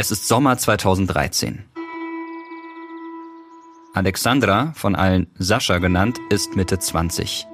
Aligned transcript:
Es 0.00 0.10
ist 0.10 0.26
Sommer 0.26 0.56
2013. 0.56 1.66
Alexandra, 3.92 4.72
von 4.74 4.96
allen 4.96 5.26
Sascha 5.34 5.76
genannt, 5.76 6.18
ist 6.30 6.56
Mitte 6.56 6.78
20. 6.78 7.46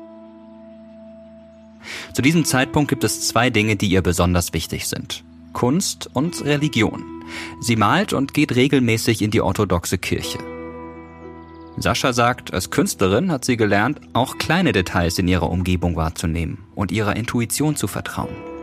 Zu 2.12 2.22
diesem 2.22 2.45
Zeitpunkt 2.45 2.88
gibt 2.88 3.03
es 3.03 3.27
zwei 3.27 3.51
Dinge, 3.51 3.74
die 3.74 3.88
ihr 3.88 4.01
besonders 4.01 4.53
wichtig 4.53 4.87
sind. 4.87 5.24
Kunst 5.54 6.09
und 6.12 6.45
Religion. 6.45 7.25
Sie 7.59 7.75
malt 7.75 8.12
und 8.12 8.32
geht 8.32 8.55
regelmäßig 8.55 9.23
in 9.23 9.33
die 9.33 9.41
orthodoxe 9.41 9.99
Kirche. 9.99 10.39
Sascha 11.79 12.13
sagt, 12.13 12.55
als 12.55 12.71
Künstlerin 12.71 13.33
hat 13.33 13.45
sie 13.45 13.57
gelernt, 13.57 13.99
auch 14.13 14.39
kleine 14.39 14.71
Details 14.71 15.19
in 15.19 15.27
ihrer 15.27 15.51
Umgebung 15.51 15.97
wahrzunehmen 15.97 16.59
und 16.77 16.93
ihrer 16.93 17.17
Intuition 17.17 17.75
zu 17.75 17.89
vertrauen. 17.89 18.55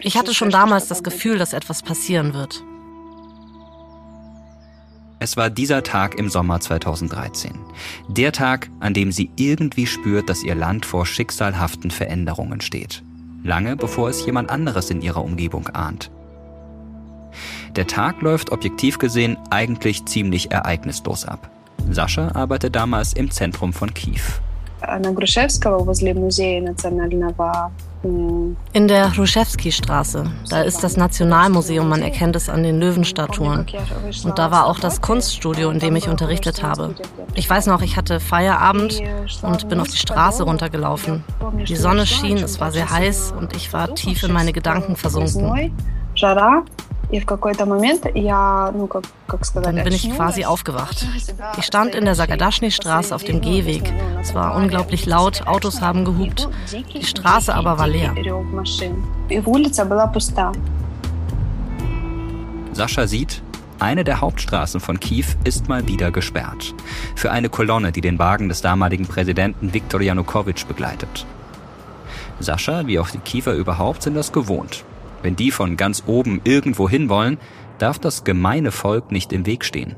Ich 0.00 0.16
hatte 0.16 0.34
schon 0.34 0.50
damals 0.50 0.88
das 0.88 1.02
Gefühl, 1.02 1.38
dass 1.38 1.52
etwas 1.52 1.82
passieren 1.82 2.34
wird. 2.34 2.62
Es 5.20 5.36
war 5.36 5.48
dieser 5.48 5.82
Tag 5.82 6.18
im 6.18 6.28
Sommer 6.28 6.60
2013. 6.60 7.58
Der 8.08 8.32
Tag, 8.32 8.68
an 8.80 8.92
dem 8.92 9.10
sie 9.10 9.30
irgendwie 9.36 9.86
spürt, 9.86 10.28
dass 10.28 10.42
ihr 10.42 10.54
Land 10.54 10.84
vor 10.84 11.06
schicksalhaften 11.06 11.90
Veränderungen 11.90 12.60
steht. 12.60 13.02
Lange 13.42 13.76
bevor 13.76 14.08
es 14.10 14.26
jemand 14.26 14.50
anderes 14.50 14.90
in 14.90 15.00
ihrer 15.00 15.24
Umgebung 15.24 15.68
ahnt. 15.68 16.10
Der 17.76 17.86
Tag 17.86 18.20
läuft 18.22 18.52
objektiv 18.52 18.98
gesehen 18.98 19.38
eigentlich 19.50 20.04
ziemlich 20.04 20.50
ereignislos 20.50 21.24
ab. 21.24 21.50
Sascha 21.90 22.32
arbeitet 22.34 22.76
damals 22.76 23.12
im 23.12 23.30
Zentrum 23.30 23.72
von 23.72 23.92
Kiew. 23.94 24.22
In 28.04 28.88
der 28.88 29.16
Hruschewski-Straße. 29.16 30.30
Da 30.50 30.60
ist 30.60 30.84
das 30.84 30.98
Nationalmuseum, 30.98 31.88
man 31.88 32.02
erkennt 32.02 32.36
es 32.36 32.50
an 32.50 32.62
den 32.62 32.78
Löwenstatuen. 32.78 33.66
Und 34.24 34.38
da 34.38 34.50
war 34.50 34.66
auch 34.66 34.78
das 34.78 35.00
Kunststudio, 35.00 35.70
in 35.70 35.78
dem 35.78 35.96
ich 35.96 36.08
unterrichtet 36.08 36.62
habe. 36.62 36.94
Ich 37.34 37.48
weiß 37.48 37.66
noch, 37.66 37.80
ich 37.80 37.96
hatte 37.96 38.20
Feierabend 38.20 39.00
und 39.40 39.68
bin 39.70 39.80
auf 39.80 39.88
die 39.88 39.96
Straße 39.96 40.42
runtergelaufen. 40.42 41.24
Die 41.66 41.76
Sonne 41.76 42.06
schien, 42.06 42.36
es 42.36 42.60
war 42.60 42.72
sehr 42.72 42.90
heiß 42.90 43.32
und 43.38 43.56
ich 43.56 43.72
war 43.72 43.94
tief 43.94 44.22
in 44.22 44.32
meine 44.32 44.52
Gedanken 44.52 44.96
versunken. 44.96 45.72
Dann 49.76 49.84
bin 49.84 49.92
ich 49.92 50.10
quasi 50.14 50.44
aufgewacht. 50.44 51.06
Ich 51.56 51.66
stand 51.66 51.94
in 51.94 52.04
der 52.04 52.14
Sagadaschny-Straße 52.14 53.14
auf 53.14 53.22
dem 53.22 53.40
Gehweg. 53.40 53.92
Es 54.20 54.34
war 54.34 54.56
unglaublich 54.56 55.06
laut, 55.06 55.46
Autos 55.46 55.80
haben 55.80 56.04
gehupt. 56.04 56.48
Die 56.94 57.04
Straße 57.04 57.54
aber 57.54 57.78
war 57.78 57.86
leer. 57.86 58.14
Sascha 62.72 63.06
sieht, 63.06 63.42
eine 63.78 64.04
der 64.04 64.20
Hauptstraßen 64.20 64.80
von 64.80 64.98
Kiew 64.98 65.26
ist 65.44 65.68
mal 65.68 65.86
wieder 65.86 66.10
gesperrt. 66.10 66.74
Für 67.14 67.30
eine 67.30 67.48
Kolonne, 67.48 67.92
die 67.92 68.00
den 68.00 68.18
Wagen 68.18 68.48
des 68.48 68.62
damaligen 68.62 69.06
Präsidenten 69.06 69.72
Viktor 69.74 70.00
Janukowitsch 70.00 70.66
begleitet. 70.66 71.26
Sascha, 72.40 72.86
wie 72.86 72.98
auch 72.98 73.10
die 73.10 73.18
Kiewer 73.18 73.52
überhaupt, 73.52 74.02
sind 74.02 74.14
das 74.14 74.32
gewohnt. 74.32 74.84
Wenn 75.24 75.36
die 75.36 75.50
von 75.50 75.78
ganz 75.78 76.02
oben 76.06 76.42
irgendwo 76.44 76.86
hin 76.86 77.08
wollen, 77.08 77.38
darf 77.78 77.98
das 77.98 78.24
gemeine 78.24 78.70
Volk 78.70 79.10
nicht 79.10 79.32
im 79.32 79.46
Weg 79.46 79.64
stehen. 79.64 79.94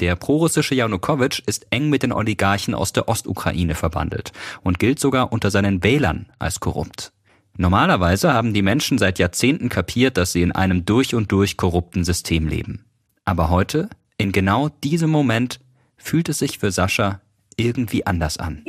Der 0.00 0.16
prorussische 0.16 0.74
Janukowitsch 0.74 1.42
ist 1.44 1.66
eng 1.68 1.90
mit 1.90 2.02
den 2.02 2.12
Oligarchen 2.12 2.74
aus 2.74 2.94
der 2.94 3.06
Ostukraine 3.10 3.74
verbandelt 3.74 4.32
und 4.62 4.78
gilt 4.78 4.98
sogar 4.98 5.34
unter 5.34 5.50
seinen 5.50 5.84
Wählern 5.84 6.32
als 6.38 6.60
korrupt. 6.60 7.12
Normalerweise 7.58 8.32
haben 8.32 8.54
die 8.54 8.62
Menschen 8.62 8.96
seit 8.96 9.18
Jahrzehnten 9.18 9.68
kapiert, 9.68 10.16
dass 10.16 10.32
sie 10.32 10.40
in 10.40 10.52
einem 10.52 10.86
durch 10.86 11.14
und 11.14 11.30
durch 11.30 11.58
korrupten 11.58 12.04
System 12.04 12.48
leben. 12.48 12.86
Aber 13.26 13.50
heute, 13.50 13.90
in 14.16 14.32
genau 14.32 14.70
diesem 14.82 15.10
Moment, 15.10 15.60
fühlt 15.98 16.30
es 16.30 16.38
sich 16.38 16.58
für 16.58 16.72
Sascha 16.72 17.20
irgendwie 17.56 18.06
anders 18.06 18.38
an. 18.38 18.62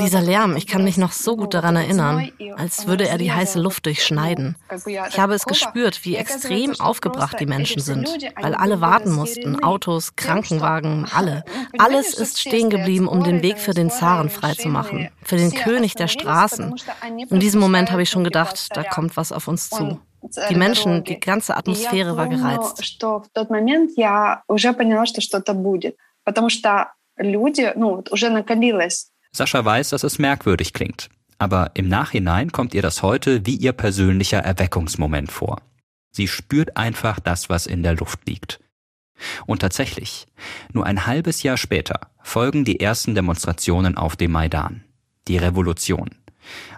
Dieser 0.00 0.22
Lärm, 0.22 0.56
ich 0.56 0.66
kann 0.66 0.84
mich 0.84 0.96
noch 0.96 1.12
so 1.12 1.36
gut 1.36 1.52
daran 1.52 1.76
erinnern, 1.76 2.30
als 2.56 2.86
würde 2.86 3.08
er 3.08 3.18
die 3.18 3.30
heiße 3.30 3.60
Luft 3.60 3.84
durchschneiden. 3.84 4.56
Ich 4.86 5.18
habe 5.18 5.34
es 5.34 5.44
gespürt, 5.44 6.04
wie 6.04 6.16
extrem 6.16 6.80
aufgebracht 6.80 7.38
die 7.38 7.46
Menschen 7.46 7.82
sind, 7.82 8.08
weil 8.40 8.54
alle 8.54 8.80
warten 8.80 9.12
mussten, 9.12 9.62
Autos, 9.62 10.16
Krankenwagen, 10.16 11.06
alle. 11.12 11.44
Alles 11.78 12.14
ist 12.14 12.40
stehen 12.40 12.70
geblieben, 12.70 13.06
um 13.06 13.22
den 13.22 13.42
Weg 13.42 13.58
für 13.58 13.74
den 13.74 13.90
Zaren 13.90 14.30
freizumachen, 14.30 15.10
für 15.22 15.36
den 15.36 15.52
König 15.52 15.94
der 15.94 16.08
Straßen. 16.08 16.74
In 17.28 17.40
diesem 17.40 17.60
Moment 17.60 17.90
habe 17.90 18.02
ich 18.02 18.10
schon 18.10 18.24
gedacht, 18.24 18.68
da 18.74 18.82
kommt 18.82 19.16
was 19.16 19.30
auf 19.30 19.46
uns 19.46 19.68
zu. 19.68 20.00
Die 20.48 20.54
Menschen, 20.54 21.04
die 21.04 21.18
ganze 21.18 21.56
Atmosphäre 21.56 22.16
war 22.16 22.28
gereizt. 22.28 22.98
Sascha 29.32 29.64
weiß, 29.64 29.90
dass 29.90 30.04
es 30.04 30.18
merkwürdig 30.18 30.72
klingt. 30.72 31.08
Aber 31.38 31.70
im 31.74 31.88
Nachhinein 31.88 32.52
kommt 32.52 32.74
ihr 32.74 32.82
das 32.82 33.02
heute 33.02 33.46
wie 33.46 33.56
ihr 33.56 33.72
persönlicher 33.72 34.40
Erweckungsmoment 34.40 35.32
vor. 35.32 35.62
Sie 36.10 36.28
spürt 36.28 36.76
einfach 36.76 37.20
das, 37.20 37.48
was 37.48 37.66
in 37.66 37.82
der 37.82 37.94
Luft 37.94 38.26
liegt. 38.26 38.60
Und 39.46 39.60
tatsächlich, 39.60 40.26
nur 40.72 40.86
ein 40.86 41.06
halbes 41.06 41.42
Jahr 41.42 41.56
später 41.56 42.10
folgen 42.22 42.64
die 42.64 42.80
ersten 42.80 43.14
Demonstrationen 43.14 43.96
auf 43.96 44.16
dem 44.16 44.32
Maidan. 44.32 44.84
Die 45.28 45.36
Revolution. 45.36 46.10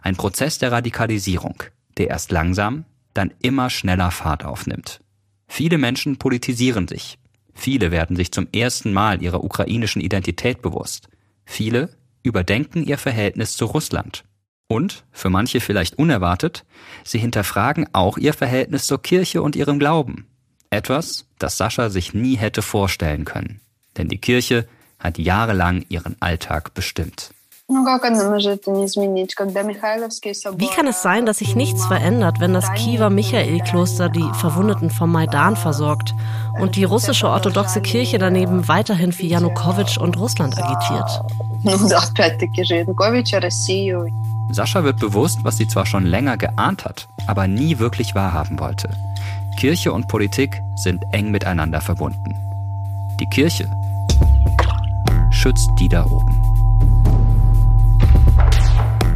Ein 0.02 0.16
Prozess 0.16 0.58
der 0.58 0.72
Radikalisierung, 0.72 1.62
der 1.96 2.08
erst 2.08 2.30
langsam, 2.30 2.84
dann 3.14 3.32
immer 3.40 3.70
schneller 3.70 4.10
Fahrt 4.10 4.44
aufnimmt. 4.44 5.00
Viele 5.46 5.78
Menschen 5.78 6.18
politisieren 6.18 6.88
sich. 6.88 7.18
Viele 7.54 7.90
werden 7.90 8.16
sich 8.16 8.32
zum 8.32 8.48
ersten 8.52 8.92
Mal 8.92 9.22
ihrer 9.22 9.44
ukrainischen 9.44 10.00
Identität 10.00 10.62
bewusst. 10.62 11.08
Viele 11.44 11.90
überdenken 12.22 12.84
ihr 12.84 12.98
Verhältnis 12.98 13.56
zu 13.56 13.66
Russland. 13.66 14.24
Und, 14.68 15.04
für 15.12 15.28
manche 15.28 15.60
vielleicht 15.60 15.98
unerwartet, 15.98 16.64
sie 17.04 17.18
hinterfragen 17.18 17.88
auch 17.92 18.16
ihr 18.16 18.32
Verhältnis 18.32 18.86
zur 18.86 19.02
Kirche 19.02 19.42
und 19.42 19.56
ihrem 19.56 19.78
Glauben. 19.78 20.26
Etwas, 20.70 21.26
das 21.38 21.58
Sascha 21.58 21.90
sich 21.90 22.14
nie 22.14 22.36
hätte 22.36 22.62
vorstellen 22.62 23.26
können. 23.26 23.60
Denn 23.98 24.08
die 24.08 24.18
Kirche 24.18 24.66
hat 24.98 25.18
jahrelang 25.18 25.84
ihren 25.88 26.16
Alltag 26.20 26.72
bestimmt. 26.72 27.34
Wie 30.56 30.68
kann 30.68 30.86
es 30.86 31.02
sein, 31.02 31.26
dass 31.26 31.38
sich 31.38 31.56
nichts 31.56 31.86
verändert, 31.86 32.40
wenn 32.40 32.52
das 32.52 32.72
Kiewer 32.74 33.10
Michael-Kloster 33.10 34.08
die 34.08 34.28
Verwundeten 34.34 34.90
vom 34.90 35.10
Maidan 35.12 35.56
versorgt 35.56 36.14
und 36.60 36.76
die 36.76 36.84
russische 36.84 37.28
orthodoxe 37.28 37.80
Kirche 37.80 38.18
daneben 38.18 38.68
weiterhin 38.68 39.12
für 39.12 39.26
Janukowitsch 39.26 39.98
und 39.98 40.18
Russland 40.18 40.56
agitiert? 40.58 41.22
Sascha 44.50 44.84
wird 44.84 44.98
bewusst, 44.98 45.38
was 45.42 45.56
sie 45.56 45.66
zwar 45.68 45.86
schon 45.86 46.04
länger 46.04 46.36
geahnt 46.36 46.84
hat, 46.84 47.08
aber 47.26 47.46
nie 47.46 47.78
wirklich 47.78 48.14
wahrhaben 48.14 48.58
wollte. 48.58 48.90
Kirche 49.58 49.92
und 49.92 50.08
Politik 50.08 50.60
sind 50.76 51.04
eng 51.12 51.30
miteinander 51.30 51.80
verbunden. 51.80 52.34
Die 53.20 53.26
Kirche 53.26 53.70
schützt 55.30 55.70
die 55.78 55.88
da 55.88 56.04
oben. 56.04 56.41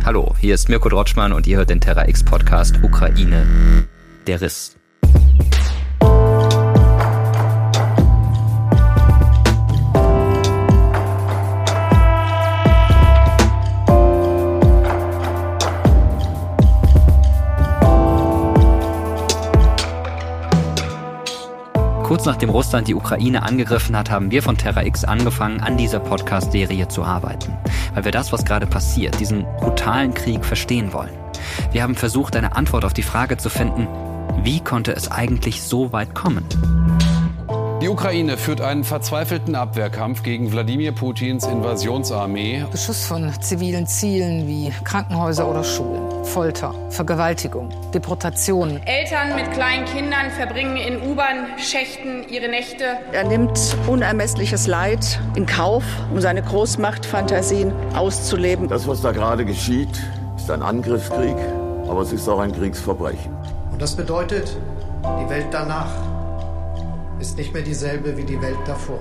Hallo, 0.07 0.37
hier 0.39 0.55
ist 0.55 0.69
Mirko 0.69 0.89
Drotschmann 0.89 1.33
und 1.33 1.49
ihr 1.49 1.57
hört 1.57 1.69
den 1.69 1.81
Terra 1.81 2.07
X 2.07 2.23
Podcast 2.23 2.79
Ukraine. 2.81 3.45
Der 4.29 4.41
Riss. 4.41 4.77
Kurz 22.07 22.25
nachdem 22.25 22.51
Russland 22.51 22.87
die 22.87 22.95
Ukraine 22.95 23.43
angegriffen 23.43 23.97
hat, 23.97 24.13
haben 24.13 24.31
wir 24.31 24.41
von 24.41 24.57
Terra 24.57 24.85
X 24.85 25.03
angefangen, 25.03 25.59
an 25.59 25.77
dieser 25.77 25.99
Podcast-Serie 25.99 26.87
zu 26.87 27.03
arbeiten. 27.03 27.59
Weil 27.95 28.05
wir 28.05 28.13
das, 28.13 28.31
was 28.31 28.45
gerade 28.45 28.69
passiert, 28.69 29.19
diesen 29.19 29.43
brutalen 29.59 30.15
Krieg 30.15 30.45
verstehen 30.45 30.93
wollen. 30.93 31.11
Wir 31.73 31.83
haben 31.83 31.97
versucht, 31.97 32.37
eine 32.37 32.55
Antwort 32.55 32.85
auf 32.85 32.95
die 32.95 33.03
Frage 33.03 33.39
zu 33.39 33.51
finden, 33.51 33.89
wie 34.45 34.61
konnte 34.61 34.93
es 34.93 35.11
eigentlich 35.11 35.63
so 35.63 35.93
weit 35.93 36.15
kommen? 36.15 36.45
Die 37.83 37.91
Ukraine 37.91 38.39
führt 38.39 38.63
einen 38.63 38.85
verzweifelten 38.85 39.55
Abwehrkampf 39.55 40.23
gegen 40.23 40.51
Wladimir 40.51 40.93
Putins 40.93 41.47
Invasionsarmee. 41.47 42.65
Beschuss 42.73 43.05
von 43.05 43.31
zivilen 43.43 43.87
Zielen 43.87 44.49
wie 44.49 44.73
Krankenhäuser 44.83 45.47
oder 45.47 45.63
Schulen, 45.63 46.25
Folter, 46.25 46.75
Vergewaltigung, 46.89 47.69
Deportationen. 47.93 48.83
Eltern 48.87 49.35
mit 49.35 49.53
kleinen 49.53 49.85
Kindern 49.85 50.31
verbringen 50.31 50.79
in 50.79 51.03
U-Bahn-Schächten 51.03 52.27
ihre 52.31 52.49
Nächte. 52.49 52.85
Er 53.13 53.25
nimmt 53.25 53.77
unermessliches 53.87 54.67
Leid 54.67 55.21
in 55.35 55.45
Kauf, 55.45 55.85
um 56.11 56.19
seine 56.19 56.43
Großmachtfantasien 56.43 57.73
auszuleben. 57.95 58.69
Das, 58.69 58.89
was 58.89 59.03
da 59.03 59.13
gerade 59.13 59.45
geschieht, 59.45 60.03
Es 60.37 60.45
ist 60.45 60.51
ein 60.51 60.63
Angriffskrieg, 60.63 61.37
aber 61.89 62.01
es 62.01 62.13
ist 62.13 62.27
auch 62.27 62.39
ein 62.39 62.53
Kriegsverbrechen. 62.53 63.37
Und 63.71 63.83
das 63.83 63.95
bedeutet, 63.95 64.57
die 65.05 65.29
Welt 65.29 65.49
danach 65.51 65.91
ist 67.21 67.39
nicht 67.39 67.53
mehr 67.53 67.63
dieselbe 67.63 68.17
wie 68.17 68.25
die 68.25 68.41
Welt 68.41 68.59
davor. 68.67 69.01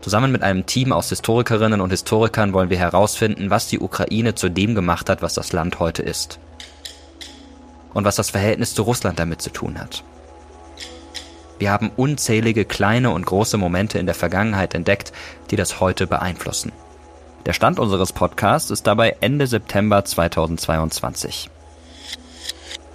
Zusammen 0.00 0.32
mit 0.32 0.42
einem 0.42 0.64
Team 0.64 0.92
aus 0.92 1.10
Historikerinnen 1.10 1.82
und 1.82 1.90
Historikern 1.90 2.54
wollen 2.54 2.70
wir 2.70 2.78
herausfinden, 2.78 3.50
was 3.50 3.68
die 3.68 3.78
Ukraine 3.78 4.34
zu 4.34 4.48
dem 4.48 4.74
gemacht 4.74 5.10
hat, 5.10 5.20
was 5.20 5.34
das 5.34 5.52
Land 5.52 5.80
heute 5.80 6.02
ist. 6.02 6.38
Und 7.92 8.04
was 8.04 8.16
das 8.16 8.30
Verhältnis 8.30 8.74
zu 8.74 8.82
Russland 8.84 9.18
damit 9.18 9.42
zu 9.42 9.50
tun 9.50 9.78
hat. 9.78 10.04
Wir 11.58 11.72
haben 11.72 11.90
unzählige 11.96 12.64
kleine 12.64 13.10
und 13.10 13.26
große 13.26 13.58
Momente 13.58 13.98
in 13.98 14.06
der 14.06 14.14
Vergangenheit 14.14 14.74
entdeckt, 14.74 15.12
die 15.50 15.56
das 15.56 15.80
heute 15.80 16.06
beeinflussen. 16.06 16.72
Der 17.44 17.52
Stand 17.52 17.78
unseres 17.78 18.12
Podcasts 18.12 18.70
ist 18.70 18.86
dabei 18.86 19.16
Ende 19.20 19.46
September 19.46 20.04
2022. 20.04 21.50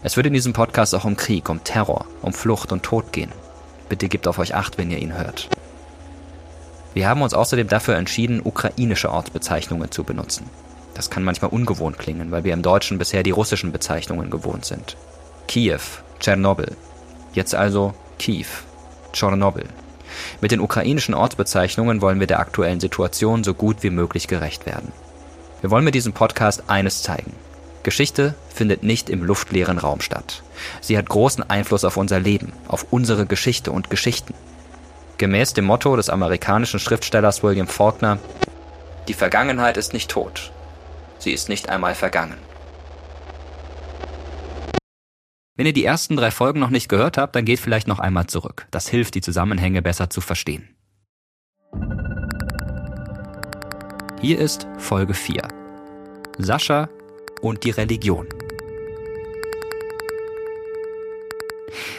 Es 0.06 0.18
wird 0.18 0.28
in 0.28 0.34
diesem 0.34 0.52
Podcast 0.52 0.94
auch 0.96 1.06
um 1.06 1.16
Krieg, 1.16 1.48
um 1.48 1.64
Terror, 1.64 2.06
um 2.22 2.34
Flucht 2.34 2.74
und 2.74 2.84
Tod 2.84 3.14
gehen. 3.14 3.32
Bitte 3.88 4.10
gebt 4.10 4.28
auf 4.28 4.38
euch 4.38 4.54
acht, 4.54 4.78
wenn 4.78 4.92
ihr 4.92 5.00
ihn 5.00 5.18
hört. 5.18 5.48
Wir 6.94 7.08
haben 7.08 7.22
uns 7.22 7.34
außerdem 7.34 7.70
dafür 7.70 7.96
entschieden, 7.96 8.42
ukrainische 8.44 9.10
Ortsbezeichnungen 9.10 9.92
zu 9.92 10.04
benutzen. 10.04 10.50
Das 10.94 11.10
kann 11.10 11.24
manchmal 11.24 11.52
ungewohnt 11.52 11.98
klingen, 11.98 12.32
weil 12.32 12.44
wir 12.44 12.54
im 12.54 12.62
Deutschen 12.62 12.98
bisher 12.98 13.24
die 13.24 13.32
russischen 13.32 13.72
Bezeichnungen 13.72 14.30
gewohnt 14.30 14.66
sind. 14.66 14.98
Kiew, 15.48 15.80
Tschernobyl. 16.20 16.76
Jetzt 17.32 17.56
also 17.56 17.94
Kiew, 18.20 18.48
Tschernobyl. 19.14 19.70
Mit 20.42 20.52
den 20.52 20.60
ukrainischen 20.60 21.16
Ortsbezeichnungen 21.16 22.02
wollen 22.02 22.20
wir 22.20 22.28
der 22.28 22.40
aktuellen 22.40 22.82
Situation 22.82 23.46
so 23.46 23.54
gut 23.54 23.84
wie 23.84 23.90
möglich 23.90 24.28
gerecht 24.28 24.66
werden. 24.66 24.92
Wir 25.62 25.72
wollen 25.72 25.86
mit 25.86 25.96
diesem 25.96 26.12
Podcast 26.12 26.64
eines 26.68 27.02
zeigen. 27.04 27.34
Geschichte 27.84 28.36
findet 28.54 28.84
nicht 28.84 29.10
im 29.10 29.24
luftleeren 29.24 29.78
Raum 29.78 30.02
statt. 30.02 30.44
Sie 30.82 30.98
hat 30.98 31.10
großen 31.10 31.48
Einfluss 31.50 31.84
auf 31.84 31.98
unser 31.98 32.20
Leben, 32.20 32.54
auf 32.68 32.88
unsere 32.92 33.26
Geschichte 33.26 33.72
und 33.72 33.90
Geschichten. 33.90 34.34
Gemäß 35.18 35.54
dem 35.54 35.66
Motto 35.66 35.96
des 35.96 36.10
amerikanischen 36.10 36.80
Schriftstellers 36.80 37.44
William 37.44 37.68
Faulkner, 37.68 38.20
die 39.08 39.14
Vergangenheit 39.14 39.78
ist 39.78 39.94
nicht 39.94 40.10
tot, 40.10 40.52
sie 41.20 41.32
ist 41.32 41.50
nicht 41.50 41.70
einmal 41.70 41.94
vergangen. 41.94 42.38
Wenn 45.56 45.68
ihr 45.68 45.74
die 45.74 45.86
ersten 45.86 46.16
drei 46.16 46.32
Folgen 46.32 46.60
noch 46.60 46.72
nicht 46.72 46.90
gehört 46.90 47.18
habt, 47.18 47.36
dann 47.36 47.46
geht 47.46 47.60
vielleicht 47.60 47.88
noch 47.88 48.00
einmal 48.00 48.26
zurück. 48.26 48.66
Das 48.72 48.88
hilft, 48.88 49.14
die 49.14 49.22
Zusammenhänge 49.22 49.84
besser 49.84 50.10
zu 50.10 50.20
verstehen. 50.20 50.76
Hier 54.20 54.40
ist 54.40 54.68
Folge 54.80 55.14
4. 55.14 55.48
Sascha 56.40 56.90
und 57.44 57.64
die 57.64 57.72
Religion. 57.72 58.28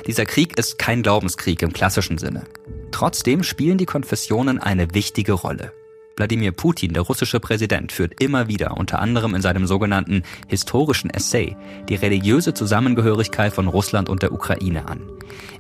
Dieser 0.07 0.27
Krieg 0.27 0.59
ist 0.59 0.79
kein 0.79 1.03
Glaubenskrieg 1.03 1.63
im 1.63 1.73
klassischen 1.73 2.19
Sinne. 2.19 2.45
Trotzdem 2.91 3.43
spielen 3.43 3.79
die 3.79 3.87
Konfessionen 3.87 4.59
eine 4.59 4.95
wichtige 4.95 5.33
Rolle. 5.33 5.73
Wladimir 6.17 6.53
Putin, 6.53 6.93
der 6.93 7.03
russische 7.03 7.41
Präsident, 7.41 7.91
führt 7.91 8.23
immer 8.23 8.47
wieder, 8.47 8.77
unter 8.77 9.01
anderem 9.01 9.35
in 9.35 9.43
seinem 9.43 9.67
sogenannten 9.67 10.23
historischen 10.47 11.11
Essay, 11.11 11.57
die 11.89 11.97
religiöse 11.97 12.55
Zusammengehörigkeit 12.55 13.53
von 13.53 13.67
Russland 13.67 14.09
und 14.09 14.23
der 14.23 14.33
Ukraine 14.33 14.87
an. 14.87 15.01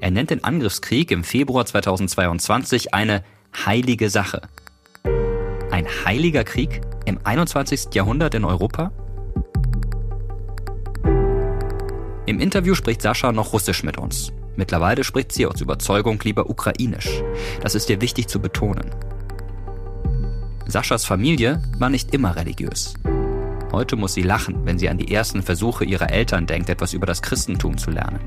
Er 0.01 0.13
nennt 0.13 0.31
den 0.31 0.45
Angriffskrieg 0.45 1.11
im 1.11 1.25
Februar 1.25 1.67
2022 1.67 2.95
eine 2.95 3.25
heilige 3.67 4.11
Sache. 4.11 4.43
Ein 5.73 5.87
heiliger 6.05 6.45
Krieg 6.45 6.83
im 7.05 7.19
21. 7.25 7.93
Jahrhundert 7.93 8.35
in 8.35 8.45
Europa? 8.45 8.93
Im 12.27 12.41
Interview 12.41 12.75
spricht 12.75 13.03
Sascha 13.03 13.33
noch 13.33 13.53
Russisch 13.53 13.83
mit 13.83 13.99
uns. 13.99 14.33
Mittlerweile 14.57 15.05
spricht 15.05 15.33
sie 15.33 15.47
aus 15.47 15.61
Überzeugung 15.61 16.19
lieber 16.25 16.49
Ukrainisch. 16.49 17.23
Das 17.61 17.75
ist 17.75 17.91
ihr 17.91 18.01
wichtig 18.01 18.29
zu 18.29 18.41
betonen. 18.41 18.91
Saschas 20.67 21.05
Familie 21.05 21.63
war 21.79 21.91
nicht 21.91 22.15
immer 22.15 22.35
religiös. 22.35 22.95
Heute 23.73 23.97
muss 23.97 24.15
sie 24.15 24.23
lachen, 24.23 24.65
wenn 24.65 24.79
sie 24.79 24.89
an 24.89 24.99
die 24.99 25.13
ersten 25.13 25.43
Versuche 25.43 25.85
ihrer 25.85 26.11
Eltern 26.11 26.47
denkt, 26.47 26.71
etwas 26.71 26.95
über 26.95 27.07
das 27.07 27.21
Christentum 27.21 27.77
zu 27.77 27.91
lernen. 27.91 28.21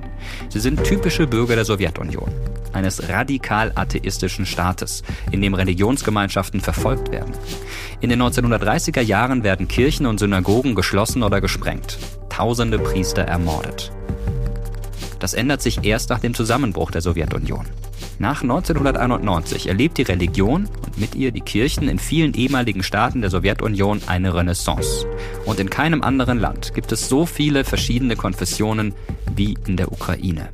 Sie 0.50 0.60
sind 0.60 0.84
typische 0.84 1.26
Bürger 1.26 1.56
der 1.56 1.66
Sowjetunion, 1.66 2.30
eines 2.74 3.10
radikal 3.10 3.72
atheistischen 3.74 4.46
Staates, 4.46 5.04
in 5.32 5.42
dem 5.42 5.54
Religionsgemeinschaften 5.54 6.60
verfolgt 6.60 7.12
werden. 7.12 7.32
In 8.00 8.10
den 8.10 8.22
1930er 8.22 9.02
Jahren 9.02 9.44
werden 9.44 9.68
Kirchen 9.68 10.06
und 10.06 10.20
Synagogen 10.20 10.76
geschlossen 10.76 11.24
oder 11.24 11.42
gesprengt, 11.42 11.98
tausende 12.30 12.78
Priester 12.78 13.24
ermordet. 13.24 13.92
Das 15.20 15.34
ändert 15.34 15.64
sich 15.64 15.84
erst 15.84 16.12
nach 16.12 16.20
dem 16.20 16.36
Zusammenbruch 16.36 16.92
der 16.92 17.02
Sowjetunion. 17.02 17.66
Nach 18.20 18.44
1991 18.44 19.68
erlebt 19.68 19.98
die 19.98 20.04
Religion 20.04 20.68
und 20.86 21.00
mit 21.00 21.16
ihr 21.16 21.32
die 21.32 21.42
Kirchen 21.42 21.88
in 21.88 21.98
vielen 21.98 22.36
ehemaligen 22.36 22.84
Staaten 22.84 23.22
der 23.22 23.32
Sowjetunion 23.32 24.02
eine 24.06 24.34
Renaissance. 24.34 25.08
Und 25.46 25.60
in 25.60 25.70
keinem 25.70 26.04
anderen 26.04 26.40
Land 26.40 26.76
gibt 26.76 26.92
es 26.92 27.10
so 27.10 27.26
viele 27.26 27.64
verschiedene 27.64 28.16
Konfessionen 28.16 28.94
wie 29.36 29.58
in 29.68 29.76
der 29.76 29.92
Ukraine. 29.92 30.50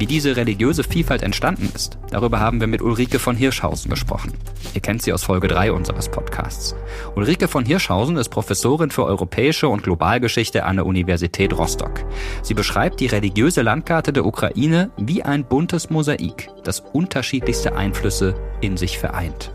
Wie 0.00 0.06
diese 0.06 0.34
religiöse 0.34 0.82
Vielfalt 0.82 1.22
entstanden 1.22 1.70
ist, 1.74 1.98
darüber 2.10 2.40
haben 2.40 2.58
wir 2.58 2.66
mit 2.66 2.80
Ulrike 2.80 3.18
von 3.18 3.36
Hirschhausen 3.36 3.90
gesprochen. 3.90 4.32
Ihr 4.72 4.80
kennt 4.80 5.02
sie 5.02 5.12
aus 5.12 5.24
Folge 5.24 5.46
3 5.46 5.72
unseres 5.72 6.08
Podcasts. 6.08 6.74
Ulrike 7.16 7.48
von 7.48 7.66
Hirschhausen 7.66 8.16
ist 8.16 8.30
Professorin 8.30 8.90
für 8.90 9.04
europäische 9.04 9.68
und 9.68 9.82
Globalgeschichte 9.82 10.64
an 10.64 10.76
der 10.76 10.86
Universität 10.86 11.52
Rostock. 11.52 12.02
Sie 12.42 12.54
beschreibt 12.54 13.00
die 13.00 13.08
religiöse 13.08 13.60
Landkarte 13.60 14.14
der 14.14 14.24
Ukraine 14.24 14.90
wie 14.96 15.22
ein 15.22 15.44
buntes 15.44 15.90
Mosaik, 15.90 16.48
das 16.64 16.80
unterschiedlichste 16.80 17.76
Einflüsse 17.76 18.34
in 18.62 18.78
sich 18.78 18.98
vereint. 18.98 19.52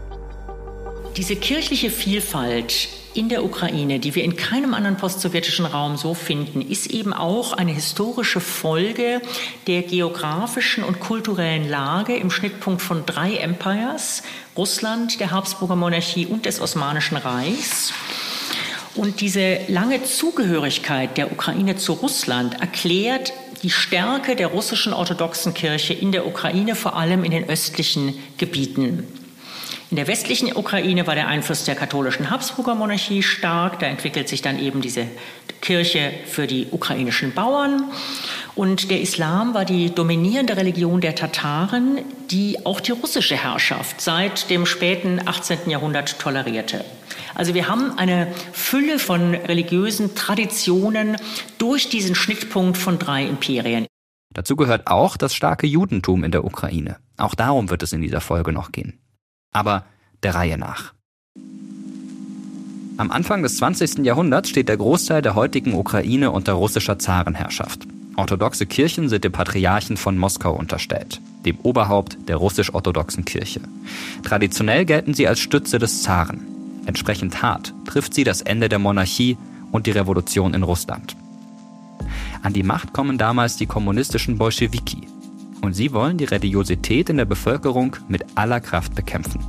Diese 1.17 1.37
kirchliche 1.37 1.91
Vielfalt 1.91 2.89
in 3.13 3.29
der 3.29 3.45
Ukraine, 3.45 3.99
die 3.99 4.15
wir 4.15 4.25
in 4.25 4.35
keinem 4.35 4.73
anderen 4.73 4.97
postsowjetischen 4.97 5.65
Raum 5.65 5.95
so 5.95 6.13
finden, 6.13 6.61
ist 6.61 6.87
eben 6.87 7.13
auch 7.13 7.53
eine 7.53 7.71
historische 7.71 8.41
Folge 8.41 9.21
der 9.67 9.83
geografischen 9.83 10.83
und 10.83 10.99
kulturellen 10.99 11.69
Lage 11.69 12.17
im 12.17 12.29
Schnittpunkt 12.31 12.81
von 12.81 13.05
drei 13.05 13.37
Empires, 13.37 14.23
Russland, 14.57 15.21
der 15.21 15.31
Habsburger 15.31 15.77
Monarchie 15.77 16.25
und 16.25 16.45
des 16.45 16.59
Osmanischen 16.59 17.15
Reichs. 17.15 17.93
Und 18.93 19.21
diese 19.21 19.59
lange 19.69 20.03
Zugehörigkeit 20.03 21.15
der 21.15 21.31
Ukraine 21.31 21.77
zu 21.77 21.93
Russland 21.93 22.59
erklärt 22.59 23.31
die 23.63 23.69
Stärke 23.69 24.35
der 24.35 24.47
russischen 24.47 24.91
orthodoxen 24.91 25.53
Kirche 25.53 25.93
in 25.93 26.11
der 26.11 26.27
Ukraine, 26.27 26.75
vor 26.75 26.97
allem 26.97 27.23
in 27.23 27.31
den 27.31 27.47
östlichen 27.47 28.13
Gebieten. 28.37 29.24
In 29.95 30.03
der 30.03 30.07
westlichen 30.07 30.53
Ukraine 30.53 31.07
war 31.07 31.15
der 31.15 31.29
Einfluss 31.29 31.63
der 31.63 31.73
katholischen 31.73 32.29
Habsburger 32.29 32.75
Monarchie 32.75 33.23
stark. 33.23 33.79
Da 33.79 33.85
entwickelt 33.85 34.27
sich 34.27 34.41
dann 34.41 34.59
eben 34.59 34.81
diese 34.81 35.07
Kirche 35.61 36.11
für 36.25 36.47
die 36.47 36.67
ukrainischen 36.69 37.33
Bauern. 37.33 37.81
Und 38.55 38.91
der 38.91 38.99
Islam 38.99 39.53
war 39.53 39.63
die 39.63 39.95
dominierende 39.95 40.57
Religion 40.57 40.99
der 40.99 41.15
Tataren, 41.15 41.99
die 42.29 42.65
auch 42.65 42.81
die 42.81 42.91
russische 42.91 43.37
Herrschaft 43.37 44.01
seit 44.01 44.49
dem 44.49 44.65
späten 44.65 45.21
18. 45.25 45.69
Jahrhundert 45.69 46.19
tolerierte. 46.19 46.83
Also 47.33 47.53
wir 47.53 47.69
haben 47.69 47.97
eine 47.97 48.27
Fülle 48.51 48.99
von 48.99 49.33
religiösen 49.33 50.13
Traditionen 50.13 51.15
durch 51.57 51.87
diesen 51.87 52.15
Schnittpunkt 52.15 52.77
von 52.77 52.99
drei 52.99 53.23
Imperien. 53.23 53.87
Dazu 54.33 54.57
gehört 54.57 54.87
auch 54.87 55.15
das 55.15 55.33
starke 55.33 55.67
Judentum 55.67 56.25
in 56.25 56.31
der 56.31 56.43
Ukraine. 56.43 56.97
Auch 57.15 57.33
darum 57.33 57.69
wird 57.69 57.81
es 57.81 57.93
in 57.93 58.01
dieser 58.01 58.19
Folge 58.19 58.51
noch 58.51 58.73
gehen 58.73 58.99
aber 59.55 59.85
der 60.21 60.35
Reihe 60.35 60.57
nach. 60.57 60.93
Am 62.97 63.11
Anfang 63.11 63.41
des 63.41 63.57
20. 63.57 64.05
Jahrhunderts 64.05 64.49
steht 64.49 64.69
der 64.69 64.77
Großteil 64.77 65.21
der 65.21 65.35
heutigen 65.35 65.73
Ukraine 65.73 66.31
unter 66.31 66.53
russischer 66.53 66.99
Zarenherrschaft. 66.99 67.87
Orthodoxe 68.17 68.65
Kirchen 68.65 69.09
sind 69.09 69.23
dem 69.23 69.31
Patriarchen 69.31 69.97
von 69.97 70.17
Moskau 70.17 70.53
unterstellt, 70.53 71.19
dem 71.45 71.57
Oberhaupt 71.63 72.17
der 72.29 72.37
russisch-orthodoxen 72.37 73.25
Kirche. 73.25 73.61
Traditionell 74.23 74.85
gelten 74.85 75.13
sie 75.13 75.27
als 75.27 75.39
Stütze 75.39 75.79
des 75.79 76.03
Zaren. 76.03 76.41
Entsprechend 76.85 77.41
hart 77.41 77.73
trifft 77.85 78.13
sie 78.13 78.23
das 78.23 78.41
Ende 78.41 78.69
der 78.69 78.79
Monarchie 78.79 79.37
und 79.71 79.87
die 79.87 79.91
Revolution 79.91 80.53
in 80.53 80.63
Russland. 80.63 81.15
An 82.41 82.53
die 82.53 82.63
Macht 82.63 82.93
kommen 82.93 83.17
damals 83.17 83.57
die 83.57 83.65
kommunistischen 83.65 84.37
Bolschewiki, 84.37 85.07
und 85.65 85.73
sie 85.73 85.93
wollen 85.93 86.17
die 86.17 86.25
Religiosität 86.25 87.09
in 87.09 87.17
der 87.17 87.25
Bevölkerung 87.25 87.95
mit 88.07 88.23
aller 88.35 88.61
Kraft 88.61 88.95
bekämpfen. 88.95 89.41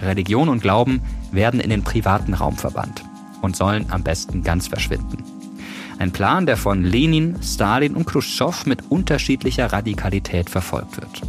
Religion 0.00 0.48
und 0.48 0.62
Glauben 0.62 1.00
werden 1.30 1.60
in 1.60 1.70
den 1.70 1.84
privaten 1.84 2.34
Raum 2.34 2.56
verbannt 2.56 3.04
und 3.42 3.54
sollen 3.54 3.86
am 3.90 4.02
besten 4.02 4.42
ganz 4.42 4.68
verschwinden. 4.68 5.22
Ein 5.98 6.10
Plan, 6.10 6.46
der 6.46 6.56
von 6.56 6.82
Lenin, 6.82 7.36
Stalin 7.42 7.94
und 7.94 8.06
Khrushchev 8.06 8.68
mit 8.68 8.90
unterschiedlicher 8.90 9.72
Radikalität 9.72 10.50
verfolgt 10.50 10.96
wird. 10.96 11.22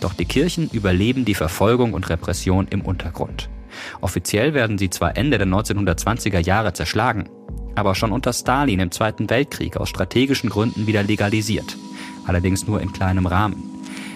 Doch 0.00 0.14
die 0.14 0.24
Kirchen 0.24 0.68
überleben 0.70 1.24
die 1.24 1.34
Verfolgung 1.34 1.92
und 1.92 2.08
Repression 2.08 2.66
im 2.68 2.80
Untergrund. 2.80 3.48
Offiziell 4.00 4.54
werden 4.54 4.78
sie 4.78 4.90
zwar 4.90 5.16
Ende 5.16 5.38
der 5.38 5.46
1920er 5.46 6.40
Jahre 6.40 6.72
zerschlagen, 6.72 7.28
aber 7.74 7.94
schon 7.94 8.12
unter 8.12 8.32
Stalin 8.32 8.80
im 8.80 8.90
Zweiten 8.90 9.30
Weltkrieg 9.30 9.76
aus 9.76 9.88
strategischen 9.88 10.50
Gründen 10.50 10.86
wieder 10.86 11.02
legalisiert, 11.02 11.76
allerdings 12.28 12.66
nur 12.66 12.80
in 12.80 12.92
kleinem 12.92 13.26
Rahmen. 13.26 13.62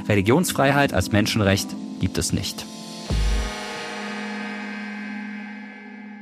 Religionsfreiheit 0.08 0.92
als 0.92 1.12
Menschenrecht 1.12 1.68
gibt 2.00 2.18
es 2.18 2.32
nicht. 2.32 2.66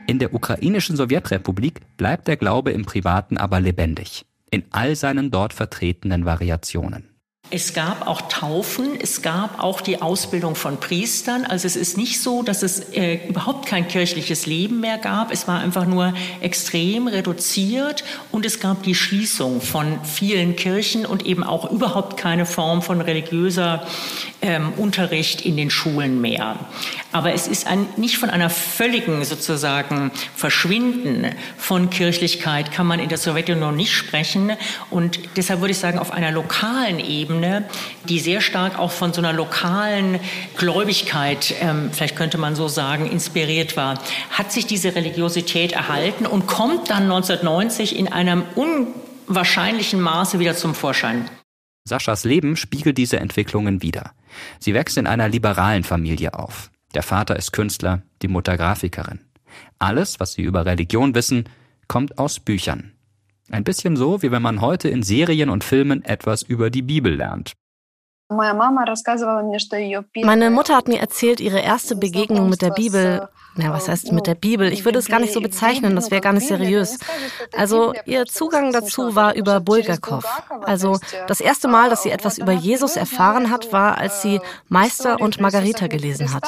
In 0.06 0.18
der 0.18 0.34
ukrainischen 0.34 0.96
Sowjetrepublik 0.96 1.80
bleibt 1.96 2.26
der 2.26 2.36
Glaube 2.36 2.72
im 2.72 2.84
Privaten 2.84 3.36
aber 3.36 3.60
lebendig, 3.60 4.26
in 4.50 4.64
all 4.70 4.96
seinen 4.96 5.30
dort 5.30 5.52
vertretenen 5.52 6.24
Variationen. 6.24 7.09
Es 7.52 7.74
gab 7.74 8.06
auch 8.06 8.22
Taufen, 8.22 8.90
es 9.00 9.22
gab 9.22 9.60
auch 9.60 9.80
die 9.80 10.00
Ausbildung 10.00 10.54
von 10.54 10.78
Priestern. 10.78 11.44
Also 11.44 11.66
es 11.66 11.74
ist 11.74 11.96
nicht 11.96 12.20
so, 12.22 12.44
dass 12.44 12.62
es 12.62 12.78
äh, 12.92 13.26
überhaupt 13.28 13.66
kein 13.66 13.88
kirchliches 13.88 14.46
Leben 14.46 14.78
mehr 14.78 14.98
gab. 14.98 15.32
Es 15.32 15.48
war 15.48 15.58
einfach 15.58 15.84
nur 15.84 16.14
extrem 16.40 17.08
reduziert 17.08 18.04
und 18.30 18.46
es 18.46 18.60
gab 18.60 18.84
die 18.84 18.94
Schließung 18.94 19.60
von 19.60 19.98
vielen 20.04 20.54
Kirchen 20.54 21.04
und 21.04 21.26
eben 21.26 21.42
auch 21.42 21.68
überhaupt 21.72 22.16
keine 22.16 22.46
Form 22.46 22.82
von 22.82 23.00
religiöser 23.00 23.84
ähm, 24.42 24.72
Unterricht 24.76 25.40
in 25.44 25.56
den 25.56 25.70
Schulen 25.70 26.20
mehr. 26.20 26.56
Aber 27.12 27.32
es 27.32 27.48
ist 27.48 27.66
ein, 27.66 27.86
nicht 27.96 28.18
von 28.18 28.30
einer 28.30 28.50
völligen 28.50 29.24
sozusagen 29.24 30.12
Verschwinden 30.36 31.26
von 31.58 31.90
Kirchlichkeit 31.90 32.70
kann 32.70 32.86
man 32.86 33.00
in 33.00 33.08
der 33.08 33.18
Sowjetunion 33.18 33.74
nicht 33.74 33.92
sprechen. 33.92 34.52
Und 34.90 35.18
deshalb 35.36 35.60
würde 35.60 35.72
ich 35.72 35.78
sagen, 35.78 35.98
auf 35.98 36.12
einer 36.12 36.30
lokalen 36.30 37.00
Ebene, 37.00 37.39
die 38.04 38.20
sehr 38.20 38.40
stark 38.40 38.78
auch 38.78 38.90
von 38.90 39.12
so 39.12 39.20
einer 39.20 39.32
lokalen 39.32 40.20
Gläubigkeit, 40.56 41.54
ähm, 41.60 41.90
vielleicht 41.92 42.16
könnte 42.16 42.38
man 42.38 42.54
so 42.54 42.68
sagen, 42.68 43.10
inspiriert 43.10 43.76
war, 43.76 43.98
hat 44.30 44.52
sich 44.52 44.66
diese 44.66 44.94
Religiosität 44.94 45.72
erhalten 45.72 46.26
und 46.26 46.46
kommt 46.46 46.90
dann 46.90 47.04
1990 47.04 47.98
in 47.98 48.08
einem 48.08 48.44
unwahrscheinlichen 48.54 50.00
Maße 50.00 50.38
wieder 50.38 50.54
zum 50.54 50.74
Vorschein. 50.74 51.28
Saschas 51.84 52.24
Leben 52.24 52.56
spiegelt 52.56 52.98
diese 52.98 53.18
Entwicklungen 53.18 53.82
wider. 53.82 54.12
Sie 54.58 54.74
wächst 54.74 54.96
in 54.96 55.06
einer 55.06 55.28
liberalen 55.28 55.84
Familie 55.84 56.34
auf. 56.34 56.70
Der 56.94 57.02
Vater 57.02 57.36
ist 57.36 57.52
Künstler, 57.52 58.02
die 58.22 58.28
Mutter 58.28 58.56
Grafikerin. 58.56 59.20
Alles, 59.78 60.20
was 60.20 60.34
sie 60.34 60.42
über 60.42 60.66
Religion 60.66 61.14
wissen, 61.14 61.48
kommt 61.88 62.18
aus 62.18 62.40
Büchern. 62.40 62.92
Ein 63.50 63.64
bisschen 63.64 63.96
so, 63.96 64.22
wie 64.22 64.30
wenn 64.30 64.42
man 64.42 64.60
heute 64.60 64.88
in 64.88 65.02
Serien 65.02 65.50
und 65.50 65.64
Filmen 65.64 66.04
etwas 66.04 66.42
über 66.42 66.70
die 66.70 66.82
Bibel 66.82 67.16
lernt. 67.16 67.54
Meine 68.32 68.54
Mutter 70.50 70.76
hat 70.76 70.86
mir 70.86 71.00
erzählt, 71.00 71.40
ihre 71.40 71.58
erste 71.58 71.96
Begegnung 71.96 72.48
mit 72.48 72.62
der 72.62 72.70
Bibel. 72.70 73.28
Na, 73.56 73.72
was 73.72 73.88
heißt 73.88 74.12
mit 74.12 74.28
der 74.28 74.36
Bibel? 74.36 74.72
Ich 74.72 74.84
würde 74.84 75.00
es 75.00 75.08
gar 75.08 75.18
nicht 75.18 75.32
so 75.32 75.40
bezeichnen, 75.40 75.96
das 75.96 76.12
wäre 76.12 76.20
gar 76.20 76.32
nicht 76.32 76.46
seriös. 76.46 77.00
Also, 77.56 77.92
ihr 78.04 78.26
Zugang 78.26 78.72
dazu 78.72 79.16
war 79.16 79.34
über 79.34 79.58
Bulgakov. 79.58 80.24
Also, 80.62 81.00
das 81.26 81.40
erste 81.40 81.66
Mal, 81.66 81.90
dass 81.90 82.04
sie 82.04 82.10
etwas 82.10 82.38
über 82.38 82.52
Jesus 82.52 82.94
erfahren 82.94 83.50
hat, 83.50 83.72
war, 83.72 83.98
als 83.98 84.22
sie 84.22 84.40
Meister 84.68 85.20
und 85.20 85.40
Margarita 85.40 85.88
gelesen 85.88 86.32
hat. 86.32 86.44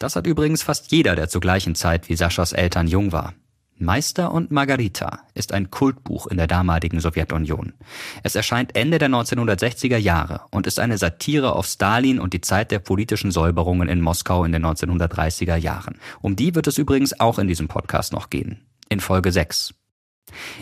Das 0.00 0.16
hat 0.16 0.26
übrigens 0.26 0.64
fast 0.64 0.90
jeder, 0.90 1.14
der 1.14 1.28
zur 1.28 1.40
gleichen 1.40 1.76
Zeit 1.76 2.08
wie 2.08 2.16
Saschas 2.16 2.52
Eltern 2.52 2.88
jung 2.88 3.12
war. 3.12 3.34
Meister 3.80 4.32
und 4.32 4.50
Margarita 4.50 5.20
ist 5.34 5.52
ein 5.52 5.70
Kultbuch 5.70 6.26
in 6.26 6.36
der 6.36 6.46
damaligen 6.46 7.00
Sowjetunion. 7.00 7.74
Es 8.22 8.34
erscheint 8.34 8.74
Ende 8.74 8.98
der 8.98 9.08
1960er 9.08 9.96
Jahre 9.96 10.42
und 10.50 10.66
ist 10.66 10.80
eine 10.80 10.98
Satire 10.98 11.54
auf 11.54 11.66
Stalin 11.66 12.18
und 12.18 12.32
die 12.32 12.40
Zeit 12.40 12.70
der 12.70 12.80
politischen 12.80 13.30
Säuberungen 13.30 13.88
in 13.88 14.00
Moskau 14.00 14.44
in 14.44 14.52
den 14.52 14.66
1930er 14.66 15.56
Jahren. 15.56 15.98
Um 16.20 16.34
die 16.34 16.54
wird 16.54 16.66
es 16.66 16.78
übrigens 16.78 17.20
auch 17.20 17.38
in 17.38 17.46
diesem 17.46 17.68
Podcast 17.68 18.12
noch 18.12 18.30
gehen. 18.30 18.66
In 18.88 19.00
Folge 19.00 19.30
6. 19.30 19.74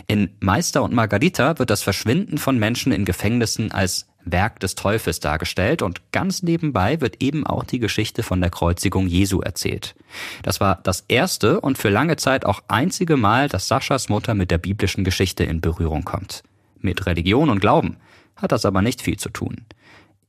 In 0.07 0.35
Meister 0.39 0.83
und 0.83 0.93
Margarita 0.93 1.59
wird 1.59 1.69
das 1.69 1.81
Verschwinden 1.81 2.37
von 2.37 2.57
Menschen 2.57 2.91
in 2.91 3.03
Gefängnissen 3.03 3.71
als 3.71 4.07
Werk 4.31 4.59
des 4.59 4.75
Teufels 4.75 5.19
dargestellt 5.19 5.81
und 5.81 6.11
ganz 6.11 6.43
nebenbei 6.43 7.01
wird 7.01 7.21
eben 7.21 7.45
auch 7.45 7.63
die 7.63 7.79
Geschichte 7.79 8.23
von 8.23 8.41
der 8.41 8.49
Kreuzigung 8.49 9.07
Jesu 9.07 9.41
erzählt. 9.41 9.95
Das 10.43 10.59
war 10.59 10.79
das 10.83 11.05
erste 11.07 11.61
und 11.61 11.77
für 11.77 11.89
lange 11.89 12.15
Zeit 12.17 12.45
auch 12.45 12.63
einzige 12.67 13.17
Mal, 13.17 13.49
dass 13.49 13.67
Saschas 13.67 14.09
Mutter 14.09 14.33
mit 14.33 14.51
der 14.51 14.57
biblischen 14.57 15.03
Geschichte 15.03 15.43
in 15.43 15.61
Berührung 15.61 16.03
kommt. 16.03 16.43
Mit 16.79 17.05
Religion 17.05 17.49
und 17.49 17.59
Glauben 17.59 17.97
hat 18.35 18.51
das 18.51 18.65
aber 18.65 18.81
nicht 18.81 19.01
viel 19.01 19.17
zu 19.17 19.29
tun. 19.29 19.65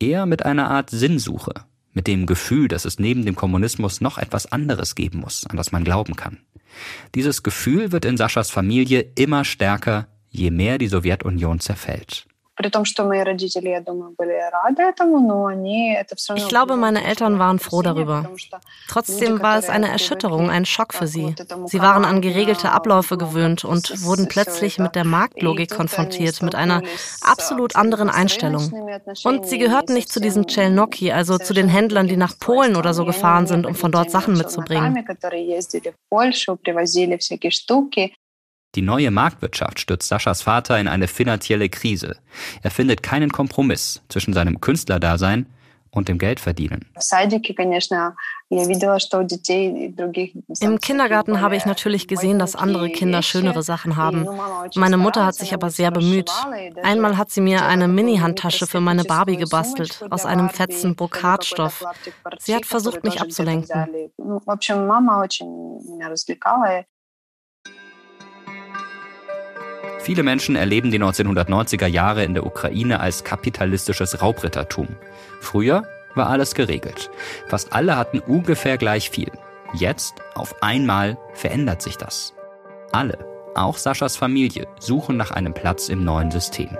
Eher 0.01 0.27
mit 0.27 0.45
einer 0.45 0.71
Art 0.71 0.91
Sinnsuche, 0.91 1.53
mit 1.93 2.07
dem 2.07 2.27
Gefühl, 2.27 2.69
dass 2.69 2.85
es 2.85 2.99
neben 2.99 3.25
dem 3.25 3.35
Kommunismus 3.35 4.01
noch 4.01 4.19
etwas 4.19 4.51
anderes 4.51 4.95
geben 4.95 5.19
muss, 5.19 5.45
an 5.47 5.57
das 5.57 5.73
man 5.73 5.85
glauben 5.85 6.15
kann. 6.15 6.39
Dieses 7.17 7.43
Gefühl 7.43 7.91
wird 7.91 8.05
in 8.05 8.17
Saschas 8.17 8.51
Familie 8.51 9.01
immer 9.17 9.45
stärker, 9.45 10.07
je 10.31 10.53
mehr 10.53 10.79
die 10.79 10.87
Sowjetunion 10.87 11.59
zerfällt. 11.59 12.28
Ich 16.37 16.49
glaube, 16.49 16.77
meine 16.77 17.05
Eltern 17.05 17.39
waren 17.39 17.59
froh 17.59 17.83
darüber. 17.83 18.29
Trotzdem 18.89 19.41
war 19.41 19.59
es 19.59 19.69
eine 19.69 19.89
Erschütterung, 19.89 20.51
ein 20.51 20.65
Schock 20.65 20.93
für 20.93 21.07
sie. 21.07 21.35
Sie 21.67 21.81
waren 21.81 22.05
an 22.05 22.21
geregelte 22.21 22.73
Abläufe 22.73 23.17
gewöhnt 23.17 23.65
und 23.65 24.05
wurden 24.05 24.29
plötzlich 24.29 24.79
mit 24.79 24.95
der 24.95 25.05
Marktlogik 25.05 25.71
konfrontiert, 25.71 26.43
mit 26.43 26.55
einer 26.55 26.83
absolut 27.23 27.77
anderen 27.77 28.11
Einstellung. 28.11 28.73
Und 29.25 29.47
sie 29.47 29.59
gehörten 29.59 29.95
nicht 29.95 30.11
zu 30.11 30.21
diesen 30.21 30.47
Czelnoki, 30.47 31.13
also 31.13 31.39
zu 31.39 31.55
den 31.55 31.69
Händlern, 31.69 32.09
die 32.09 32.17
nach 32.17 32.39
Polen 32.39 32.77
oder 32.77 32.93
so 32.93 33.05
gefahren 33.05 33.47
sind, 33.47 33.67
um 33.67 33.75
von 33.75 33.93
dort 33.93 34.11
Sachen 34.11 34.37
mitzubringen. 34.37 35.05
Die 38.75 38.83
neue 38.83 39.11
Marktwirtschaft 39.11 39.81
stürzt 39.81 40.09
Saschas 40.09 40.43
Vater 40.43 40.79
in 40.79 40.89
eine 40.89 41.09
finanzielle 41.09 41.69
Krise. 41.69 42.17
Er 42.63 42.71
findet 42.71 43.03
keinen 43.03 43.33
Kompromiss 43.33 44.03
zwischen 44.09 44.35
seinem 44.35 44.61
Künstlerdasein 44.61 45.47
und 45.91 46.09
dem 46.09 46.19
Geldverdienen. 46.19 46.87
Im 50.61 50.79
Kindergarten 50.81 51.41
habe 51.41 51.57
ich 51.57 51.67
natürlich 51.67 52.09
gesehen, 52.09 52.39
dass 52.39 52.57
andere 52.57 52.91
Kinder 52.91 53.23
schönere 53.23 53.63
Sachen 53.63 53.97
haben. 53.97 54.27
Meine 54.75 54.97
Mutter 54.97 55.27
hat 55.27 55.35
sich 55.35 55.55
aber 55.55 55.71
sehr 55.71 55.91
bemüht. 55.91 56.31
Einmal 56.83 57.17
hat 57.17 57.31
sie 57.31 57.41
mir 57.41 57.65
eine 57.65 57.89
Mini-Handtasche 57.89 58.67
für 58.67 58.81
meine 58.81 59.05
Barbie 59.05 59.37
gebastelt, 59.37 60.05
aus 60.11 60.27
einem 60.27 60.51
fetzen 60.51 60.95
Brokatstoff. 60.95 61.85
Sie 62.39 62.55
hat 62.55 62.67
versucht, 62.67 63.05
mich 63.05 63.21
abzulenken. 63.21 64.13
Viele 70.01 70.23
Menschen 70.23 70.57
erleben 70.57 70.91
die 70.91 71.01
1990er 71.01 71.87
Jahre 71.87 72.25
in 72.25 72.35
der 72.35 72.47
Ukraine 72.47 73.01
als 73.01 73.25
kapitalistisches 73.25 74.23
Raubrittertum. 74.23 74.89
Früher 75.41 75.85
war 76.15 76.29
alles 76.29 76.55
geregelt. 76.55 77.11
Fast 77.47 77.73
alle 77.73 77.97
hatten 77.97 78.21
ungefähr 78.21 78.79
gleich 78.79 79.11
viel. 79.11 79.31
Jetzt, 79.75 80.15
auf 80.35 80.63
einmal, 80.63 81.19
verändert 81.35 81.83
sich 81.83 81.97
das. 81.97 82.35
Alle, 82.93 83.19
auch 83.55 83.77
Saschas 83.77 84.17
Familie, 84.17 84.67
suchen 84.79 85.17
nach 85.17 85.31
einem 85.31 85.53
Platz 85.53 85.89
im 85.89 86.05
neuen 86.05 86.31
System. 86.31 86.77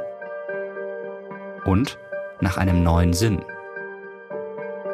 Und 1.65 1.99
nach 2.41 2.57
einem 2.57 2.83
neuen 2.83 3.13
Sinn. 3.13 3.45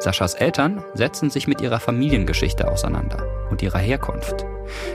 Saschas 0.01 0.35
Eltern 0.35 0.83
setzen 0.95 1.31
sich 1.31 1.47
mit 1.47 1.61
ihrer 1.61 1.79
Familiengeschichte 1.79 2.69
auseinander 2.69 3.25
und 3.51 3.63
ihrer 3.63 3.79
Herkunft. 3.79 4.45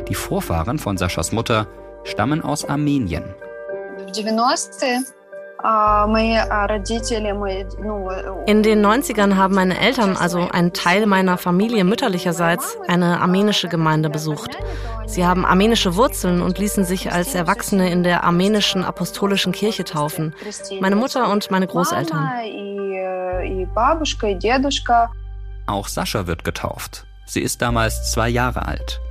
Die 0.08 0.16
Vorfahren 0.16 0.78
von 0.78 0.98
Saschas 0.98 1.32
Mutter 1.32 1.68
stammen 2.04 2.42
aus 2.42 2.66
Armenien. 2.66 3.36
In 8.46 8.64
den 8.64 8.86
90ern 8.86 9.36
haben 9.36 9.56
meine 9.56 9.78
Eltern, 9.78 10.16
also 10.16 10.48
ein 10.50 10.72
Teil 10.72 11.06
meiner 11.06 11.38
Familie 11.38 11.84
mütterlicherseits, 11.84 12.78
eine 12.88 13.20
armenische 13.20 13.68
Gemeinde 13.68 14.10
besucht. 14.10 14.58
Sie 15.06 15.26
haben 15.26 15.46
armenische 15.46 15.96
Wurzeln 15.98 16.42
und 16.42 16.60
ließen 16.60 16.86
sich 16.86 17.12
als 17.12 17.36
Erwachsene 17.36 17.92
in 17.92 18.04
der 18.04 18.24
armenischen 18.24 18.86
apostolischen 18.86 19.52
Kirche 19.52 19.84
taufen. 19.84 20.34
Meine 20.80 20.96
Mutter 20.96 21.30
und 21.30 21.52
meine 21.52 21.68
Großeltern. 21.68 22.30
Auch 25.68 25.88
Sascha 25.90 26.26
wird 26.26 26.46
getauft. 26.46 27.06
Sie 27.26 27.42
ist 27.42 27.62
damals 27.62 28.12
zwei 28.12 28.30
Jahre 28.30 28.66
alt. 28.66 29.02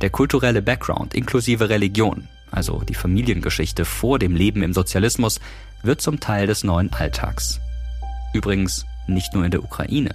Der 0.00 0.08
kulturelle 0.08 0.62
Background 0.62 1.14
inklusive 1.14 1.68
Religion 1.68 2.28
also 2.50 2.80
die 2.80 2.94
Familiengeschichte 2.94 3.84
vor 3.84 4.18
dem 4.18 4.34
Leben 4.34 4.62
im 4.62 4.72
Sozialismus, 4.72 5.40
wird 5.82 6.00
zum 6.00 6.20
Teil 6.20 6.46
des 6.46 6.64
neuen 6.64 6.92
Alltags. 6.92 7.60
Übrigens 8.32 8.84
nicht 9.06 9.34
nur 9.34 9.44
in 9.44 9.50
der 9.50 9.62
Ukraine. 9.62 10.14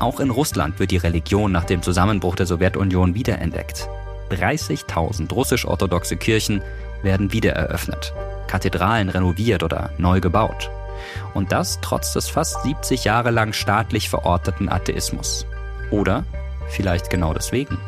Auch 0.00 0.20
in 0.20 0.30
Russland 0.30 0.78
wird 0.78 0.90
die 0.90 0.96
Religion 0.96 1.52
nach 1.52 1.64
dem 1.64 1.82
Zusammenbruch 1.82 2.34
der 2.34 2.46
Sowjetunion 2.46 3.14
wiederentdeckt. 3.14 3.88
30.000 4.30 5.32
russisch-orthodoxe 5.32 6.16
Kirchen 6.16 6.62
werden 7.02 7.32
wiedereröffnet, 7.32 8.12
Kathedralen 8.46 9.08
renoviert 9.08 9.62
oder 9.62 9.90
neu 9.98 10.20
gebaut. 10.20 10.70
Und 11.34 11.52
das 11.52 11.78
trotz 11.82 12.12
des 12.12 12.28
fast 12.28 12.62
70 12.62 13.04
Jahre 13.04 13.30
lang 13.30 13.52
staatlich 13.52 14.08
verorteten 14.08 14.68
Atheismus. 14.68 15.46
Oder 15.90 16.24
vielleicht 16.68 17.10
genau 17.10 17.34
deswegen. 17.34 17.78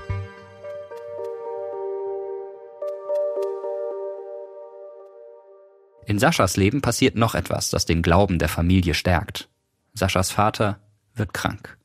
In 6.07 6.19
Saschas 6.21 6.57
Leben 6.57 6.83
passiert 6.83 7.17
noch 7.17 7.35
etwas, 7.35 7.71
das 7.71 7.85
den 7.85 8.01
Glauben 8.01 8.39
der 8.39 8.49
Familie 8.49 8.95
stärkt. 8.95 9.49
Saschas 9.93 10.31
Vater 10.31 10.79
wird 11.15 11.35
krank. 11.35 11.77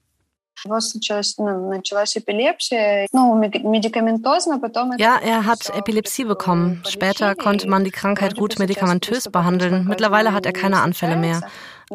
Ja, 5.00 5.18
er 5.18 5.46
hat 5.48 5.72
Epilepsie 5.72 6.26
bekommen. 6.26 6.84
Später 6.88 7.34
konnte 7.34 7.68
man 7.68 7.84
die 7.84 7.90
Krankheit 7.90 8.36
gut 8.36 8.60
medikamentös 8.60 9.28
behandeln. 9.30 9.88
Mittlerweile 9.88 10.34
hat 10.34 10.46
er 10.46 10.54
keine 10.54 10.82
Anfälle 10.82 11.16
mehr. 11.16 11.42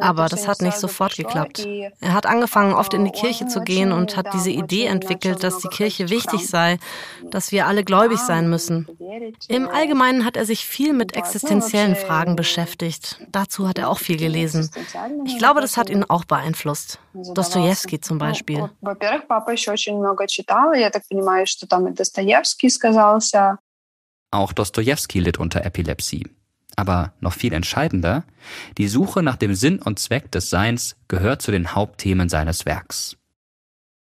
Aber 0.00 0.26
das 0.26 0.46
hat 0.46 0.62
nicht 0.62 0.78
sofort 0.78 1.16
geklappt. 1.16 1.66
Er 2.00 2.12
hat 2.12 2.26
angefangen, 2.26 2.74
oft 2.74 2.94
in 2.94 3.04
die 3.04 3.10
Kirche 3.10 3.46
zu 3.46 3.60
gehen 3.60 3.92
und 3.92 4.16
hat 4.16 4.32
diese 4.34 4.50
Idee 4.50 4.86
entwickelt, 4.86 5.42
dass 5.42 5.58
die 5.58 5.68
Kirche 5.68 6.10
wichtig 6.10 6.46
sei, 6.48 6.78
dass 7.30 7.52
wir 7.52 7.66
alle 7.66 7.84
gläubig 7.84 8.18
sein 8.18 8.48
müssen. 8.50 8.88
Im 9.48 9.68
Allgemeinen 9.68 10.24
hat 10.24 10.36
er 10.36 10.44
sich 10.44 10.66
viel 10.66 10.92
mit 10.92 11.16
existenziellen 11.16 11.96
Fragen 11.96 12.36
beschäftigt. 12.36 13.20
Dazu 13.30 13.68
hat 13.68 13.78
er 13.78 13.88
auch 13.90 13.98
viel 13.98 14.16
gelesen. 14.16 14.70
Ich 15.24 15.38
glaube, 15.38 15.60
das 15.60 15.76
hat 15.76 15.90
ihn 15.90 16.04
auch 16.04 16.24
beeinflusst. 16.24 16.98
Dostoevsky 17.12 18.00
zum 18.00 18.18
Beispiel. 18.18 18.68
Auch 24.30 24.52
Dostoevsky 24.52 25.20
litt 25.20 25.38
unter 25.38 25.64
Epilepsie. 25.64 26.26
Aber 26.76 27.14
noch 27.20 27.32
viel 27.32 27.54
entscheidender, 27.54 28.24
die 28.76 28.86
Suche 28.86 29.22
nach 29.22 29.36
dem 29.36 29.54
Sinn 29.54 29.80
und 29.80 29.98
Zweck 29.98 30.30
des 30.30 30.50
Seins 30.50 30.96
gehört 31.08 31.40
zu 31.40 31.50
den 31.50 31.74
Hauptthemen 31.74 32.28
seines 32.28 32.66
Werks. 32.66 33.16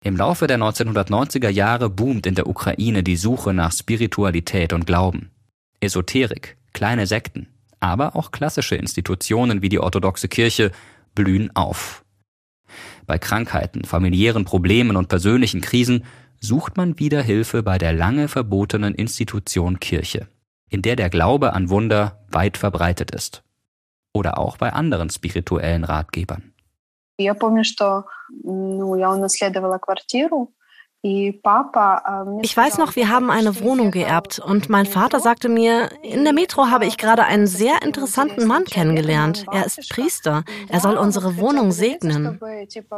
Im 0.04 0.16
Laufe 0.16 0.48
der 0.48 0.58
1990er 0.58 1.50
Jahre 1.50 1.90
boomt 1.90 2.26
in 2.26 2.36
der 2.36 2.48
Ukraine 2.48 3.04
die 3.04 3.18
Suche 3.18 3.54
nach 3.54 3.72
Spiritualität 3.72 4.74
und 4.74 4.86
Glauben. 4.86 5.32
Esoterik, 5.80 6.58
kleine 6.74 7.08
Sekten, 7.08 7.48
aber 7.80 8.16
auch 8.16 8.32
klassische 8.32 8.76
Institutionen 8.76 9.64
wie 9.64 9.70
die 9.70 9.80
orthodoxe 9.80 10.28
Kirche 10.28 10.72
blühen 11.16 11.56
auf. 11.56 12.04
Bei 13.08 13.18
Krankheiten, 13.18 13.84
familiären 13.84 14.46
Problemen 14.46 14.96
und 14.96 15.08
persönlichen 15.10 15.62
Krisen 15.62 16.04
sucht 16.40 16.78
man 16.78 16.98
wieder 17.00 17.22
Hilfe 17.22 17.64
bei 17.64 17.78
der 17.78 17.94
lange 17.94 18.28
verbotenen 18.28 18.96
Institution 18.96 19.80
Kirche 19.80 20.28
in 20.71 20.83
der 20.83 20.97
der 20.97 21.11
Glaube 21.11 21.53
an 21.53 21.71
Wunder 21.71 22.25
weit 22.29 22.57
verbreitet 22.57 23.11
ist. 23.11 23.43
Oder 24.13 24.39
auch 24.39 24.57
bei 24.57 24.73
anderen 24.73 25.11
spirituellen 25.11 25.85
Ratgebern. 25.85 26.53
Я 27.19 27.35
помню, 27.35 27.65
что 27.65 28.05
ну, 28.43 28.95
я 28.97 29.11
унаследовала 29.11 29.79
квартиру, 29.79 30.53
ich 31.04 32.56
weiß 32.56 32.78
noch, 32.78 32.96
wir 32.96 33.10
haben 33.10 33.32
eine 33.32 33.60
Wohnung 33.60 33.90
geerbt 33.90 34.38
und 34.38 34.70
mein 34.70 34.86
Vater 34.86 35.20
sagte 35.20 35.50
mir, 35.50 35.90
in 36.04 36.24
der 36.24 36.34
Metro 36.34 36.68
habe 36.68 36.86
ich 36.86 36.98
gerade 36.98 37.24
einen 37.24 37.48
sehr 37.48 37.82
interessanten 37.82 38.46
Mann 38.46 38.66
kennengelernt. 38.66 39.46
Er 39.52 39.66
ist 39.66 39.90
Priester. 39.90 40.44
Er 40.70 40.80
soll 40.80 40.98
unsere 40.98 41.38
Wohnung 41.38 41.72
segnen. 41.72 42.40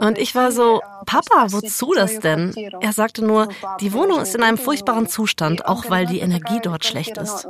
Und 0.02 0.18
ich 0.18 0.36
war 0.36 0.52
so, 0.52 0.82
Papa, 1.06 1.48
wozu 1.52 1.94
das 1.96 2.20
denn? 2.20 2.54
Er 2.82 2.92
sagte 2.92 3.24
nur, 3.24 3.48
die 3.80 3.94
Wohnung 3.94 4.20
ist 4.20 4.36
in 4.36 4.44
einem 4.44 4.58
furchtbaren 4.58 5.08
Zustand, 5.08 5.66
auch 5.66 5.90
weil 5.90 6.06
die 6.06 6.20
Energie 6.20 6.60
dort 6.62 6.84
schlecht 6.84 7.18
ist. 7.18 7.48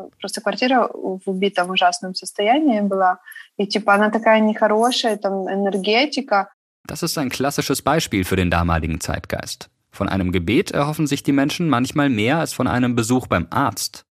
Das 6.86 7.01
ist 7.01 7.17
ein 7.17 7.29
klassisches 7.29 7.81
Beispiel 7.81 8.24
für 8.24 8.36
den 8.36 8.51
damaligen 8.51 9.00
Zeitgeist. 9.00 9.69
Von 9.93 10.09
einem 10.09 10.31
Gebet 10.31 10.71
erhoffen 10.71 11.05
sich 11.05 11.21
die 11.21 11.31
Menschen 11.31 11.69
manchmal 11.69 12.10
mehr 12.10 12.39
als 12.39 12.51
von 12.51 12.65
einem 12.65 12.95
Besuch 12.95 13.27
beim 13.27 13.45
Arzt. 13.51 14.06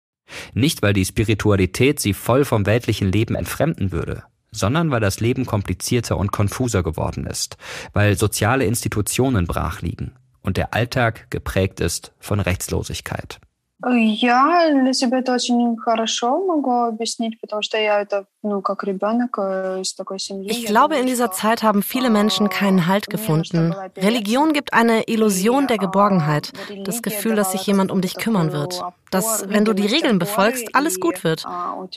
Nicht, 0.53 0.81
weil 0.81 0.91
die 0.91 1.05
Spiritualität 1.05 2.01
sie 2.01 2.13
voll 2.13 2.43
vom 2.43 2.65
weltlichen 2.65 3.09
Leben 3.09 3.33
entfremden 3.33 3.93
würde, 3.93 4.23
sondern 4.51 4.91
weil 4.91 4.99
das 4.99 5.21
Leben 5.21 5.45
komplizierter 5.45 6.17
und 6.17 6.33
konfuser 6.33 6.83
geworden 6.83 7.25
ist, 7.25 7.55
weil 7.93 8.17
soziale 8.17 8.65
Institutionen 8.65 9.47
brach 9.47 9.81
liegen 9.81 10.11
und 10.41 10.57
der 10.57 10.73
Alltag 10.73 11.31
geprägt 11.31 11.79
ist 11.79 12.11
von 12.19 12.41
Rechtslosigkeit. 12.41 13.39
Я 13.86 14.70
для 14.72 14.94
себя 14.94 15.18
это 15.18 15.34
очень 15.34 15.76
хорошо 15.76 16.42
могу 16.46 16.84
объяснить, 16.84 17.38
потому 17.40 17.60
что 17.60 17.76
я 17.76 18.00
это, 18.00 18.24
ну, 18.42 18.62
как 18.62 18.82
ребенок 18.84 19.36
э, 19.38 19.80
из 19.82 19.94
такой 19.94 20.18
семьи. 20.18 20.50
Ich 20.50 20.64
glaube, 20.64 20.96
in 20.96 21.06
dieser 21.06 21.30
Zeit 21.32 21.62
haben 21.62 21.82
viele 21.82 22.08
Menschen 22.08 22.48
keinen 22.48 22.86
Halt 22.86 23.10
gefunden. 23.10 23.74
Religion 23.96 24.54
gibt 24.54 24.72
eine 24.72 25.02
Illusion 25.08 25.66
der 25.66 25.76
Geborgenheit, 25.76 26.52
das 26.84 27.02
Gefühl, 27.02 27.34
dass 27.34 27.52
sich 27.52 27.66
jemand 27.66 27.90
um 27.90 28.00
dich 28.00 28.14
kümmern 28.14 28.52
wird, 28.52 28.80
dass, 29.10 29.46
wenn 29.50 29.66
du 29.66 29.74
die 29.74 29.86
Regeln 29.86 30.18
befolgst, 30.18 30.74
alles 30.74 30.98
gut 30.98 31.22
wird. 31.22 31.44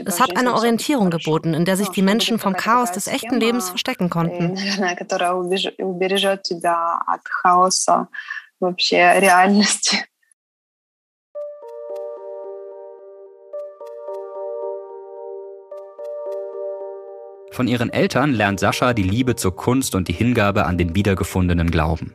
Es 0.03 0.19
hat 0.19 0.35
eine 0.35 0.55
Orientierung 0.55 1.09
geboten, 1.09 1.53
in 1.53 1.63
der 1.63 1.77
sich 1.77 1.89
die 1.89 2.01
Menschen 2.01 2.37
vom 2.37 2.53
Chaos 2.53 2.91
des 2.91 3.07
echten 3.07 3.39
Lebens 3.39 3.69
verstecken 3.69 4.09
konnten. 4.09 4.57
вообще 8.59 9.19
реальности. 9.19 10.07
Von 17.52 17.68
ihren 17.68 17.92
Eltern 17.92 18.32
lernt 18.32 18.60
Sascha 18.60 18.94
die 18.94 19.02
Liebe 19.02 19.36
zur 19.36 19.54
Kunst 19.54 19.94
und 19.94 20.08
die 20.08 20.14
Hingabe 20.14 20.64
an 20.64 20.78
den 20.78 20.94
wiedergefundenen 20.94 21.70
Glauben. 21.70 22.14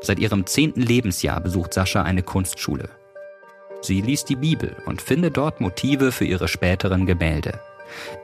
Seit 0.00 0.18
ihrem 0.18 0.44
zehnten 0.44 0.82
Lebensjahr 0.82 1.40
besucht 1.40 1.72
Sascha 1.72 2.02
eine 2.02 2.24
Kunstschule. 2.24 2.88
Sie 3.80 4.00
liest 4.00 4.28
die 4.28 4.36
Bibel 4.36 4.74
und 4.86 5.00
findet 5.00 5.36
dort 5.36 5.60
Motive 5.60 6.10
für 6.10 6.24
ihre 6.24 6.48
späteren 6.48 7.06
Gemälde. 7.06 7.60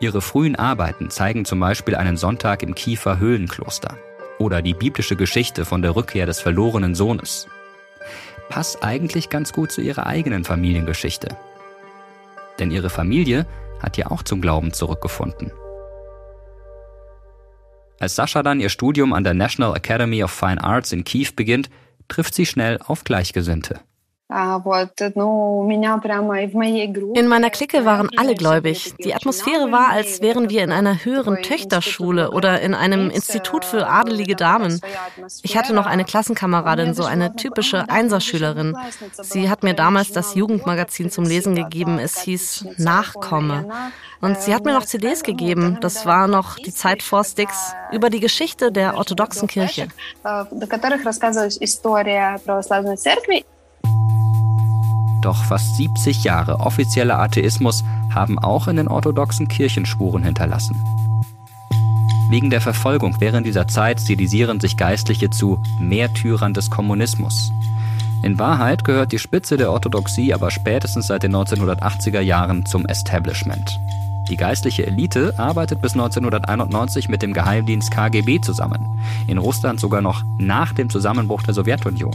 Ihre 0.01 0.21
frühen 0.21 0.57
Arbeiten 0.57 1.11
zeigen 1.11 1.45
zum 1.45 1.61
Beispiel 1.61 1.95
einen 1.95 2.17
Sonntag 2.17 2.65
im 2.65 2.75
Kiefer 2.75 3.21
Höhlenkloster 3.21 3.97
oder 4.41 4.63
die 4.63 4.75
biblische 4.75 5.15
Geschichte 5.15 5.65
von 5.65 5.81
der 5.81 5.95
Rückkehr 5.95 6.27
des 6.27 6.41
verlorenen 6.41 6.97
Sohnes. 6.97 7.47
Passt 8.49 8.83
eigentlich 8.83 9.31
ganz 9.31 9.53
gut 9.53 9.71
zu 9.71 9.81
ihrer 9.81 10.07
eigenen 10.07 10.43
Familiengeschichte. 10.43 11.37
Denn 12.59 12.73
ihre 12.73 12.91
Familie 12.91 13.47
hat 13.81 13.97
ja 13.97 14.11
auch 14.11 14.25
zum 14.25 14.41
Glauben 14.41 14.73
zurückgefunden. 14.73 15.53
Als 17.99 18.15
Sascha 18.15 18.43
dann 18.43 18.61
ihr 18.61 18.69
Studium 18.69 19.13
an 19.13 19.25
der 19.25 19.35
National 19.35 19.77
Academy 19.77 20.23
of 20.23 20.31
Fine 20.31 20.63
Arts 20.63 20.93
in 20.93 21.05
Kiew 21.05 21.29
beginnt, 21.35 21.69
trifft 22.07 22.35
sie 22.35 22.47
schnell 22.47 22.79
auf 22.79 23.05
Gleichgesinnte. 23.05 23.81
In 27.15 27.29
meiner 27.29 27.49
Clique 27.49 27.87
waren 27.87 28.11
alle 28.19 28.35
gläubig. 28.35 28.93
Die 28.99 29.15
Atmosphäre 29.15 29.73
war, 29.73 29.89
als 29.89 30.21
wären 30.21 30.51
wir 30.51 30.63
in 30.65 30.71
einer 30.71 31.03
höheren 31.03 31.43
Töchterschule 31.43 32.31
oder 32.33 32.61
in 32.61 32.75
einem 32.75 33.09
Institut 33.09 33.65
für 33.65 33.87
adelige 33.87 34.37
Damen. 34.37 34.83
Ich 35.43 35.57
hatte 35.57 35.73
noch 35.73 35.87
eine 35.87 36.05
Klassenkameradin, 36.05 36.93
so 36.93 37.05
eine 37.05 37.37
typische 37.37 37.89
Einserschülerin. 37.89 38.77
Sie 39.13 39.49
hat 39.49 39.63
mir 39.63 39.73
damals 39.73 40.13
das 40.13 40.35
Jugendmagazin 40.35 41.11
zum 41.11 41.25
Lesen 41.25 41.55
gegeben. 41.55 41.99
Es 41.99 42.21
hieß 42.21 42.67
Nachkomme. 42.77 43.67
Und 44.21 44.39
sie 44.43 44.55
hat 44.55 44.67
mir 44.67 44.75
noch 44.75 44.85
CDs 44.85 45.23
gegeben. 45.23 45.79
Das 45.81 46.05
war 46.05 46.29
noch 46.29 46.57
die 46.57 46.75
Zeit 46.75 47.03
vor 47.03 47.25
Sticks 47.25 47.73
über 47.93 48.11
die 48.11 48.21
Geschichte 48.21 48.73
der 48.73 48.99
orthodoxen 48.99 49.49
Kirche. 49.49 49.89
Doch 55.21 55.45
fast 55.45 55.77
70 55.77 56.25
Jahre 56.25 56.61
offizieller 56.61 57.19
Atheismus 57.19 57.85
haben 58.15 58.39
auch 58.39 58.69
in 58.69 58.77
den 58.77 58.89
orthodoxen 58.89 59.49
Kirchen 59.49 59.87
Spuren 59.87 60.23
hinterlassen. 60.23 60.81
Wegen 62.31 62.51
der 62.51 62.61
Verfolgung 62.61 63.17
während 63.21 63.47
dieser 63.47 63.69
Zeit 63.69 64.01
stilisieren 64.01 64.61
sich 64.61 64.77
Geistliche 64.77 65.31
zu 65.31 65.63
Märtyrern 65.81 66.53
des 66.53 66.71
Kommunismus. 66.71 67.51
In 68.23 68.39
Wahrheit 68.39 68.85
gehört 68.85 69.13
die 69.13 69.19
Spitze 69.19 69.57
der 69.57 69.73
Orthodoxie 69.73 70.35
aber 70.35 70.51
spätestens 70.51 71.07
seit 71.07 71.23
den 71.23 71.35
1980er 71.35 72.21
Jahren 72.21 72.67
zum 72.67 72.85
Establishment. 72.87 73.79
Die 74.29 74.37
geistliche 74.37 74.87
Elite 74.87 75.35
arbeitet 75.39 75.81
bis 75.81 75.93
1991 75.93 77.09
mit 77.09 77.23
dem 77.23 77.33
Geheimdienst 77.33 77.91
KGB 77.91 78.41
zusammen, 78.41 78.85
in 79.27 79.39
Russland 79.39 79.81
sogar 79.81 80.03
noch 80.03 80.23
nach 80.37 80.75
dem 80.75 80.91
Zusammenbruch 80.91 81.43
der 81.43 81.55
Sowjetunion. 81.55 82.13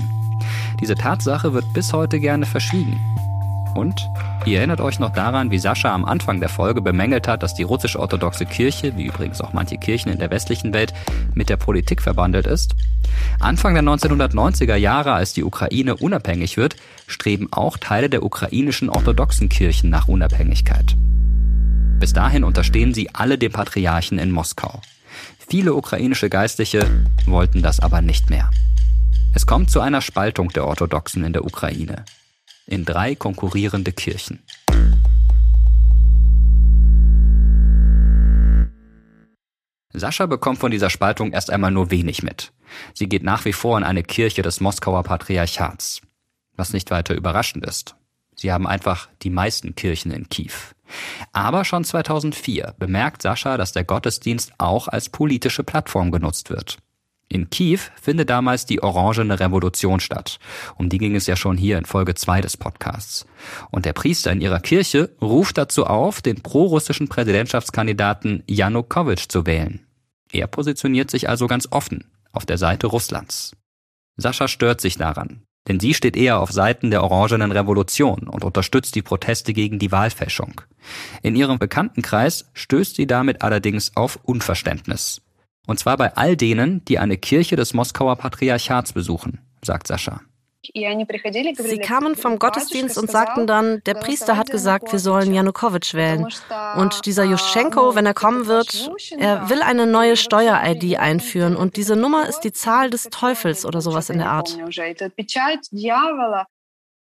Diese 0.82 0.96
Tatsache 0.96 1.54
wird 1.54 1.66
bis 1.74 1.94
heute 1.94 2.20
gerne 2.20 2.46
verschwiegen. 2.46 3.00
Und 3.76 4.08
ihr 4.46 4.60
erinnert 4.60 4.82
euch 4.82 5.00
noch 5.00 5.12
daran, 5.12 5.50
wie 5.50 5.58
Sascha 5.58 5.94
am 5.94 6.06
Anfang 6.06 6.40
der 6.40 6.50
Folge 6.50 6.82
bemängelt 6.82 7.28
hat, 7.28 7.42
dass 7.42 7.56
die 7.56 7.64
russisch-orthodoxe 7.64 8.46
Kirche, 8.46 8.96
wie 8.98 9.06
übrigens 9.06 9.42
auch 9.42 9.54
manche 9.54 9.78
Kirchen 9.78 10.12
in 10.12 10.20
der 10.20 10.30
westlichen 10.30 10.74
Welt, 10.74 10.94
mit 11.34 11.50
der 11.50 11.58
Politik 11.58 12.02
verbandelt 12.02 12.46
ist? 12.46 12.76
Anfang 13.40 13.74
der 13.74 13.84
1990er 13.84 14.76
Jahre, 14.76 15.14
als 15.14 15.34
die 15.34 15.44
Ukraine 15.44 15.96
unabhängig 15.96 16.58
wird, 16.58 16.76
streben 17.08 17.48
auch 17.52 17.78
Teile 17.78 18.10
der 18.10 18.24
ukrainischen 18.24 18.90
orthodoxen 18.90 19.50
Kirchen 19.50 19.90
nach 19.90 20.08
Unabhängigkeit. 20.08 20.96
Bis 22.00 22.14
dahin 22.14 22.44
unterstehen 22.44 22.94
sie 22.94 23.10
alle 23.14 23.38
dem 23.38 23.52
Patriarchen 23.52 24.20
in 24.20 24.32
Moskau. 24.32 24.82
Viele 25.48 25.74
ukrainische 25.74 26.30
Geistliche 26.30 26.86
wollten 27.26 27.62
das 27.62 27.80
aber 27.80 28.02
nicht 28.02 28.30
mehr. 28.30 28.50
Es 29.36 29.48
kommt 29.48 29.72
zu 29.72 29.82
einer 29.82 30.02
Spaltung 30.02 30.50
der 30.50 30.68
Orthodoxen 30.68 31.24
in 31.24 31.34
der 31.34 31.44
Ukraine 31.44 32.06
in 32.68 32.86
drei 32.86 33.16
konkurrierende 33.16 33.92
Kirchen. 33.92 34.44
Sascha 39.92 40.28
bekommt 40.28 40.60
von 40.60 40.72
dieser 40.72 40.90
Spaltung 40.90 41.34
erst 41.34 41.50
einmal 41.50 41.72
nur 41.72 41.92
wenig 41.92 42.24
mit. 42.24 42.54
Sie 42.94 43.10
geht 43.10 43.24
nach 43.24 43.44
wie 43.46 43.54
vor 43.54 43.78
in 43.78 43.84
eine 43.84 44.04
Kirche 44.04 44.44
des 44.44 44.60
Moskauer 44.60 45.04
Patriarchats. 45.04 46.02
Was 46.56 46.74
nicht 46.74 46.92
weiter 46.92 47.16
überraschend 47.16 47.66
ist. 47.66 47.96
Sie 48.36 48.52
haben 48.52 48.68
einfach 48.68 49.10
die 49.24 49.30
meisten 49.30 49.76
Kirchen 49.76 50.12
in 50.12 50.30
Kiew. 50.30 50.54
Aber 51.32 51.66
schon 51.66 51.84
2004 51.84 52.76
bemerkt 52.78 53.24
Sascha, 53.24 53.58
dass 53.58 53.72
der 53.72 53.84
Gottesdienst 53.84 54.54
auch 54.60 54.88
als 54.88 55.10
politische 55.10 55.64
Plattform 55.64 56.12
genutzt 56.12 56.50
wird. 56.50 56.78
In 57.34 57.50
Kiew 57.50 57.80
findet 58.00 58.30
damals 58.30 58.68
die 58.68 58.84
Orangene 58.84 59.40
Revolution 59.40 60.00
statt. 60.00 60.38
Um 60.76 60.90
die 60.90 61.00
ging 61.00 61.16
es 61.16 61.26
ja 61.26 61.36
schon 61.36 61.58
hier 61.58 61.80
in 61.80 61.86
Folge 61.86 62.14
2 62.14 62.42
des 62.42 62.58
Podcasts. 62.58 63.26
Und 63.72 63.86
der 63.86 63.94
Priester 63.94 64.32
in 64.32 64.40
ihrer 64.40 64.60
Kirche 64.60 65.10
ruft 65.20 65.58
dazu 65.58 65.88
auf, 65.88 66.22
den 66.22 66.44
prorussischen 66.44 67.08
Präsidentschaftskandidaten 67.08 68.44
Janukowitsch 68.48 69.30
zu 69.30 69.48
wählen. 69.48 69.80
Er 70.32 70.46
positioniert 70.46 71.10
sich 71.10 71.28
also 71.28 71.48
ganz 71.48 71.68
offen 71.72 72.06
auf 72.32 72.46
der 72.46 72.60
Seite 72.60 72.86
Russlands. 72.86 73.54
Sascha 74.16 74.48
stört 74.48 74.80
sich 74.80 74.98
daran, 74.98 75.42
denn 75.68 75.80
sie 75.80 75.96
steht 75.96 76.16
eher 76.16 76.40
auf 76.40 76.52
Seiten 76.52 76.92
der 76.92 77.04
Orangenen 77.04 77.52
Revolution 77.52 78.28
und 78.28 78.44
unterstützt 78.44 78.94
die 78.94 79.02
Proteste 79.02 79.54
gegen 79.54 79.80
die 79.80 79.92
Wahlfälschung. 79.92 80.62
In 81.24 81.36
ihrem 81.36 81.58
Bekanntenkreis 81.58 82.52
stößt 82.54 82.96
sie 82.96 83.08
damit 83.08 83.42
allerdings 83.42 83.98
auf 83.98 84.20
Unverständnis. 84.22 85.24
Und 85.66 85.80
zwar 85.80 85.98
bei 85.98 86.16
all 86.16 86.36
denen, 86.36 86.84
die 86.86 87.00
eine 87.00 87.18
Kirche 87.18 87.56
des 87.56 87.74
Moskauer 87.74 88.16
Patriarchats 88.18 88.94
besuchen, 88.94 89.40
sagt 89.62 89.88
Sascha. 89.88 90.22
Sie 90.66 91.78
kamen 91.80 92.16
vom 92.16 92.40
Gottesdienst 92.40 92.98
und 92.98 93.12
sagten 93.12 93.48
dann, 93.48 93.82
der 93.86 93.96
Priester 93.96 94.38
hat 94.38 94.50
gesagt, 94.50 94.94
wir 94.94 95.00
sollen 95.00 95.34
Janukowitsch 95.34 95.94
wählen. 95.94 96.26
Und 96.78 97.06
dieser 97.06 97.26
Juschenko, 97.26 97.96
wenn 97.96 98.06
er 98.06 98.14
kommen 98.14 98.48
wird, 98.48 98.90
er 99.18 99.50
will 99.50 99.62
eine 99.62 99.86
neue 99.86 100.16
Steuer-ID 100.16 100.98
einführen 100.98 101.58
und 101.58 101.76
diese 101.76 101.98
Nummer 101.98 102.30
ist 102.30 102.42
die 102.42 102.54
Zahl 102.54 102.90
des 102.90 103.10
Teufels 103.10 103.66
oder 103.66 103.82
sowas 103.82 104.10
in 104.10 104.20
der 104.20 104.30
Art. 104.30 104.58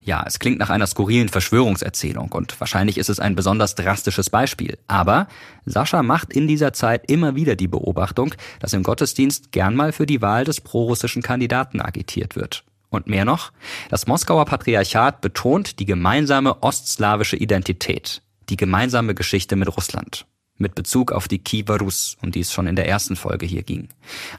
Ja, 0.03 0.23
es 0.25 0.39
klingt 0.39 0.57
nach 0.57 0.71
einer 0.71 0.87
skurrilen 0.87 1.29
Verschwörungserzählung 1.29 2.31
und 2.31 2.59
wahrscheinlich 2.59 2.97
ist 2.97 3.09
es 3.09 3.19
ein 3.19 3.35
besonders 3.35 3.75
drastisches 3.75 4.31
Beispiel. 4.31 4.79
Aber 4.87 5.27
Sascha 5.65 6.01
macht 6.01 6.33
in 6.33 6.47
dieser 6.47 6.73
Zeit 6.73 7.09
immer 7.11 7.35
wieder 7.35 7.55
die 7.55 7.67
Beobachtung, 7.67 8.33
dass 8.59 8.73
im 8.73 8.81
Gottesdienst 8.81 9.51
gern 9.51 9.75
mal 9.75 9.91
für 9.91 10.07
die 10.07 10.23
Wahl 10.23 10.43
des 10.43 10.59
prorussischen 10.59 11.21
Kandidaten 11.21 11.81
agitiert 11.81 12.35
wird. 12.35 12.63
Und 12.89 13.05
mehr 13.05 13.25
noch, 13.25 13.51
das 13.89 14.07
Moskauer 14.07 14.45
Patriarchat 14.45 15.21
betont 15.21 15.79
die 15.79 15.85
gemeinsame 15.85 16.63
ostslawische 16.63 17.37
Identität, 17.37 18.23
die 18.49 18.57
gemeinsame 18.57 19.13
Geschichte 19.13 19.55
mit 19.55 19.75
Russland 19.77 20.25
mit 20.61 20.75
Bezug 20.75 21.11
auf 21.11 21.27
die 21.27 21.39
Kiewer 21.39 21.79
Rus, 21.79 22.17
um 22.21 22.31
die 22.31 22.41
es 22.41 22.53
schon 22.53 22.67
in 22.67 22.75
der 22.75 22.87
ersten 22.87 23.15
Folge 23.15 23.45
hier 23.45 23.63
ging. 23.63 23.89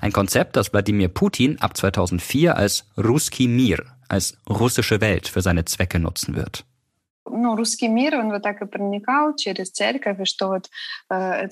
Ein 0.01 0.13
Konzept, 0.13 0.57
das 0.57 0.73
Wladimir 0.73 1.09
Putin 1.09 1.59
ab 1.59 1.77
2004 1.77 2.57
als 2.57 2.87
Ruski 2.97 3.49
Mir, 3.49 3.85
als 4.13 4.37
russische 4.49 5.01
Welt 5.01 5.27
für 5.27 5.41
seine 5.41 5.65
Zwecke 5.65 5.99
nutzen 5.99 6.37
wird. 6.37 6.65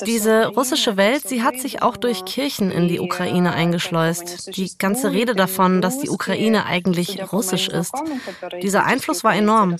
Diese 0.05 0.47
russische 0.49 0.97
Welt, 0.97 1.29
sie 1.29 1.43
hat 1.43 1.61
sich 1.61 1.83
auch 1.83 1.97
durch 1.97 2.25
Kirchen 2.25 2.73
in 2.73 2.89
die 2.89 2.99
Ukraine 2.99 3.53
eingeschleust. 3.53 4.57
Die 4.57 4.71
ganze 4.79 5.13
Rede 5.13 5.35
davon, 5.35 5.81
dass 5.81 5.99
die 5.99 6.11
Ukraine 6.11 6.67
eigentlich 6.67 7.33
russisch 7.33 7.69
ist. 7.69 7.95
Dieser 8.63 8.85
Einfluss 8.85 9.23
war 9.23 9.35
enorm. 9.35 9.77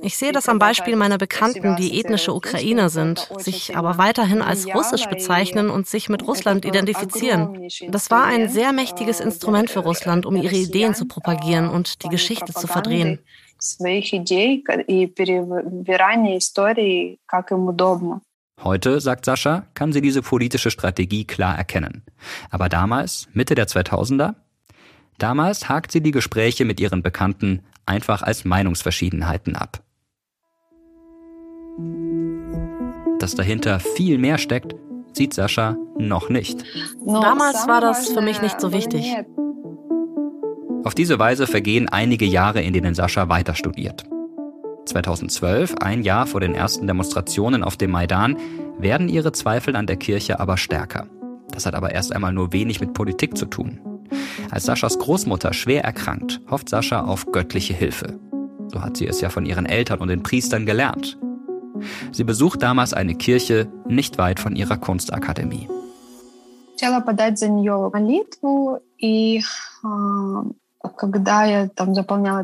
Ich 0.00 0.16
sehe 0.16 0.32
das 0.32 0.48
am 0.48 0.60
Beispiel 0.60 0.94
meiner 0.94 1.18
Bekannten, 1.18 1.74
die 1.76 1.98
ethnische 1.98 2.32
Ukrainer 2.32 2.88
sind, 2.88 3.28
sich 3.38 3.76
aber 3.76 3.98
weiterhin 3.98 4.42
als 4.42 4.72
russisch 4.72 5.06
bezeichnen 5.06 5.70
und 5.70 5.88
sich 5.88 6.08
mit 6.08 6.26
Russland 6.26 6.64
identifizieren. 6.64 7.68
Das 7.88 8.10
war 8.10 8.24
ein 8.24 8.48
sehr 8.48 8.72
mächtiges 8.72 9.18
Instrument 9.18 9.70
für 9.70 9.80
Russland, 9.80 10.24
um 10.24 10.36
ihre 10.36 10.56
Ideen 10.56 10.94
zu 10.94 11.06
propagieren 11.06 11.68
und 11.68 12.04
die 12.04 12.08
Geschichte 12.08 12.52
zu 12.52 12.68
verdrehen 12.68 13.18
своих 13.61 14.13
идей 14.13 14.63
и 14.87 15.07
перевирание 15.07 16.37
истории, 16.37 17.19
как 17.25 17.51
им 17.51 17.67
удобно. 17.67 18.21
Heute, 18.63 18.99
sagt 18.99 19.25
Sascha, 19.25 19.67
kann 19.75 19.93
sie 19.93 20.01
diese 20.01 20.23
politische 20.23 20.71
Strategie 20.71 21.25
klar 21.25 21.55
erkennen. 21.57 22.03
Aber 22.49 22.69
damals, 22.69 23.27
Mitte 23.33 23.53
der 23.53 23.67
2000er, 23.67 24.33
damals 25.19 25.69
hakt 25.69 25.91
sie 25.91 26.01
die 26.01 26.11
Gespräche 26.11 26.65
mit 26.65 26.79
ihren 26.79 27.03
Bekannten 27.03 27.61
einfach 27.85 28.23
als 28.23 28.45
Meinungsverschiedenheiten 28.45 29.55
ab. 29.55 29.83
Dass 33.19 33.35
dahinter 33.35 33.79
viel 33.79 34.17
mehr 34.17 34.39
steckt, 34.39 34.75
sieht 35.13 35.33
Sascha 35.33 35.77
noch 35.97 36.29
nicht. 36.29 36.63
Damals 37.05 37.67
war 37.67 37.81
das 37.81 38.09
für 38.09 38.21
mich 38.21 38.41
nicht 38.41 38.59
so 38.59 38.71
wichtig. 38.71 39.15
Auf 40.84 40.94
diese 40.94 41.18
Weise 41.18 41.46
vergehen 41.46 41.88
einige 41.88 42.24
Jahre, 42.24 42.60
in 42.62 42.72
denen 42.72 42.94
Sascha 42.94 43.28
weiter 43.28 43.54
studiert. 43.54 44.04
2012, 44.86 45.76
ein 45.76 46.02
Jahr 46.02 46.26
vor 46.26 46.40
den 46.40 46.54
ersten 46.54 46.86
Demonstrationen 46.86 47.62
auf 47.62 47.76
dem 47.76 47.92
Maidan, 47.92 48.36
werden 48.78 49.08
ihre 49.08 49.32
Zweifel 49.32 49.76
an 49.76 49.86
der 49.86 49.96
Kirche 49.96 50.40
aber 50.40 50.56
stärker. 50.56 51.06
Das 51.52 51.66
hat 51.66 51.74
aber 51.74 51.92
erst 51.92 52.12
einmal 52.12 52.32
nur 52.32 52.52
wenig 52.52 52.80
mit 52.80 52.94
Politik 52.94 53.36
zu 53.36 53.46
tun. 53.46 53.80
Als 54.50 54.64
Saschas 54.64 54.98
Großmutter 54.98 55.52
schwer 55.52 55.84
erkrankt, 55.84 56.40
hofft 56.50 56.68
Sascha 56.68 57.04
auf 57.04 57.30
göttliche 57.30 57.74
Hilfe. 57.74 58.18
So 58.68 58.82
hat 58.82 58.96
sie 58.96 59.06
es 59.06 59.20
ja 59.20 59.28
von 59.28 59.46
ihren 59.46 59.66
Eltern 59.66 60.00
und 60.00 60.08
den 60.08 60.22
Priestern 60.22 60.66
gelernt. 60.66 61.16
Sie 62.10 62.24
besucht 62.24 62.62
damals 62.62 62.92
eine 62.92 63.14
Kirche 63.14 63.70
nicht 63.86 64.18
weit 64.18 64.40
von 64.40 64.56
ihrer 64.56 64.78
Kunstakademie. 64.78 65.68
Chciała 66.76 67.00
podać 67.00 67.38
za 67.38 67.46
nią 67.46 67.90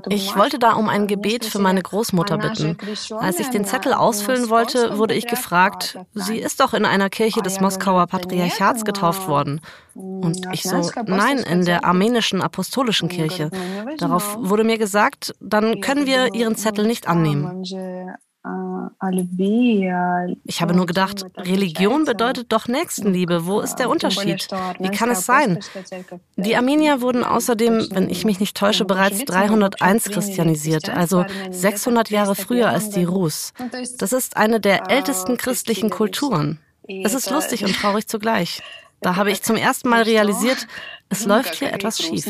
ich 0.09 0.37
wollte 0.37 0.59
da 0.59 0.73
um 0.75 0.89
ein 0.89 1.07
Gebet 1.07 1.45
für 1.45 1.59
meine 1.59 1.83
Großmutter 1.83 2.39
bitten. 2.39 2.77
Als 3.19 3.41
ich 3.41 3.49
den 3.49 3.65
Zettel 3.65 3.93
ausfüllen 3.93 4.49
wollte, 4.49 4.99
wurde 4.99 5.15
ich 5.15 5.27
gefragt, 5.27 5.99
sie 6.15 6.39
ist 6.39 6.61
doch 6.61 6.75
in 6.75 6.85
einer 6.85 7.11
Kirche 7.11 7.43
des 7.43 7.61
Moskauer 7.61 8.07
Patriarchats 8.07 8.85
getauft 8.85 9.29
worden. 9.29 9.61
Und 9.95 10.47
ich 10.53 10.63
so, 10.63 10.91
nein, 11.07 11.39
in 11.39 11.65
der 11.65 11.85
armenischen 11.85 12.41
apostolischen 12.43 13.09
Kirche. 13.09 13.51
Darauf 13.99 14.37
wurde 14.39 14.65
mir 14.65 14.79
gesagt, 14.79 15.35
dann 15.41 15.81
können 15.81 16.07
wir 16.07 16.35
ihren 16.35 16.55
Zettel 16.57 16.87
nicht 16.87 17.09
annehmen. 17.09 17.65
Ich 20.45 20.63
habe 20.63 20.75
nur 20.75 20.87
gedacht, 20.87 21.25
Religion 21.37 22.05
bedeutet 22.05 22.53
doch 22.53 22.69
Nächstenliebe. 22.69 23.47
Wo 23.47 23.61
ist 23.61 23.77
der 23.77 23.91
Unterschied? 23.91 24.49
Wie 24.79 24.91
kann 24.91 25.11
es 25.11 25.27
sein? 25.27 25.59
Die 26.37 26.57
Armenier 26.57 27.01
wurden 27.01 27.25
außerdem, 27.25 27.89
wenn 27.91 28.09
ich 28.09 28.25
mich 28.25 28.41
nicht 28.41 28.57
täusche, 28.57 28.85
bereits 28.85 29.25
301 29.25 30.05
christianisiert, 30.05 30.89
also 30.89 31.25
600 31.51 32.11
Jahre 32.11 32.35
früher 32.35 32.69
als 32.71 32.91
die 32.91 33.05
Rus. 33.05 33.53
Das 33.99 34.13
ist 34.13 34.37
eine 34.37 34.61
der 34.61 34.91
ältesten 34.91 35.37
christlichen 35.37 35.91
Kulturen. 35.91 36.61
Es 36.89 37.15
ist 37.15 37.31
lustig 37.31 37.65
und 37.65 37.75
traurig 37.75 38.07
zugleich. 38.09 38.63
Da 39.01 39.17
habe 39.17 39.31
ich 39.31 39.43
zum 39.43 39.57
ersten 39.69 39.89
Mal 39.89 40.03
realisiert, 40.03 40.67
es 41.09 41.25
läuft 41.25 41.55
hier 41.57 41.73
etwas 41.73 41.99
schief. 41.99 42.27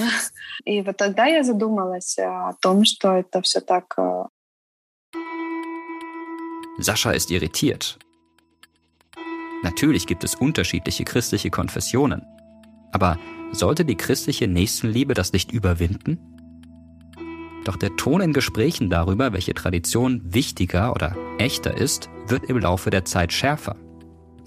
Sascha 6.79 7.11
ist 7.11 7.31
irritiert. 7.31 7.99
Natürlich 9.63 10.07
gibt 10.07 10.25
es 10.25 10.35
unterschiedliche 10.35 11.05
christliche 11.05 11.51
Konfessionen. 11.51 12.23
Aber 12.93 13.19
sollte 13.53 13.85
die 13.85 13.97
christliche 13.97 14.47
Nächstenliebe 14.47 15.15
das 15.15 15.33
nicht 15.33 15.53
überwinden? 15.53 16.19
Doch 17.65 17.77
der 17.77 17.97
Ton 17.97 18.21
in 18.21 18.33
Gesprächen 18.33 18.89
darüber, 18.89 19.33
welche 19.33 19.55
Tradition 19.55 20.23
wichtiger 20.25 20.93
oder 20.95 21.17
echter 21.39 21.77
ist, 21.77 22.09
wird 22.27 22.45
im 22.45 22.59
Laufe 22.59 22.91
der 22.91 23.05
Zeit 23.05 23.33
schärfer. 23.33 23.77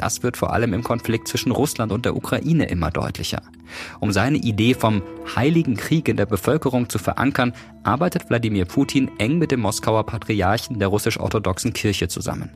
Das 0.02 0.24
wird 0.24 0.36
vor 0.36 0.52
allem 0.52 0.74
im 0.74 0.84
Konflikt 0.84 1.28
zwischen 1.28 1.52
Russland 1.52 1.92
und 1.92 2.06
der 2.06 2.16
Ukraine 2.16 2.66
immer 2.66 2.90
deutlicher. 2.90 3.44
Um 4.00 4.12
seine 4.12 4.40
Idee 4.40 4.74
vom 4.74 5.04
Heiligen 5.36 5.78
Krieg 5.78 6.10
in 6.10 6.18
der 6.18 6.26
Bevölkerung 6.26 6.90
zu 6.90 6.98
verankern, 6.98 7.54
arbeitet 7.84 8.28
Wladimir 8.28 8.66
Putin 8.66 9.12
eng 9.20 9.38
mit 9.38 9.52
dem 9.52 9.60
Moskauer 9.60 10.04
Patriarchen 10.08 10.80
der 10.80 10.88
russisch-orthodoxen 10.88 11.74
Kirche 11.74 12.08
zusammen. 12.08 12.50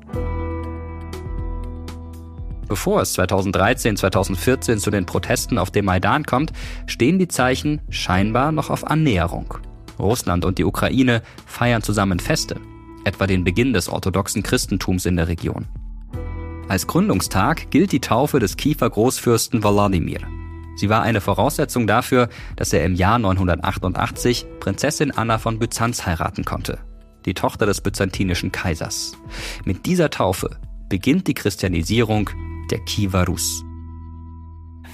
Bevor 2.68 3.02
es 3.02 3.14
2013, 3.14 3.96
2014 3.96 4.80
zu 4.80 4.90
den 4.90 5.06
Protesten 5.06 5.60
auf 5.60 5.70
dem 5.70 5.86
Maidan 5.86 6.24
kommt, 6.24 6.52
stehen 6.88 7.20
die 7.20 7.28
Zeichen 7.28 7.80
scheinbar 7.90 8.52
noch 8.52 8.72
auf 8.72 8.88
Annäherung. 8.88 9.60
Russland 10.00 10.46
und 10.46 10.58
die 10.58 10.66
Ukraine 10.66 11.22
feiern 11.46 11.84
zusammen 11.84 12.20
Feste, 12.20 12.56
etwa 13.04 13.28
den 13.28 13.44
Beginn 13.44 13.72
des 13.72 13.88
orthodoxen 13.88 14.42
Christentums 14.42 15.06
in 15.06 15.16
der 15.16 15.28
Region. 15.28 15.68
Als 16.68 16.88
Gründungstag 16.88 17.70
gilt 17.70 17.92
die 17.92 18.00
Taufe 18.00 18.40
des 18.40 18.58
Kiefer-Großfürsten 18.58 19.64
Wladimir. 19.64 20.22
Sie 20.76 20.90
war 20.90 21.04
eine 21.04 21.22
Voraussetzung 21.22 21.86
dafür, 21.86 22.28
dass 22.56 22.74
er 22.74 22.84
im 22.84 22.96
Jahr 22.96 23.20
988 23.20 24.48
Prinzessin 24.60 25.12
Anna 25.12 25.38
von 25.38 25.60
Byzanz 25.60 26.08
heiraten 26.08 26.44
konnte, 26.44 26.80
die 27.28 27.36
Tochter 27.36 27.68
des 27.68 27.82
byzantinischen 27.82 28.52
Kaisers. 28.52 29.16
Mit 29.64 29.86
dieser 29.86 30.10
Taufe 30.10 30.60
beginnt 30.90 31.28
die 31.28 31.36
Christianisierung 31.36 32.32
der 32.72 32.80
Kiewer 32.80 33.26
Rus. 33.26 33.64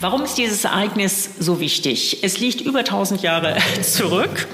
Warum 0.01 0.23
ist 0.23 0.37
dieses 0.37 0.65
Ereignis 0.65 1.29
so 1.39 1.61
wichtig? 1.61 2.21
Es 2.21 2.37
liegt 2.39 2.59
über 2.59 2.79
1000 2.79 3.21
Jahre 3.21 3.55
zurück 3.81 4.47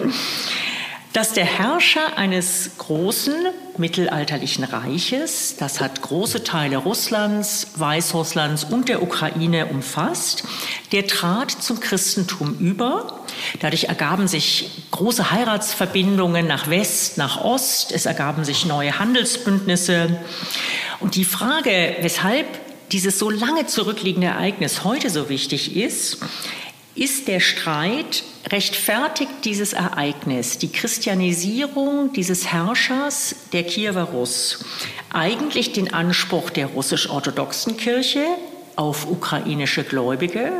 dass 1.13 1.33
der 1.33 1.45
Herrscher 1.45 2.17
eines 2.17 2.71
großen 2.77 3.33
mittelalterlichen 3.77 4.63
Reiches, 4.63 5.55
das 5.57 5.79
hat 5.79 6.01
große 6.01 6.43
Teile 6.43 6.77
Russlands, 6.77 7.67
Weißrusslands 7.75 8.65
und 8.65 8.89
der 8.89 9.01
Ukraine 9.01 9.67
umfasst, 9.67 10.43
der 10.91 11.07
trat 11.07 11.51
zum 11.51 11.79
Christentum 11.79 12.57
über. 12.59 13.21
Dadurch 13.59 13.85
ergaben 13.85 14.27
sich 14.27 14.69
große 14.91 15.31
Heiratsverbindungen 15.31 16.47
nach 16.47 16.69
West, 16.69 17.17
nach 17.17 17.43
Ost, 17.43 17.91
es 17.91 18.05
ergaben 18.05 18.43
sich 18.43 18.65
neue 18.65 18.99
Handelsbündnisse. 18.99 20.17
Und 20.99 21.15
die 21.15 21.25
Frage, 21.25 21.95
weshalb 22.01 22.47
dieses 22.91 23.19
so 23.19 23.29
lange 23.29 23.67
zurückliegende 23.67 24.27
Ereignis 24.27 24.83
heute 24.83 25.09
so 25.09 25.29
wichtig 25.29 25.75
ist, 25.75 26.19
ist 26.97 27.27
der 27.27 27.39
Streit, 27.39 28.23
rechtfertigt 28.49 29.31
dieses 29.45 29.73
Ereignis, 29.73 30.57
die 30.57 30.71
Christianisierung 30.71 32.11
dieses 32.13 32.51
Herrschers 32.51 33.35
der 33.53 33.63
Kiewer 33.63 34.03
Russ, 34.03 34.65
eigentlich 35.13 35.73
den 35.73 35.93
Anspruch 35.93 36.49
der 36.49 36.67
russisch-orthodoxen 36.67 37.77
Kirche 37.77 38.25
auf 38.75 39.09
ukrainische 39.09 39.83
Gläubige? 39.83 40.51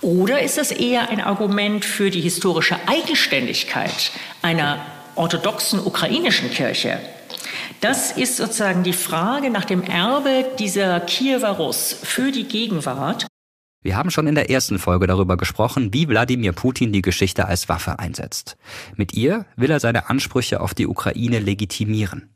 Oder 0.00 0.42
ist 0.42 0.58
das 0.58 0.70
eher 0.70 1.10
ein 1.10 1.20
Argument 1.20 1.84
für 1.84 2.10
die 2.10 2.20
historische 2.20 2.76
Eigenständigkeit 2.86 4.10
einer 4.42 4.80
orthodoxen 5.16 5.80
ukrainischen 5.80 6.50
Kirche? 6.50 7.00
Das 7.80 8.12
ist 8.12 8.36
sozusagen 8.36 8.82
die 8.82 8.92
Frage 8.92 9.50
nach 9.50 9.64
dem 9.64 9.84
Erbe 9.84 10.44
dieser 10.58 10.98
Kiewer 11.00 11.50
Russ 11.50 11.96
für 12.02 12.32
die 12.32 12.44
Gegenwart. 12.44 13.27
Wir 13.80 13.96
haben 13.96 14.10
schon 14.10 14.26
in 14.26 14.34
der 14.34 14.50
ersten 14.50 14.78
Folge 14.78 15.06
darüber 15.06 15.36
gesprochen, 15.36 15.92
wie 15.92 16.08
Wladimir 16.08 16.52
Putin 16.52 16.92
die 16.92 17.02
Geschichte 17.02 17.46
als 17.46 17.68
Waffe 17.68 17.98
einsetzt. 18.00 18.56
Mit 18.96 19.14
ihr 19.14 19.46
will 19.56 19.70
er 19.70 19.78
seine 19.78 20.10
Ansprüche 20.10 20.60
auf 20.60 20.74
die 20.74 20.88
Ukraine 20.88 21.38
legitimieren. 21.38 22.28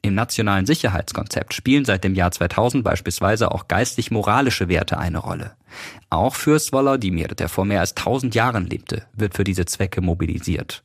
Im 0.00 0.14
nationalen 0.14 0.66
Sicherheitskonzept 0.66 1.52
spielen 1.52 1.84
seit 1.84 2.04
dem 2.04 2.14
Jahr 2.14 2.30
2000 2.30 2.82
beispielsweise 2.82 3.50
auch 3.50 3.68
geistig-moralische 3.68 4.68
Werte 4.68 4.98
eine 4.98 5.18
Rolle. 5.18 5.56
Auch 6.08 6.34
Fürst 6.34 6.72
Wladimir, 6.72 7.28
der 7.28 7.48
vor 7.48 7.64
mehr 7.64 7.80
als 7.80 7.96
1000 7.96 8.34
Jahren 8.34 8.66
lebte, 8.66 9.02
wird 9.12 9.34
für 9.34 9.44
diese 9.44 9.66
Zwecke 9.66 10.00
mobilisiert. 10.00 10.82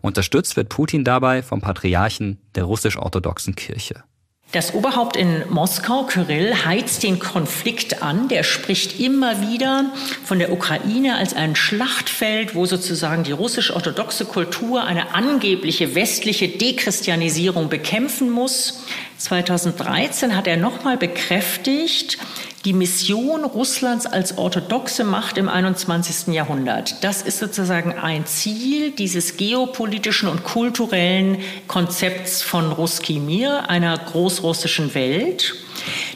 Unterstützt 0.00 0.56
wird 0.56 0.68
Putin 0.68 1.04
dabei 1.04 1.42
vom 1.42 1.60
Patriarchen 1.60 2.38
der 2.54 2.64
russisch-orthodoxen 2.64 3.56
Kirche. 3.56 4.04
Das 4.52 4.74
Oberhaupt 4.74 5.16
in 5.16 5.44
Moskau, 5.48 6.02
Kyrill, 6.02 6.64
heizt 6.64 7.04
den 7.04 7.20
Konflikt 7.20 8.02
an. 8.02 8.26
Der 8.26 8.42
spricht 8.42 8.98
immer 8.98 9.48
wieder 9.48 9.92
von 10.24 10.40
der 10.40 10.50
Ukraine 10.50 11.14
als 11.14 11.34
ein 11.34 11.54
Schlachtfeld, 11.54 12.56
wo 12.56 12.66
sozusagen 12.66 13.22
die 13.22 13.30
russisch-orthodoxe 13.30 14.24
Kultur 14.24 14.82
eine 14.82 15.14
angebliche 15.14 15.94
westliche 15.94 16.48
Dechristianisierung 16.48 17.68
bekämpfen 17.68 18.28
muss. 18.28 18.82
2013 19.18 20.34
hat 20.34 20.48
er 20.48 20.56
nochmal 20.56 20.96
bekräftigt, 20.96 22.18
die 22.64 22.72
Mission 22.72 23.44
Russlands 23.44 24.06
als 24.06 24.36
orthodoxe 24.36 25.04
Macht 25.04 25.38
im 25.38 25.48
21. 25.48 26.34
Jahrhundert. 26.34 27.02
Das 27.02 27.22
ist 27.22 27.38
sozusagen 27.38 27.92
ein 27.92 28.26
Ziel 28.26 28.90
dieses 28.92 29.36
geopolitischen 29.36 30.28
und 30.28 30.44
kulturellen 30.44 31.38
Konzepts 31.66 32.42
von 32.42 32.72
Ruski 32.72 33.18
Mir, 33.18 33.70
einer 33.70 33.96
großrussischen 33.96 34.94
Welt. 34.94 35.54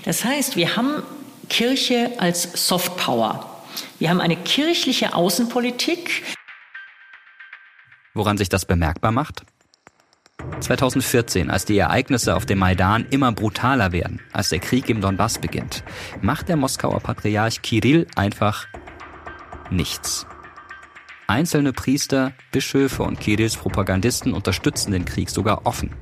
Das 0.04 0.24
heißt, 0.24 0.56
wir 0.56 0.76
haben 0.76 1.02
Kirche 1.48 2.12
als 2.18 2.66
Softpower. 2.68 3.62
Wir 3.98 4.10
haben 4.10 4.20
eine 4.20 4.36
kirchliche 4.36 5.14
Außenpolitik. 5.14 6.22
Woran 8.12 8.36
sich 8.36 8.48
das 8.48 8.66
bemerkbar 8.66 9.12
macht? 9.12 9.44
2014, 10.60 11.50
als 11.50 11.64
die 11.64 11.78
Ereignisse 11.78 12.34
auf 12.34 12.46
dem 12.46 12.58
Maidan 12.58 13.06
immer 13.10 13.32
brutaler 13.32 13.92
werden, 13.92 14.20
als 14.32 14.48
der 14.48 14.60
Krieg 14.60 14.88
im 14.88 15.00
Donbass 15.00 15.38
beginnt, 15.38 15.84
macht 16.22 16.48
der 16.48 16.56
Moskauer 16.56 17.00
Patriarch 17.00 17.62
Kirill 17.62 18.06
einfach 18.16 18.66
nichts. 19.70 20.26
Einzelne 21.26 21.72
Priester, 21.72 22.32
Bischöfe 22.52 23.02
und 23.02 23.20
Kirills 23.20 23.56
Propagandisten 23.56 24.34
unterstützen 24.34 24.92
den 24.92 25.04
Krieg 25.04 25.30
sogar 25.30 25.66
offen. 25.66 25.94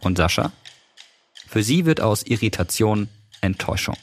Und 0.00 0.18
Sascha? 0.18 0.52
Für 1.48 1.62
sie 1.62 1.86
wird 1.86 2.00
aus 2.00 2.22
Irritation 2.24 3.08
Enttäuschung. 3.40 3.98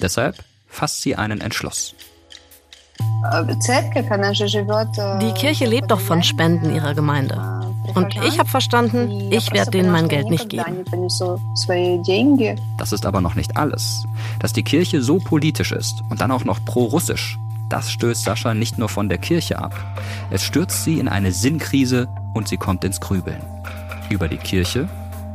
Deshalb 0.00 0.42
fasst 0.66 1.02
sie 1.02 1.16
einen 1.16 1.40
Entschluss. 1.40 1.94
Die 5.20 5.32
Kirche 5.32 5.66
lebt 5.66 5.90
doch 5.90 6.00
von 6.00 6.22
Spenden 6.22 6.74
ihrer 6.74 6.94
Gemeinde. 6.94 7.58
Und 7.94 8.14
ich 8.16 8.38
habe 8.38 8.48
verstanden, 8.48 9.32
ich 9.32 9.52
werde 9.52 9.70
denen 9.70 9.90
mein 9.90 10.08
Geld 10.08 10.30
nicht 10.30 10.48
geben. 10.48 10.84
Das 12.76 12.92
ist 12.92 13.06
aber 13.06 13.20
noch 13.20 13.34
nicht 13.34 13.56
alles. 13.56 14.06
Dass 14.38 14.52
die 14.52 14.62
Kirche 14.62 15.02
so 15.02 15.18
politisch 15.18 15.72
ist 15.72 16.02
und 16.10 16.20
dann 16.20 16.30
auch 16.30 16.44
noch 16.44 16.64
pro-russisch, 16.64 17.38
das 17.68 17.90
stößt 17.90 18.24
Sascha 18.24 18.54
nicht 18.54 18.78
nur 18.78 18.88
von 18.88 19.08
der 19.08 19.18
Kirche 19.18 19.58
ab. 19.58 19.74
Es 20.30 20.42
stürzt 20.42 20.84
sie 20.84 20.98
in 20.98 21.08
eine 21.08 21.32
Sinnkrise 21.32 22.08
und 22.34 22.48
sie 22.48 22.56
kommt 22.56 22.84
ins 22.84 23.00
Grübeln. 23.00 23.40
Über 24.10 24.28
die 24.28 24.38
Kirche 24.38 24.88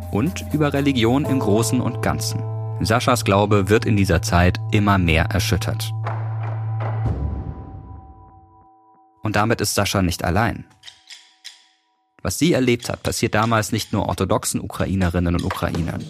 und 0.09 0.45
über 0.51 0.73
Religion 0.73 1.25
im 1.25 1.39
Großen 1.39 1.79
und 1.81 2.01
Ganzen. 2.01 2.41
Saschas 2.79 3.23
Glaube 3.23 3.69
wird 3.69 3.85
in 3.85 3.95
dieser 3.95 4.21
Zeit 4.21 4.59
immer 4.71 4.97
mehr 4.97 5.25
erschüttert. 5.25 5.93
Und 9.23 9.35
damit 9.35 9.61
ist 9.61 9.73
Sascha 9.73 10.01
nicht 10.01 10.23
allein. 10.23 10.65
Was 12.21 12.37
sie 12.37 12.53
erlebt 12.53 12.89
hat, 12.89 13.03
passiert 13.03 13.33
damals 13.33 13.71
nicht 13.71 13.91
nur 13.91 14.07
orthodoxen 14.07 14.61
Ukrainerinnen 14.61 15.35
und 15.35 15.43
Ukrainern. 15.43 16.05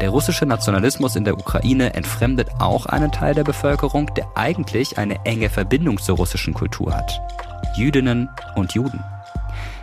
Der 0.00 0.10
russische 0.10 0.46
Nationalismus 0.46 1.16
in 1.16 1.24
der 1.24 1.34
Ukraine 1.34 1.94
entfremdet 1.94 2.48
auch 2.60 2.86
einen 2.86 3.10
Teil 3.10 3.34
der 3.34 3.44
Bevölkerung, 3.44 4.12
der 4.14 4.28
eigentlich 4.36 4.96
eine 4.96 5.24
enge 5.24 5.50
Verbindung 5.50 5.98
zur 5.98 6.16
russischen 6.16 6.54
Kultur 6.54 6.94
hat. 6.94 7.20
Jüdinnen 7.76 8.28
und 8.54 8.74
Juden. 8.74 9.02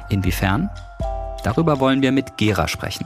Inwiefern? 0.10 0.70
Darüber 1.46 1.80
wollen 1.80 2.02
wir 2.02 2.12
mit 2.12 2.38
Gera 2.38 2.68
sprechen. 2.68 3.06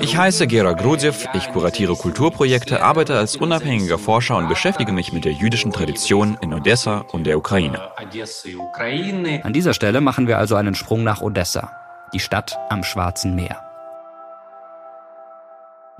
Ich 0.00 0.16
heiße 0.16 0.48
Gera 0.48 0.72
Grudjew, 0.72 1.14
ich 1.34 1.52
kuratiere 1.52 1.94
Kulturprojekte, 1.94 2.82
arbeite 2.82 3.16
als 3.16 3.36
unabhängiger 3.36 3.96
Forscher 3.96 4.36
und 4.38 4.48
beschäftige 4.48 4.90
mich 4.90 5.12
mit 5.12 5.24
der 5.24 5.30
jüdischen 5.30 5.70
Tradition 5.70 6.36
in 6.40 6.52
Odessa 6.52 7.04
und 7.12 7.22
der 7.22 7.38
Ukraine. 7.38 7.80
An 9.44 9.52
dieser 9.52 9.72
Stelle 9.72 10.00
machen 10.00 10.26
wir 10.26 10.36
also 10.38 10.56
einen 10.56 10.74
Sprung 10.74 11.04
nach 11.04 11.22
Odessa, 11.22 11.70
die 12.12 12.18
Stadt 12.18 12.58
am 12.70 12.82
Schwarzen 12.82 13.36
Meer. 13.36 13.62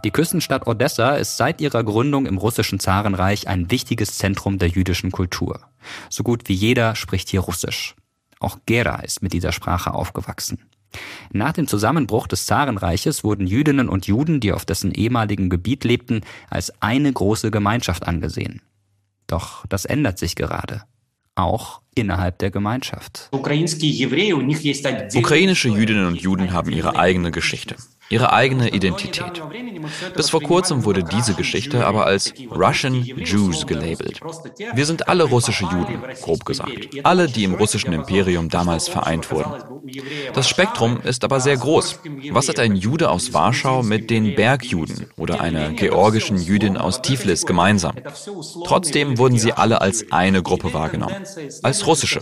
Die 0.05 0.11
Küstenstadt 0.11 0.67
Odessa 0.67 1.15
ist 1.15 1.37
seit 1.37 1.61
ihrer 1.61 1.85
Gründung 1.85 2.27
im 2.27 2.37
russischen 2.37 2.81
Zarenreich 2.81 3.47
ein 3.47 3.71
wichtiges 3.71 4.19
Zentrum 4.19 4.59
der 4.59 4.71
jüdischen 4.71 5.13
Kultur. 5.13 5.61
So 6.11 6.25
gut 6.25 6.49
wie 6.49 6.55
jeder 6.55 6.97
spricht 6.97 7.29
hier 7.29 7.43
Russisch. 7.43 7.95
Auch 8.41 8.59
Gera 8.67 8.97
ist 9.03 9.23
mit 9.23 9.33
dieser 9.33 9.53
Sprache 9.53 9.95
aufgewachsen. 9.95 10.59
Nach 11.33 11.53
dem 11.53 11.67
Zusammenbruch 11.67 12.27
des 12.27 12.47
Zarenreiches 12.47 13.25
wurden 13.25 13.47
Jüdinnen 13.47 13.89
und 13.89 14.07
Juden, 14.07 14.41
die 14.41 14.53
auf 14.53 14.65
dessen 14.65 14.93
ehemaligem 14.93 15.51
Gebiet 15.51 15.85
lebten, 15.85 16.23
als 16.51 16.73
eine 16.83 17.13
große 17.13 17.51
Gemeinschaft 17.51 18.07
angesehen. 18.07 18.63
Doch 19.27 19.67
das 19.67 19.85
ändert 19.85 20.19
sich 20.19 20.35
gerade. 20.35 20.83
Auch 21.35 21.81
innerhalb 21.95 22.39
der 22.39 22.51
Gemeinschaft. 22.51 23.29
Ukrainische 25.19 25.69
Jüdinnen 25.69 26.07
und 26.07 26.21
Juden 26.21 26.53
haben 26.53 26.73
ihre 26.73 26.97
eigene 26.97 27.31
Geschichte 27.31 27.77
ihre 28.12 28.33
eigene 28.33 28.68
Identität. 28.68 29.42
Bis 30.14 30.31
vor 30.31 30.42
kurzem 30.42 30.85
wurde 30.85 31.03
diese 31.03 31.35
Geschichte 31.35 31.87
aber 31.87 32.07
als 32.07 32.35
Russian 32.51 33.03
Jews 33.03 33.66
gelabelt. 33.66 34.20
Wir 34.75 34.87
sind 34.87 35.09
alle 35.09 35.25
russische 35.25 35.64
Juden, 35.64 35.98
grob 36.20 36.44
gesagt. 36.44 36.88
Alle, 37.03 37.27
die 37.27 37.44
im 37.44 37.55
russischen 37.55 37.92
Imperium 37.92 38.51
damals 38.51 38.88
vereint 38.88 39.31
wurden. 39.31 39.53
Das 40.35 40.48
Spektrum 40.48 41.01
ist 41.03 41.25
aber 41.25 41.40
sehr 41.40 41.57
groß. 41.57 42.01
Was 42.31 42.48
hat 42.48 42.59
ein 42.59 42.77
Jude 42.77 43.11
aus 43.11 43.33
Warschau 43.33 43.83
mit 43.83 44.11
den 44.11 44.35
Bergjuden 44.35 45.07
oder 45.16 45.40
einer 45.40 45.70
georgischen 45.70 46.37
Jüdin 46.37 46.77
aus 46.77 47.03
Tiflis 47.03 47.46
gemeinsam? 47.46 47.94
Trotzdem 48.66 49.18
wurden 49.18 49.38
sie 49.38 49.53
alle 49.53 49.81
als 49.81 50.12
eine 50.12 50.42
Gruppe 50.42 50.75
wahrgenommen, 50.75 51.25
als 51.62 51.87
russische. 51.87 52.20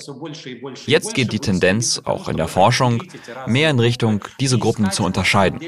Jetzt 0.87 1.15
geht 1.15 1.33
die 1.33 1.41
Tendenz, 1.41 2.01
auch 2.05 2.29
in 2.29 2.37
der 2.37 2.49
Forschung, 2.49 3.03
mehr 3.47 3.71
in 3.71 3.81
Richtung, 3.81 4.25
diese 4.39 4.59
Gruppen 4.59 4.91
zu 4.93 5.05
unterscheiden. 5.05 5.61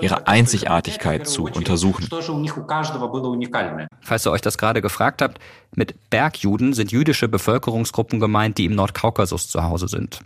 Ihre 0.00 0.26
Einzigartigkeit 0.26 1.26
zu 1.26 1.44
untersuchen. 1.44 2.08
Falls 4.00 4.26
ihr 4.26 4.30
euch 4.30 4.40
das 4.40 4.58
gerade 4.58 4.82
gefragt 4.82 5.22
habt, 5.22 5.38
mit 5.74 6.10
Bergjuden 6.10 6.72
sind 6.72 6.92
jüdische 6.92 7.28
Bevölkerungsgruppen 7.28 8.20
gemeint, 8.20 8.58
die 8.58 8.66
im 8.66 8.74
Nordkaukasus 8.74 9.48
zu 9.48 9.62
Hause 9.62 9.88
sind. 9.88 10.20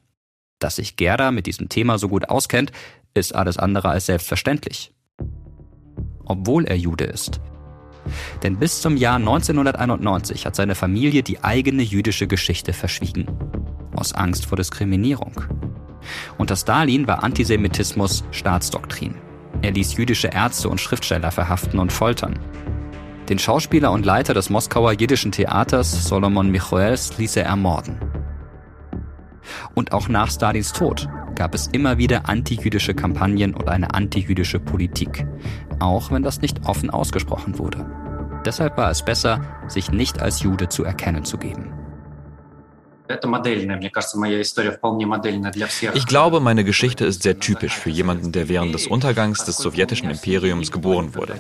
Dass 0.59 0.77
sich 0.77 0.97
Gerda 0.97 1.31
mit 1.31 1.47
diesem 1.47 1.69
Thema 1.69 1.99
so 1.99 2.09
gut 2.09 2.29
auskennt, 2.29 2.73
ist 3.15 3.35
alles 3.35 3.59
andere 3.59 3.91
als 3.91 4.07
selbstverständlich. 4.07 4.93
Obwohl 6.25 6.65
er 6.65 6.77
Jude 6.77 7.05
ist. 7.05 7.41
Denn 8.43 8.59
bis 8.59 8.81
zum 8.81 8.97
Jahr 8.97 9.17
1991 9.17 10.47
hat 10.47 10.57
seine 10.57 10.75
Familie 10.75 11.23
die 11.23 11.43
eigene 11.43 11.83
jüdische 11.83 12.27
Geschichte 12.27 12.73
verschwiegen. 12.73 13.27
Aus 13.95 14.13
Angst 14.13 14.47
vor 14.47 14.57
Diskriminierung. 14.57 15.43
Unter 16.39 16.57
Stalin 16.57 17.07
war 17.07 17.25
Antisemitismus 17.25 18.25
Staatsdoktrin. 18.31 19.15
Er 19.63 19.73
ließ 19.73 19.97
jüdische 19.97 20.29
Ärzte 20.29 20.69
und 20.69 20.81
Schriftsteller 20.81 21.31
verhaften 21.31 21.79
und 21.79 21.93
foltern. 21.93 22.39
Den 23.29 23.39
Schauspieler 23.39 23.91
und 23.91 24.07
Leiter 24.07 24.35
des 24.35 24.51
Moskauer 24.51 24.93
jiddischen 24.93 25.33
Theaters 25.33 26.07
Solomon 26.07 26.51
Michoels 26.51 27.19
ließ 27.19 27.37
er 27.37 27.45
ermorden. 27.45 27.99
Und 29.75 29.93
auch 29.93 30.09
nach 30.09 30.31
Stalins 30.31 30.73
Tod 30.73 31.09
gab 31.35 31.55
es 31.55 31.67
immer 31.69 31.99
wieder 31.99 32.29
antijüdische 32.29 32.95
Kampagnen 32.95 33.55
und 33.55 33.69
eine 33.69 33.95
antijüdische 33.95 34.59
Politik, 34.61 35.27
auch 35.81 36.11
wenn 36.11 36.23
das 36.23 36.41
nicht 36.41 36.67
offen 36.67 36.91
ausgesprochen 36.91 37.59
wurde. 37.59 37.87
Deshalb 38.45 38.77
war 38.77 38.91
es 38.91 39.05
besser, 39.05 39.41
sich 39.67 39.91
nicht 39.91 40.23
als 40.23 40.43
Jude 40.43 40.69
zu 40.69 40.85
erkennen 40.85 41.25
zu 41.25 41.37
geben. 41.37 41.76
Ich 45.95 46.07
glaube, 46.07 46.41
meine 46.41 46.65
Geschichte 46.65 47.05
ist 47.05 47.23
sehr 47.23 47.39
typisch 47.39 47.75
für 47.75 47.91
jemanden, 47.91 48.33
der 48.33 48.49
während 48.49 48.75
des 48.75 48.87
Untergangs 48.87 49.45
des 49.45 49.57
sowjetischen 49.57 50.11
Imperiums 50.11 50.73
geboren 50.73 51.15
wurde. 51.15 51.39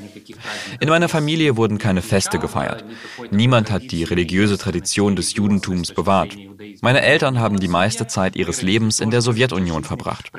In 0.81 0.89
meiner 0.89 1.09
Familie 1.09 1.57
wurden 1.57 1.79
keine 1.79 2.03
Feste 2.03 2.39
gefeiert. 2.39 2.85
Niemand 3.31 3.71
hat 3.71 3.91
die 3.91 4.05
religiöse 4.05 4.59
Tradition 4.59 5.17
des 5.17 5.35
Judentums 5.35 5.93
bewahrt. 5.93 6.37
Meine 6.83 7.03
Eltern 7.03 7.39
haben 7.39 7.59
die 7.59 7.69
meiste 7.69 8.07
Zeit 8.07 8.37
ihres 8.37 8.63
Lebens 8.63 9.01
in 9.01 9.11
der 9.11 9.21
Sowjetunion 9.21 9.85
verbracht. 9.85 10.31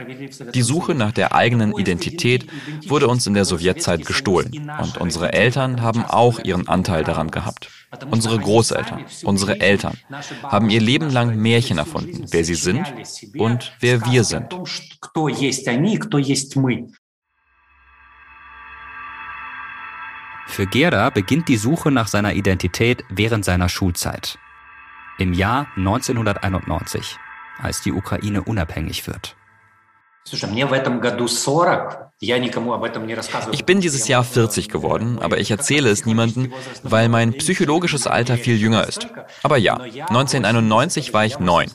Die 0.54 0.62
Suche 0.62 0.96
nach 0.96 1.12
der 1.12 1.36
eigenen 1.36 1.74
Identität 1.78 2.48
wurde 2.88 3.08
uns 3.08 3.28
in 3.28 3.34
der 3.34 3.46
Sowjetzeit 3.46 4.06
gestohlen 4.06 4.70
und 4.82 4.98
unsere 4.98 5.34
Eltern 5.34 5.82
haben 5.82 6.06
auch 6.06 6.40
ihren 6.44 6.68
Anteil 6.68 7.04
daran 7.04 7.32
gehabt. 7.32 7.70
Unsere 8.12 8.38
Großeltern, 8.38 9.06
unsere 9.24 9.62
Eltern 9.62 9.98
haben 10.44 10.70
ihr 10.70 10.82
Leben 10.82 11.10
lang 11.10 11.38
Märchen 11.38 11.78
erfunden, 11.78 12.26
wer 12.32 12.44
sie 12.44 12.56
sind 12.56 12.94
und 13.38 13.74
wer 13.80 14.06
wir 14.06 14.24
sind. 14.26 14.54
Für 20.48 20.66
Gerda 20.66 21.10
beginnt 21.12 21.48
die 21.48 21.58
Suche 21.58 21.92
nach 21.92 22.08
seiner 22.08 22.34
Identität 22.34 23.04
während 23.10 23.46
seiner 23.46 23.70
Schulzeit. 23.70 24.38
Im 25.20 25.34
Jahr 25.34 25.68
1991, 25.76 27.18
als 27.60 27.82
die 27.82 27.92
Ukraine 27.92 28.44
unabhängig 28.44 29.08
wird. 29.08 29.36
Ich 32.20 33.66
bin 33.66 33.80
dieses 33.80 34.08
Jahr 34.08 34.24
40 34.24 34.70
geworden, 34.70 35.20
aber 35.20 35.40
ich 35.40 35.52
erzähle 35.52 35.92
es 35.92 36.08
niemandem, 36.08 36.52
weil 36.82 37.10
mein 37.10 37.34
psychologisches 37.34 38.08
Alter 38.08 38.38
viel 38.38 38.58
jünger 38.58 38.88
ist. 38.88 39.08
Aber 39.44 39.58
ja, 39.58 39.76
1991 39.76 41.14
war 41.14 41.26
ich 41.26 41.38
neun. 41.38 41.70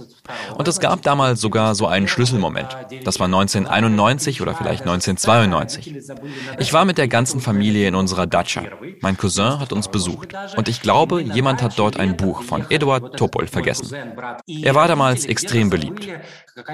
Und 0.59 0.67
es 0.67 0.81
gab 0.81 1.03
damals 1.03 1.41
sogar 1.41 1.77
so 1.77 1.87
einen 1.87 2.09
Schlüsselmoment. 2.09 2.77
Das 3.05 3.21
war 3.21 3.27
1991 3.27 4.43
oder 4.43 4.57
vielleicht 4.57 4.83
1992. 4.83 5.95
Ich 6.59 6.73
war 6.73 6.87
mit 6.87 6.99
der 6.99 7.07
ganzen 7.07 7.41
Familie 7.41 7.87
in 7.87 7.95
unserer 7.95 8.27
Datscha. 8.27 8.65
Mein 9.01 9.17
Cousin 9.17 9.61
hat 9.61 9.73
uns 9.73 9.87
besucht. 9.87 10.35
Und 10.57 10.69
ich 10.69 10.83
glaube, 10.83 11.23
jemand 11.23 11.63
hat 11.63 11.79
dort 11.79 12.01
ein 12.01 12.17
Buch 12.17 12.43
von 12.43 12.69
Eduard 12.69 13.17
Topol 13.17 13.47
vergessen. 13.47 13.95
Er 14.49 14.75
war 14.75 14.89
damals 14.89 15.25
extrem 15.25 15.71
beliebt. 15.71 16.09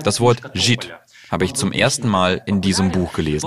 Das 0.05 0.21
Wort 0.21 0.41
Jid 0.55 0.91
habe 1.31 1.45
ich 1.45 1.55
zum 1.55 1.73
ersten 1.73 2.09
Mal 2.09 2.43
in 2.47 2.61
diesem 2.61 2.91
Buch 2.91 3.13
gelesen. 3.13 3.47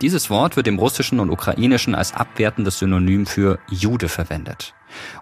Dieses 0.00 0.28
Wort 0.28 0.56
wird 0.56 0.66
im 0.66 0.78
Russischen 0.78 1.20
und 1.20 1.30
Ukrainischen 1.30 1.94
als 1.94 2.14
abwertendes 2.14 2.80
Synonym 2.80 3.26
für 3.26 3.58
Jude 3.70 4.08
verwendet. 4.08 4.74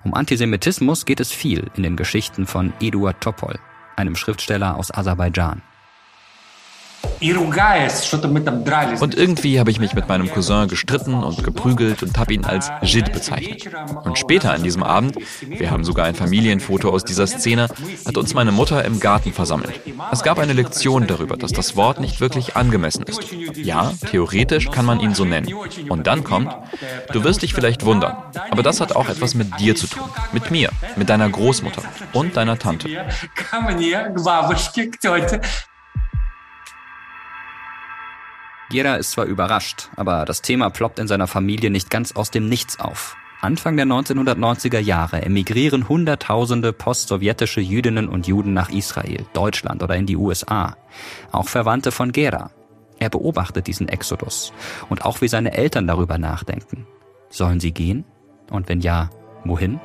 Um 0.02 0.14
Antisemitismus 0.14 1.04
geht 1.04 1.20
es 1.20 1.30
viel 1.30 1.70
in 1.76 1.82
den 1.82 1.96
Geschichten 1.96 2.46
von 2.46 2.72
Eduard 2.80 3.20
Topol, 3.20 3.58
einem 3.96 4.16
Schriftsteller 4.16 4.76
aus 4.76 4.92
Aserbaidschan. 4.92 5.62
Und 9.00 9.14
irgendwie 9.14 9.60
habe 9.60 9.70
ich 9.70 9.78
mich 9.78 9.94
mit 9.94 10.08
meinem 10.08 10.28
Cousin 10.28 10.66
gestritten 10.66 11.14
und 11.14 11.44
geprügelt 11.44 12.02
und 12.02 12.18
habe 12.18 12.34
ihn 12.34 12.44
als 12.44 12.70
Jid 12.82 13.12
bezeichnet. 13.12 13.68
Und 14.04 14.18
später 14.18 14.52
an 14.52 14.62
diesem 14.62 14.82
Abend, 14.82 15.16
wir 15.40 15.70
haben 15.70 15.84
sogar 15.84 16.06
ein 16.06 16.14
Familienfoto 16.14 16.90
aus 16.90 17.04
dieser 17.04 17.26
Szene, 17.26 17.68
hat 18.06 18.16
uns 18.16 18.34
meine 18.34 18.50
Mutter 18.50 18.84
im 18.84 18.98
Garten 18.98 19.32
versammelt. 19.32 19.80
Es 20.10 20.22
gab 20.22 20.38
eine 20.38 20.52
Lektion 20.52 21.06
darüber, 21.06 21.36
dass 21.36 21.52
das 21.52 21.76
Wort 21.76 22.00
nicht 22.00 22.20
wirklich 22.20 22.56
angemessen 22.56 23.04
ist. 23.04 23.20
Ja, 23.56 23.92
theoretisch 24.10 24.70
kann 24.70 24.84
man 24.84 24.98
ihn 25.00 25.14
so 25.14 25.24
nennen. 25.24 25.52
Und 25.88 26.06
dann 26.06 26.24
kommt, 26.24 26.52
du 27.12 27.22
wirst 27.22 27.42
dich 27.42 27.54
vielleicht 27.54 27.84
wundern, 27.84 28.16
aber 28.50 28.62
das 28.62 28.80
hat 28.80 28.96
auch 28.96 29.08
etwas 29.08 29.34
mit 29.34 29.60
dir 29.60 29.76
zu 29.76 29.86
tun. 29.86 30.02
Mit 30.32 30.50
mir, 30.50 30.70
mit 30.96 31.08
deiner 31.08 31.28
Großmutter 31.28 31.82
und 32.12 32.36
deiner 32.36 32.58
Tante. 32.58 32.88
Jeder 38.72 38.96
ist 38.96 39.10
zwar 39.10 39.26
überrascht, 39.26 39.90
aber 39.96 40.24
das 40.24 40.40
Thema 40.40 40.70
ploppt 40.70 40.98
in 40.98 41.06
seiner 41.06 41.26
Familie 41.26 41.68
nicht 41.68 41.90
ganz 41.90 42.12
aus 42.12 42.30
dem 42.30 42.48
Nichts 42.48 42.80
auf. 42.80 43.16
Anfang 43.42 43.76
der 43.76 43.84
1990er 43.84 44.78
Jahre 44.78 45.20
emigrieren 45.20 45.90
Hunderttausende 45.90 46.72
postsowjetische 46.72 47.60
Jüdinnen 47.60 48.08
und 48.08 48.26
Juden 48.26 48.54
nach 48.54 48.70
Israel, 48.70 49.26
Deutschland 49.34 49.82
oder 49.82 49.96
in 49.96 50.06
die 50.06 50.16
USA. 50.16 50.76
Auch 51.32 51.48
Verwandte 51.48 51.92
von 51.92 52.12
Gera. 52.12 52.50
Er 52.98 53.10
beobachtet 53.10 53.66
diesen 53.66 53.88
Exodus 53.88 54.54
und 54.88 55.04
auch 55.04 55.20
wie 55.20 55.28
seine 55.28 55.52
Eltern 55.52 55.86
darüber 55.86 56.16
nachdenken. 56.16 56.86
Sollen 57.28 57.60
sie 57.60 57.72
gehen? 57.72 58.06
Und 58.48 58.70
wenn 58.70 58.80
ja, 58.80 59.10
wohin? 59.44 59.80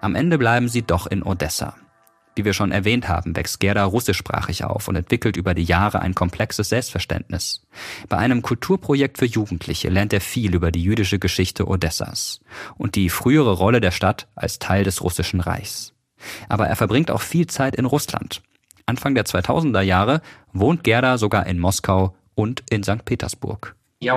Am 0.00 0.16
Ende 0.16 0.36
bleiben 0.36 0.66
sie 0.66 0.82
doch 0.82 1.06
in 1.06 1.22
Odessa. 1.22 1.76
Wie 2.36 2.44
wir 2.44 2.52
schon 2.52 2.72
erwähnt 2.72 3.08
haben, 3.08 3.34
wächst 3.34 3.60
Gerda 3.60 3.84
russischsprachig 3.84 4.64
auf 4.64 4.88
und 4.88 4.96
entwickelt 4.96 5.36
über 5.36 5.54
die 5.54 5.64
Jahre 5.64 6.00
ein 6.00 6.14
komplexes 6.14 6.68
Selbstverständnis. 6.68 7.66
Bei 8.08 8.18
einem 8.18 8.42
Kulturprojekt 8.42 9.18
für 9.18 9.26
Jugendliche 9.26 9.88
lernt 9.88 10.12
er 10.12 10.20
viel 10.20 10.54
über 10.54 10.70
die 10.70 10.82
jüdische 10.82 11.18
Geschichte 11.18 11.66
Odessas 11.66 12.40
und 12.76 12.94
die 12.94 13.10
frühere 13.10 13.52
Rolle 13.52 13.80
der 13.80 13.90
Stadt 13.90 14.28
als 14.34 14.58
Teil 14.58 14.84
des 14.84 15.02
russischen 15.02 15.40
Reichs. 15.40 15.92
Aber 16.48 16.66
er 16.66 16.76
verbringt 16.76 17.10
auch 17.10 17.22
viel 17.22 17.46
Zeit 17.46 17.74
in 17.74 17.84
Russland. 17.84 18.42
Anfang 18.86 19.14
der 19.14 19.24
2000er 19.24 19.82
Jahre 19.82 20.20
wohnt 20.52 20.84
Gerda 20.84 21.18
sogar 21.18 21.46
in 21.46 21.58
Moskau 21.58 22.14
und 22.34 22.62
in 22.70 22.82
St. 22.82 23.04
Petersburg. 23.04 23.76
Ich 24.02 24.08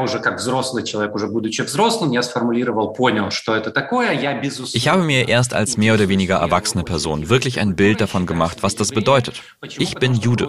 habe 4.87 5.03
mir 5.03 5.27
erst 5.27 5.53
als 5.53 5.75
mehr 5.75 5.93
oder 5.93 6.07
weniger 6.07 6.37
erwachsene 6.37 6.83
Person 6.85 7.27
wirklich 7.27 7.59
ein 7.59 7.75
Bild 7.75 7.99
davon 7.99 8.25
gemacht, 8.25 8.63
was 8.63 8.75
das 8.75 8.91
bedeutet. 8.91 9.43
Ich 9.77 9.95
bin 9.95 10.13
Jude. 10.13 10.47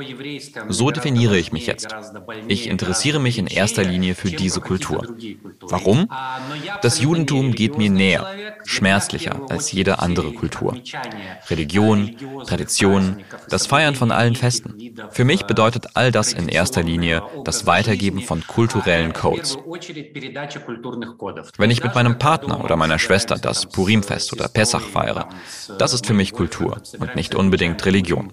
So 0.68 0.92
definiere 0.92 1.36
ich 1.36 1.50
mich 1.50 1.66
jetzt. 1.66 1.88
Ich 2.46 2.68
interessiere 2.68 3.18
mich 3.18 3.36
in 3.38 3.48
erster 3.48 3.82
Linie 3.82 4.14
für 4.14 4.30
diese 4.30 4.60
Kultur. 4.60 5.04
Warum? 5.62 6.08
Das 6.82 7.00
Judentum 7.00 7.56
geht 7.56 7.76
mir 7.76 7.90
näher, 7.90 8.28
schmerzlicher 8.64 9.40
als 9.48 9.72
jede 9.72 9.98
andere 9.98 10.30
Kultur. 10.30 10.76
Religion, 11.50 12.14
Tradition, 12.46 13.24
das 13.48 13.66
Feiern 13.66 13.96
von 13.96 14.12
allen 14.12 14.36
Festen. 14.36 14.94
Für 15.10 15.24
mich 15.24 15.42
bedeutet 15.46 15.88
all 15.94 16.12
das 16.12 16.32
in 16.32 16.48
erster 16.48 16.84
Linie 16.84 17.24
das 17.44 17.66
Weitergeben 17.66 18.20
von 18.20 18.46
kulturellen 18.46 19.12
Codes. 19.24 19.56
Wenn 21.56 21.70
ich 21.70 21.82
mit 21.82 21.94
meinem 21.94 22.18
Partner 22.18 22.62
oder 22.62 22.76
meiner 22.76 22.98
Schwester 22.98 23.36
das 23.36 23.64
Purimfest 23.66 24.32
oder 24.34 24.48
Pessach 24.48 24.82
feiere, 24.82 25.28
das 25.78 25.94
ist 25.94 26.06
für 26.06 26.12
mich 26.12 26.32
Kultur 26.32 26.76
und 26.98 27.16
nicht 27.16 27.34
unbedingt 27.34 27.84
Religion. 27.86 28.32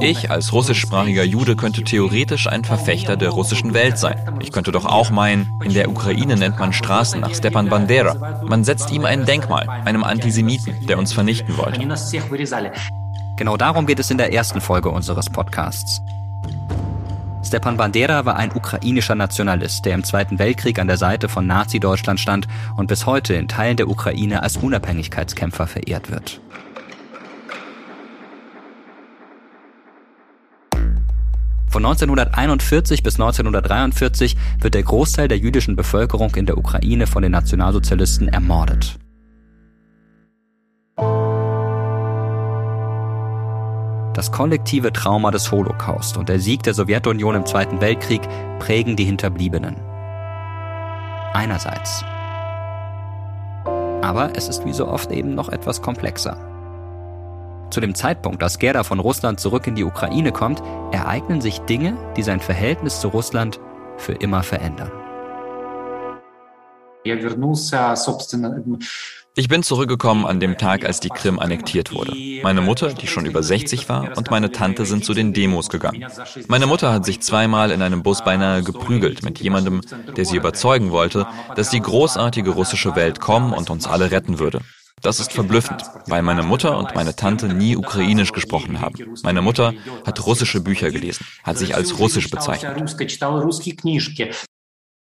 Ich 0.00 0.30
als 0.30 0.52
russischsprachiger 0.52 1.24
Jude 1.24 1.56
könnte 1.56 1.82
theoretisch 1.82 2.46
ein 2.46 2.64
Verfechter 2.64 3.16
der 3.16 3.30
russischen 3.30 3.74
Welt 3.74 3.98
sein. 3.98 4.38
Ich 4.40 4.52
könnte 4.52 4.72
doch 4.72 4.86
auch 4.86 5.10
meinen, 5.10 5.50
in 5.62 5.74
der 5.74 5.90
Ukraine 5.90 6.36
nennt 6.36 6.58
man 6.58 6.72
Straßen 6.72 7.20
nach 7.20 7.34
Stepan 7.34 7.68
Bandera. 7.68 8.42
Man 8.44 8.64
setzt 8.64 8.90
ihm 8.90 9.04
ein 9.04 9.26
Denkmal, 9.26 9.68
einem 9.68 10.04
Antisemiten, 10.04 10.86
der 10.86 10.98
uns 10.98 11.12
vernichten 11.12 11.58
wollte. 11.58 11.80
Genau 13.36 13.56
darum 13.56 13.86
geht 13.86 13.98
es 13.98 14.10
in 14.10 14.18
der 14.18 14.32
ersten 14.32 14.60
Folge 14.60 14.90
unseres 14.90 15.28
Podcasts. 15.28 16.00
Stepan 17.44 17.76
Bandera 17.76 18.24
war 18.24 18.36
ein 18.36 18.52
ukrainischer 18.52 19.16
Nationalist, 19.16 19.84
der 19.84 19.94
im 19.94 20.04
Zweiten 20.04 20.38
Weltkrieg 20.38 20.78
an 20.78 20.86
der 20.86 20.96
Seite 20.96 21.28
von 21.28 21.46
Nazi-Deutschland 21.46 22.20
stand 22.20 22.46
und 22.76 22.86
bis 22.86 23.06
heute 23.06 23.34
in 23.34 23.48
Teilen 23.48 23.76
der 23.76 23.88
Ukraine 23.88 24.42
als 24.42 24.56
Unabhängigkeitskämpfer 24.56 25.66
verehrt 25.66 26.10
wird. 26.10 26.40
Von 31.68 31.84
1941 31.84 33.02
bis 33.02 33.14
1943 33.16 34.36
wird 34.60 34.74
der 34.74 34.84
Großteil 34.84 35.26
der 35.26 35.38
jüdischen 35.38 35.74
Bevölkerung 35.74 36.32
in 36.36 36.46
der 36.46 36.56
Ukraine 36.56 37.08
von 37.08 37.22
den 37.22 37.32
Nationalsozialisten 37.32 38.28
ermordet. 38.28 38.96
Das 44.14 44.30
kollektive 44.30 44.92
Trauma 44.92 45.32
des 45.32 45.50
Holocaust 45.50 46.16
und 46.16 46.28
der 46.28 46.38
Sieg 46.38 46.62
der 46.62 46.72
Sowjetunion 46.72 47.34
im 47.34 47.46
Zweiten 47.46 47.80
Weltkrieg 47.80 48.22
prägen 48.60 48.94
die 48.94 49.04
Hinterbliebenen. 49.04 49.74
Einerseits. 51.32 52.04
Aber 54.02 54.30
es 54.36 54.48
ist 54.48 54.64
wie 54.64 54.72
so 54.72 54.86
oft 54.86 55.10
eben 55.10 55.34
noch 55.34 55.48
etwas 55.48 55.82
komplexer. 55.82 56.36
Zu 57.70 57.80
dem 57.80 57.96
Zeitpunkt, 57.96 58.40
dass 58.40 58.60
Gerda 58.60 58.84
von 58.84 59.00
Russland 59.00 59.40
zurück 59.40 59.66
in 59.66 59.74
die 59.74 59.82
Ukraine 59.82 60.30
kommt, 60.30 60.62
ereignen 60.92 61.40
sich 61.40 61.58
Dinge, 61.62 61.96
die 62.16 62.22
sein 62.22 62.38
Verhältnis 62.38 63.00
zu 63.00 63.08
Russland 63.08 63.58
für 63.96 64.12
immer 64.12 64.44
verändern. 64.44 64.92
Ich 69.36 69.48
bin 69.48 69.64
zurückgekommen 69.64 70.26
an 70.26 70.38
dem 70.38 70.58
Tag, 70.58 70.84
als 70.84 71.00
die 71.00 71.08
Krim 71.08 71.40
annektiert 71.40 71.92
wurde. 71.92 72.12
Meine 72.44 72.60
Mutter, 72.60 72.94
die 72.94 73.08
schon 73.08 73.26
über 73.26 73.42
60 73.42 73.88
war, 73.88 74.16
und 74.16 74.30
meine 74.30 74.52
Tante 74.52 74.86
sind 74.86 75.04
zu 75.04 75.12
den 75.12 75.32
Demos 75.32 75.70
gegangen. 75.70 76.06
Meine 76.46 76.66
Mutter 76.66 76.92
hat 76.92 77.04
sich 77.04 77.20
zweimal 77.20 77.72
in 77.72 77.82
einem 77.82 78.04
Bus 78.04 78.22
beinahe 78.22 78.62
geprügelt 78.62 79.24
mit 79.24 79.40
jemandem, 79.40 79.80
der 80.16 80.24
sie 80.24 80.36
überzeugen 80.36 80.92
wollte, 80.92 81.26
dass 81.56 81.70
die 81.70 81.80
großartige 81.80 82.50
russische 82.50 82.94
Welt 82.94 83.18
kommen 83.18 83.52
und 83.52 83.70
uns 83.70 83.88
alle 83.88 84.12
retten 84.12 84.38
würde. 84.38 84.60
Das 85.02 85.18
ist 85.18 85.32
verblüffend, 85.32 85.82
weil 86.06 86.22
meine 86.22 86.44
Mutter 86.44 86.78
und 86.78 86.94
meine 86.94 87.16
Tante 87.16 87.48
nie 87.48 87.76
ukrainisch 87.76 88.30
gesprochen 88.30 88.80
haben. 88.80 88.94
Meine 89.24 89.42
Mutter 89.42 89.74
hat 90.06 90.24
russische 90.24 90.60
Bücher 90.60 90.92
gelesen, 90.92 91.26
hat 91.42 91.58
sich 91.58 91.74
als 91.74 91.98
russisch 91.98 92.30
bezeichnet. 92.30 92.76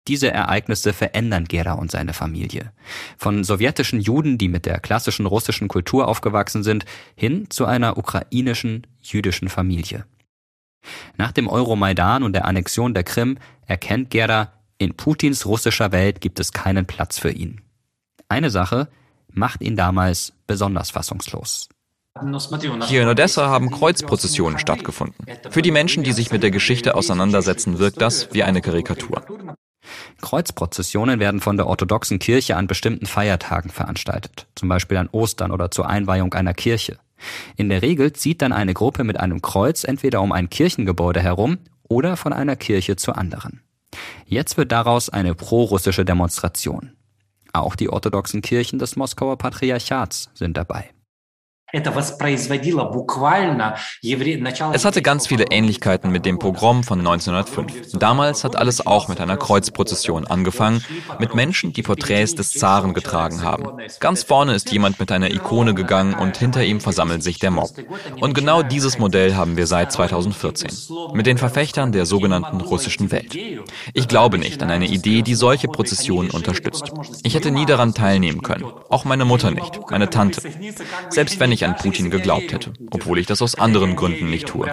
Diese 0.07 0.31
Ereignisse 0.31 0.93
verändern 0.93 1.45
Gera 1.45 1.73
und 1.73 1.91
seine 1.91 2.13
Familie. 2.13 2.71
Von 3.17 3.43
sowjetischen 3.43 3.99
Juden, 3.99 4.37
die 4.37 4.47
mit 4.47 4.65
der 4.65 4.79
klassischen 4.79 5.25
russischen 5.25 5.67
Kultur 5.67 6.07
aufgewachsen 6.07 6.63
sind, 6.63 6.85
hin 7.15 7.47
zu 7.49 7.65
einer 7.65 7.97
ukrainischen 7.97 8.87
jüdischen 9.01 9.49
Familie. 9.49 10.05
Nach 11.17 11.31
dem 11.31 11.47
Euromaidan 11.47 12.23
und 12.23 12.33
der 12.33 12.45
Annexion 12.45 12.93
der 12.93 13.03
Krim 13.03 13.37
erkennt 13.65 14.09
Gera, 14.09 14.53
in 14.77 14.95
Putins 14.95 15.45
russischer 15.45 15.91
Welt 15.91 16.21
gibt 16.21 16.39
es 16.39 16.53
keinen 16.53 16.85
Platz 16.85 17.19
für 17.19 17.31
ihn. 17.31 17.61
Eine 18.29 18.49
Sache, 18.49 18.87
macht 19.29 19.61
ihn 19.61 19.75
damals 19.75 20.33
besonders 20.47 20.91
fassungslos. 20.91 21.69
Hier 22.87 23.03
in 23.03 23.07
Odessa 23.07 23.47
haben 23.47 23.69
Kreuzprozessionen 23.69 24.57
stattgefunden. 24.57 25.25
Für 25.49 25.61
die 25.61 25.71
Menschen, 25.71 26.03
die 26.03 26.13
sich 26.13 26.31
mit 26.31 26.41
der 26.41 26.51
Geschichte 26.51 26.95
auseinandersetzen, 26.95 27.77
wirkt 27.77 28.01
das 28.01 28.33
wie 28.33 28.43
eine 28.43 28.61
Karikatur. 28.61 29.23
Kreuzprozessionen 30.21 31.19
werden 31.19 31.39
von 31.39 31.57
der 31.57 31.67
orthodoxen 31.67 32.19
Kirche 32.19 32.55
an 32.55 32.67
bestimmten 32.67 33.05
Feiertagen 33.05 33.69
veranstaltet, 33.69 34.47
zum 34.55 34.69
Beispiel 34.69 34.97
an 34.97 35.09
Ostern 35.11 35.51
oder 35.51 35.71
zur 35.71 35.87
Einweihung 35.87 36.33
einer 36.33 36.53
Kirche. 36.53 36.97
In 37.55 37.69
der 37.69 37.81
Regel 37.81 38.13
zieht 38.13 38.41
dann 38.41 38.53
eine 38.53 38.73
Gruppe 38.73 39.03
mit 39.03 39.19
einem 39.19 39.41
Kreuz 39.41 39.83
entweder 39.83 40.21
um 40.21 40.31
ein 40.31 40.49
Kirchengebäude 40.49 41.21
herum 41.21 41.57
oder 41.83 42.17
von 42.17 42.33
einer 42.33 42.55
Kirche 42.55 42.95
zur 42.95 43.17
anderen. 43.17 43.61
Jetzt 44.25 44.57
wird 44.57 44.71
daraus 44.71 45.09
eine 45.09 45.33
prorussische 45.33 46.05
Demonstration. 46.05 46.91
Auch 47.53 47.75
die 47.75 47.89
orthodoxen 47.89 48.41
Kirchen 48.41 48.77
des 48.77 48.95
Moskauer 48.95 49.37
Patriarchats 49.37 50.29
sind 50.33 50.57
dabei. 50.57 50.91
Es 54.71 54.85
hatte 54.85 55.01
ganz 55.01 55.27
viele 55.27 55.45
Ähnlichkeiten 55.51 56.11
mit 56.11 56.25
dem 56.25 56.39
Pogrom 56.39 56.85
von 56.85 56.99
1905. 56.99 57.91
Damals 57.99 58.45
hat 58.45 58.55
alles 58.55 58.87
auch 58.87 59.09
mit 59.09 59.19
einer 59.19 59.35
Kreuzprozession 59.35 60.25
angefangen, 60.27 60.81
mit 61.19 61.35
Menschen, 61.35 61.73
die 61.73 61.83
Porträts 61.83 62.35
des 62.35 62.53
Zaren 62.53 62.93
getragen 62.93 63.41
haben. 63.41 63.67
Ganz 63.99 64.23
vorne 64.23 64.53
ist 64.53 64.71
jemand 64.71 65.01
mit 65.01 65.11
einer 65.11 65.29
Ikone 65.29 65.73
gegangen 65.73 66.13
und 66.13 66.37
hinter 66.37 66.63
ihm 66.63 66.79
versammelt 66.79 67.21
sich 67.21 67.39
der 67.39 67.51
Mob. 67.51 67.71
Und 68.21 68.33
genau 68.33 68.63
dieses 68.63 68.97
Modell 68.97 69.35
haben 69.35 69.57
wir 69.57 69.67
seit 69.67 69.91
2014. 69.91 70.69
Mit 71.13 71.25
den 71.25 71.37
Verfechtern 71.37 71.91
der 71.91 72.05
sogenannten 72.05 72.61
russischen 72.61 73.11
Welt. 73.11 73.37
Ich 73.93 74.07
glaube 74.07 74.37
nicht 74.37 74.63
an 74.63 74.71
eine 74.71 74.87
Idee, 74.87 75.21
die 75.21 75.35
solche 75.35 75.67
Prozessionen 75.67 76.31
unterstützt. 76.31 76.93
Ich 77.23 77.35
hätte 77.35 77.51
nie 77.51 77.65
daran 77.65 77.93
teilnehmen 77.93 78.41
können. 78.41 78.63
Auch 78.87 79.03
meine 79.03 79.25
Mutter 79.25 79.51
nicht, 79.51 79.81
meine 79.91 80.09
Tante. 80.09 80.41
Selbst 81.09 81.41
wenn 81.41 81.51
ich 81.51 81.56
ich 81.57 81.65
an 81.65 81.75
Putin 81.75 82.09
geglaubt 82.09 82.53
hätte, 82.53 82.73
obwohl 82.91 83.19
ich 83.19 83.25
das 83.25 83.41
aus 83.41 83.55
anderen 83.55 83.95
Gründen 83.95 84.29
nicht 84.29 84.47
tue. 84.47 84.67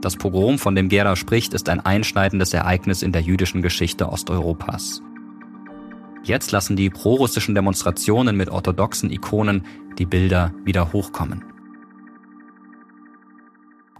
Das 0.00 0.16
Pogrom, 0.16 0.58
von 0.58 0.74
dem 0.74 0.88
Gera 0.88 1.14
spricht, 1.14 1.54
ist 1.54 1.68
ein 1.68 1.78
einschneidendes 1.80 2.52
Ereignis 2.52 3.02
in 3.02 3.12
der 3.12 3.22
jüdischen 3.22 3.62
Geschichte 3.62 4.08
Osteuropas. 4.08 5.00
Jetzt 6.24 6.50
lassen 6.50 6.74
die 6.74 6.90
prorussischen 6.90 7.54
Demonstrationen 7.54 8.36
mit 8.36 8.48
orthodoxen 8.48 9.10
Ikonen 9.10 9.64
die 9.98 10.06
Bilder 10.06 10.52
wieder 10.64 10.92
hochkommen. 10.92 11.44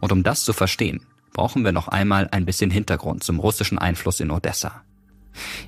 Und 0.01 0.11
um 0.11 0.25
das 0.25 0.45
zu 0.45 0.53
verstehen, 0.53 1.07
brauchen 1.33 1.65
wir 1.65 1.73
noch 1.73 1.87
einmal 1.87 2.29
ein 2.33 2.45
bisschen 2.45 2.71
Hintergrund 2.71 3.23
zum 3.23 3.39
russischen 3.39 3.79
Einfluss 3.79 4.19
in 4.19 4.33
Odessa. 4.33 4.83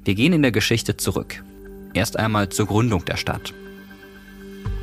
Wir 0.05 0.15
gehen 0.15 0.33
in 0.33 0.43
der 0.43 0.53
Geschichte 0.53 0.97
zurück. 0.97 1.43
Erst 1.95 2.19
einmal 2.19 2.49
zur 2.49 2.67
Gründung 2.67 3.05
der 3.05 3.17
Stadt. 3.17 3.55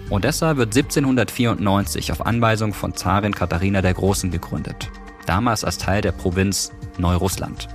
Odessa 0.10 0.58
wird 0.58 0.76
1794 0.76 2.12
auf 2.12 2.26
Anweisung 2.26 2.74
von 2.74 2.96
Zarin 2.96 3.34
Katharina 3.34 3.82
der 3.82 3.94
Großen 3.94 4.30
gegründet, 4.30 4.90
damals 5.26 5.64
als 5.64 5.78
Teil 5.78 6.02
der 6.02 6.12
Provinz 6.12 6.72
Neurussland. 6.98 7.70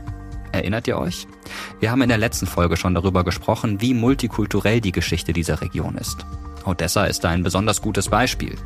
Erinnert 0.53 0.87
ihr 0.87 0.99
euch? 0.99 1.27
Wir 1.81 1.91
haben 1.91 2.03
in 2.03 2.09
der 2.09 2.19
letzten 2.19 2.47
Folge 2.47 2.77
schon 2.77 2.95
darüber 2.95 3.25
gesprochen, 3.25 3.81
wie 3.81 3.95
multikulturell 3.95 4.81
die 4.81 4.93
Geschichte 4.93 5.33
dieser 5.33 5.61
Region 5.61 5.97
ist. 5.97 6.27
Odessa 6.67 7.05
ist 7.05 7.25
da 7.25 7.31
ein 7.31 7.43
besonders 7.43 7.81
gutes 7.81 8.09
Beispiel. 8.09 8.57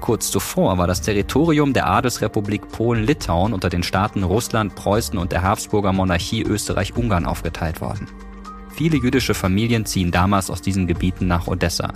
Kurz 0.00 0.30
zuvor 0.30 0.78
war 0.78 0.86
das 0.86 1.00
Territorium 1.00 1.72
der 1.72 1.86
Adelsrepublik 1.86 2.68
Polen-Litauen 2.68 3.52
unter 3.52 3.70
den 3.70 3.82
Staaten 3.82 4.22
Russland, 4.22 4.74
Preußen 4.74 5.18
und 5.18 5.32
der 5.32 5.42
Habsburger 5.42 5.92
Monarchie 5.92 6.42
Österreich-Ungarn 6.42 7.26
aufgeteilt 7.26 7.80
worden. 7.80 8.08
Viele 8.74 8.96
jüdische 8.96 9.34
Familien 9.34 9.86
ziehen 9.86 10.10
damals 10.10 10.50
aus 10.50 10.60
diesen 10.60 10.88
Gebieten 10.88 11.28
nach 11.28 11.46
Odessa. 11.46 11.92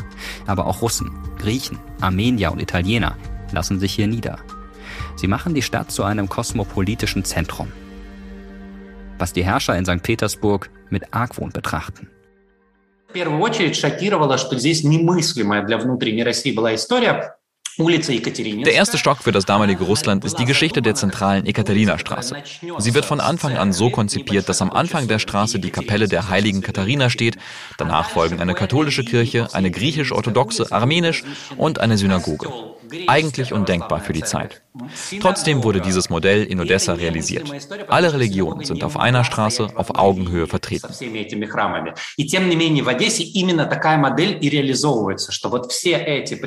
Aber 0.47 0.67
auch 0.67 0.81
Russen, 0.81 1.11
Griechen, 1.39 1.79
Armenier 2.01 2.53
und 2.53 2.63
Italiener 2.63 3.17
lassen 3.51 3.81
sich 3.81 3.95
hier 3.95 4.07
nieder. 4.07 4.39
Sie 5.17 5.27
machen 5.27 5.55
die 5.55 5.63
Stadt 5.63 5.91
zu 5.91 6.05
einem 6.05 6.29
kosmopolitischen 6.29 7.25
Zentrum. 7.25 7.73
Was 9.19 9.33
die 9.33 9.45
Herrscher 9.45 9.77
in 9.77 9.85
St. 9.85 10.03
Petersburg 10.03 10.71
mit 10.91 11.13
Argwohn 11.13 11.51
betrachten 11.51 12.09
В 13.10 13.14
первую 13.14 13.42
очередь 13.42 13.76
шокировало, 13.76 14.38
что 14.38 14.58
здесь 14.58 14.84
немыслимая 14.84 15.64
для 15.64 15.78
внутренней 15.78 16.24
России 16.24 16.52
была 16.52 16.74
история 16.74 17.36
Der 17.78 18.74
erste 18.74 19.00
Stock 19.00 19.24
für 19.24 19.32
das 19.32 19.46
damalige 19.46 19.84
Russland 19.84 20.24
ist 20.26 20.38
die 20.38 20.46
Geschichte 20.46 20.84
der 20.84 20.94
zentralen 20.94 21.48
Ekaterina-Straße. 21.48 22.36
Sie 22.78 22.94
wird 22.94 23.06
von 23.06 23.20
Anfang 23.20 23.58
an 23.58 23.74
so 23.74 23.90
konzipiert, 23.90 24.48
dass 24.48 24.62
am 24.62 24.70
Anfang 24.70 25.08
der 25.08 25.18
Straße 25.18 25.60
die 25.60 25.72
Kapelle 25.72 26.08
der 26.08 26.30
heiligen 26.30 26.62
Katharina 26.62 27.10
steht, 27.10 27.38
danach 27.80 28.12
folgen 28.12 28.40
eine 28.40 28.54
katholische 28.54 29.04
Kirche, 29.04 29.48
eine 29.54 29.72
griechisch-orthodoxe, 29.72 30.72
armenisch 30.72 31.24
und 31.58 31.80
eine 31.80 31.98
Synagoge. 31.98 32.50
Eigentlich 33.08 33.52
undenkbar 33.54 34.02
für 34.02 34.14
die 34.14 34.24
Zeit. 34.24 34.62
Trotzdem 35.22 35.64
wurde 35.64 35.82
dieses 35.82 36.10
Modell 36.10 36.44
in 36.44 36.60
Odessa 36.60 36.94
realisiert. 36.94 37.52
Alle 37.88 38.14
Religionen 38.14 38.66
sind 38.66 38.84
auf 38.84 38.98
einer 38.98 39.24
Straße 39.24 39.70
auf 39.76 39.96
Augenhöhe 39.96 40.48
vertreten. 40.48 40.88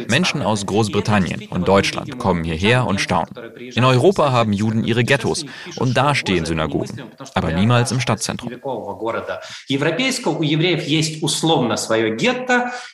Menschen 0.09 0.43
aus 0.43 0.67
Großbritannien 0.67 1.49
und 1.51 1.69
Deutschland 1.69 2.19
kommen 2.19 2.45
hierher 2.45 2.87
und 2.87 3.01
staunen. 3.01 3.31
In 3.75 3.85
Europa 3.85 4.33
haben 4.33 4.53
Juden 4.53 4.85
ihre 4.85 5.05
Ghettos 5.05 5.45
und 5.77 5.97
da 5.97 6.15
stehen 6.15 6.45
Synagogen, 6.45 7.03
aber 7.35 7.53
niemals 7.53 7.93
im 7.93 8.01
Stadtzentrum. 8.01 8.51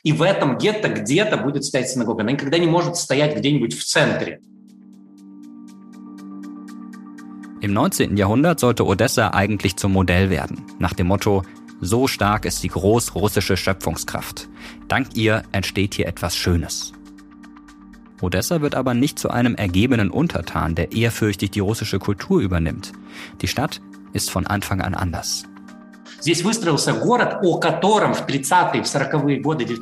и 0.03 0.11
в 0.11 0.21
этом 0.21 0.57
гетто 0.57 0.89
где-то 0.89 1.37
будет 1.37 1.63
стоять 1.65 1.89
синагога. 1.89 2.21
Она 2.23 2.31
никогда 2.31 2.57
не 2.57 2.67
может 2.67 2.95
стоять 2.97 3.37
где-нибудь 3.37 3.73
в 3.77 3.83
центре. 3.83 4.41
Im 7.60 7.72
19. 7.72 8.16
Jahrhundert 8.16 8.60
sollte 8.60 8.86
Odessa 8.86 9.30
eigentlich 9.30 9.76
zum 9.76 9.92
Modell 9.92 10.30
werden, 10.30 10.62
nach 10.78 10.92
dem 10.92 11.08
Motto, 11.08 11.42
so 11.80 12.06
stark 12.06 12.44
ist 12.44 12.62
die 12.62 12.68
großrussische 12.68 13.56
Schöpfungskraft. 13.56 14.48
Dank 14.86 15.08
ihr 15.14 15.42
entsteht 15.50 15.94
hier 15.94 16.06
etwas 16.06 16.36
Schönes. 16.36 16.92
Odessa 18.20 18.60
wird 18.60 18.76
aber 18.76 18.94
nicht 18.94 19.18
zu 19.18 19.30
einem 19.30 19.56
ergebenen 19.56 20.10
Untertan, 20.10 20.76
der 20.76 20.92
ehrfürchtig 20.92 21.50
die 21.50 21.60
russische 21.60 21.98
Kultur 21.98 22.40
übernimmt. 22.40 22.92
Die 23.42 23.48
Stadt 23.48 23.80
ist 24.12 24.30
von 24.30 24.46
Anfang 24.46 24.80
an 24.80 24.94
anders. 24.94 25.44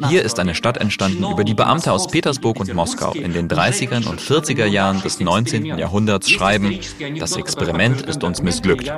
Hier 0.08 0.22
ist 0.22 0.38
eine 0.38 0.54
Stadt 0.54 0.76
entstanden, 0.76 1.24
über 1.24 1.44
die 1.44 1.54
Beamte 1.54 1.92
aus 1.92 2.08
Petersburg 2.08 2.60
und 2.60 2.74
Moskau 2.74 3.12
in 3.12 3.32
den 3.32 3.48
30er 3.48 4.06
und 4.06 4.20
40er 4.20 4.66
Jahren 4.66 5.00
des 5.00 5.18
19. 5.20 5.64
Jahrhunderts 5.64 6.30
schreiben, 6.30 6.78
das 7.18 7.36
Experiment 7.36 8.02
ist 8.02 8.22
uns 8.22 8.42
missglückt. 8.42 8.92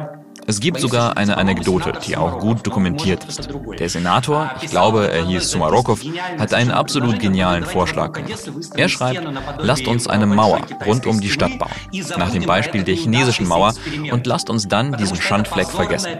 Es 0.48 0.60
gibt 0.60 0.80
sogar 0.80 1.18
eine 1.18 1.36
Anekdote, 1.36 1.92
die 2.06 2.16
auch 2.16 2.38
gut 2.38 2.66
dokumentiert 2.66 3.22
ist. 3.24 3.50
Der 3.78 3.90
Senator, 3.90 4.50
ich 4.62 4.70
glaube, 4.70 5.10
er 5.12 5.26
hieß 5.26 5.50
Sumarokov, 5.50 6.00
hat 6.38 6.54
einen 6.54 6.70
absolut 6.70 7.18
genialen 7.18 7.66
Vorschlag 7.66 8.14
gemacht. 8.14 8.50
Er 8.74 8.88
schreibt, 8.88 9.28
lasst 9.58 9.86
uns 9.86 10.06
eine 10.06 10.24
Mauer 10.24 10.60
rund 10.86 11.04
um 11.04 11.20
die 11.20 11.28
Stadt 11.28 11.58
bauen, 11.58 11.68
nach 12.16 12.30
dem 12.30 12.46
Beispiel 12.46 12.82
der 12.82 12.94
chinesischen 12.94 13.46
Mauer, 13.46 13.74
und 14.10 14.26
lasst 14.26 14.48
uns 14.48 14.66
dann 14.66 14.96
diesen 14.96 15.20
Schandfleck 15.20 15.68
vergessen. 15.68 16.12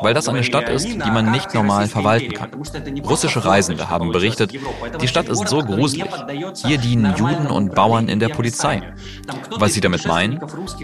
Weil 0.00 0.14
das 0.14 0.26
eine 0.30 0.42
Stadt 0.42 0.70
ist, 0.70 0.86
die 0.86 1.10
man 1.10 1.30
nicht 1.30 1.52
normal 1.52 1.86
verwalten 1.86 2.32
kann. 2.32 2.50
Russische 3.04 3.44
Reisende 3.44 3.90
haben 3.90 4.10
berichtet, 4.10 4.54
die 5.02 5.08
Stadt 5.08 5.28
ist 5.28 5.48
so 5.48 5.58
gruselig. 5.58 6.06
Hier 6.64 6.78
dienen 6.78 7.14
Juden 7.14 7.48
und 7.48 7.74
Bauern 7.74 8.08
in 8.08 8.20
der 8.20 8.30
Polizei. 8.30 8.80
Was 9.50 9.74
sie 9.74 9.82
damit 9.82 10.06
meinen? 10.06 10.40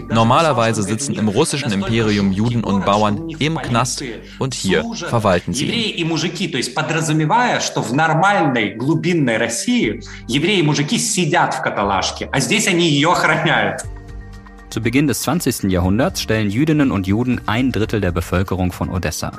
Normalerweise 0.09 0.83
sitzen 0.83 1.15
im 1.15 1.27
russischen 1.27 1.71
Imperium 1.71 2.31
Juden 2.31 2.63
und 2.63 2.82
Bauern 2.83 3.29
im 3.39 3.57
Knast 3.57 4.03
und 4.39 4.53
hier 4.53 4.83
verwalten 4.93 5.53
sie 5.53 5.65
ihn. 5.65 5.71
Zu 14.69 14.81
Beginn 14.81 15.05
des 15.05 15.21
20. 15.21 15.71
Jahrhunderts 15.71 16.21
stellen 16.21 16.49
Jüdinnen 16.49 16.91
und 16.91 17.05
Juden 17.05 17.41
ein 17.45 17.71
Drittel 17.71 18.01
der 18.01 18.11
Bevölkerung 18.11 18.71
von 18.71 18.89
Odessa. 18.89 19.31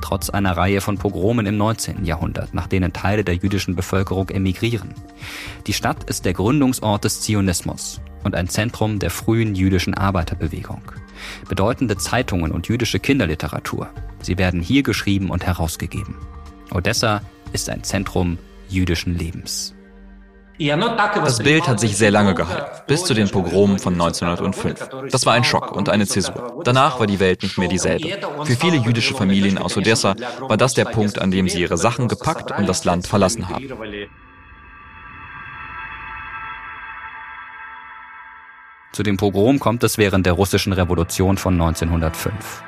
Trotz 0.00 0.30
einer 0.30 0.56
Reihe 0.56 0.80
von 0.80 0.98
Pogromen 0.98 1.46
im 1.46 1.56
19. 1.56 2.04
Jahrhundert, 2.04 2.54
nach 2.54 2.66
denen 2.66 2.92
Teile 2.92 3.24
der 3.24 3.34
jüdischen 3.34 3.74
Bevölkerung 3.74 4.28
emigrieren. 4.28 4.94
Die 5.66 5.72
Stadt 5.72 6.04
ist 6.04 6.24
der 6.24 6.34
Gründungsort 6.34 7.04
des 7.04 7.20
Zionismus 7.22 8.00
und 8.22 8.34
ein 8.34 8.48
Zentrum 8.48 8.98
der 8.98 9.10
frühen 9.10 9.54
jüdischen 9.54 9.94
Arbeiterbewegung 9.94 10.82
bedeutende 11.48 11.96
Zeitungen 11.96 12.52
und 12.52 12.68
jüdische 12.68 12.98
Kinderliteratur. 12.98 13.88
Sie 14.22 14.38
werden 14.38 14.60
hier 14.60 14.82
geschrieben 14.82 15.30
und 15.30 15.46
herausgegeben. 15.46 16.16
Odessa 16.72 17.22
ist 17.52 17.68
ein 17.70 17.84
Zentrum 17.84 18.38
jüdischen 18.68 19.16
Lebens. 19.16 19.74
Das 20.58 21.38
Bild 21.38 21.68
hat 21.68 21.80
sich 21.80 21.96
sehr 21.98 22.10
lange 22.10 22.34
gehalten, 22.34 22.82
bis 22.86 23.04
zu 23.04 23.12
den 23.12 23.28
Pogromen 23.28 23.78
von 23.78 23.92
1905. 23.92 24.88
Das 25.10 25.26
war 25.26 25.34
ein 25.34 25.44
Schock 25.44 25.72
und 25.72 25.90
eine 25.90 26.06
Zäsur. 26.06 26.62
Danach 26.64 26.98
war 26.98 27.06
die 27.06 27.20
Welt 27.20 27.42
nicht 27.42 27.58
mehr 27.58 27.68
dieselbe. 27.68 28.08
Für 28.44 28.56
viele 28.56 28.78
jüdische 28.78 29.14
Familien 29.14 29.58
aus 29.58 29.76
Odessa 29.76 30.16
war 30.40 30.56
das 30.56 30.72
der 30.72 30.86
Punkt, 30.86 31.18
an 31.18 31.30
dem 31.30 31.48
sie 31.48 31.60
ihre 31.60 31.76
Sachen 31.76 32.08
gepackt 32.08 32.58
und 32.58 32.66
das 32.66 32.84
Land 32.84 33.06
verlassen 33.06 33.48
haben. 33.50 33.68
Zu 38.96 39.02
dem 39.02 39.18
Pogrom 39.18 39.60
kommt 39.60 39.84
es 39.84 39.98
während 39.98 40.24
der 40.24 40.32
russischen 40.32 40.72
Revolution 40.72 41.36
von 41.36 41.52
1905. 41.52 42.62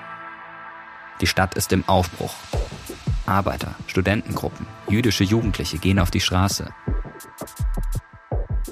Die 1.23 1.27
Stadt 1.27 1.55
ist 1.55 1.73
im 1.73 1.89
Aufbruch. 1.89 2.35
Arbeiter, 3.25 3.75
Studentengruppen, 3.87 4.67
jüdische 4.91 5.25
Jugendliche 5.25 5.79
gehen 5.79 5.99
auf 5.99 6.11
die 6.11 6.21
Straße. 6.21 6.69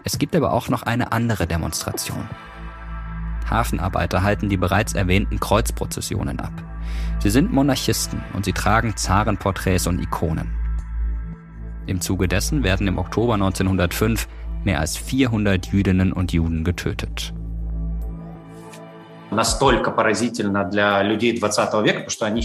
Es 0.05 0.19
gibt 0.19 0.37
aber 0.37 0.53
auch 0.53 0.69
noch 0.69 0.83
eine 0.83 1.13
andere 1.13 1.47
Demonstration. 1.47 2.29
Hafenarbeiter 3.49 4.23
halten 4.23 4.51
die 4.51 4.59
bereits 4.59 4.93
erwähnten 4.93 5.41
Kreuzprozessionen 5.41 6.41
ab. 6.41 6.53
Sie 7.21 7.31
sind 7.31 7.55
Monarchisten 7.55 8.23
und 8.35 8.45
sie 8.45 8.53
tragen 8.53 8.99
Zarenporträts 8.99 9.87
und 9.87 9.99
Ikonen. 9.99 10.53
Im 11.87 12.03
Zuge 12.03 12.29
dessen 12.29 12.65
werden 12.65 12.87
im 12.87 12.99
Oktober 12.99 13.33
1905 13.33 14.29
mehr 14.63 14.79
als 14.79 14.99
400 14.99 15.69
Jüdinnen 15.69 16.13
und 16.13 16.35
Juden 16.35 16.63
getötet. 16.63 17.33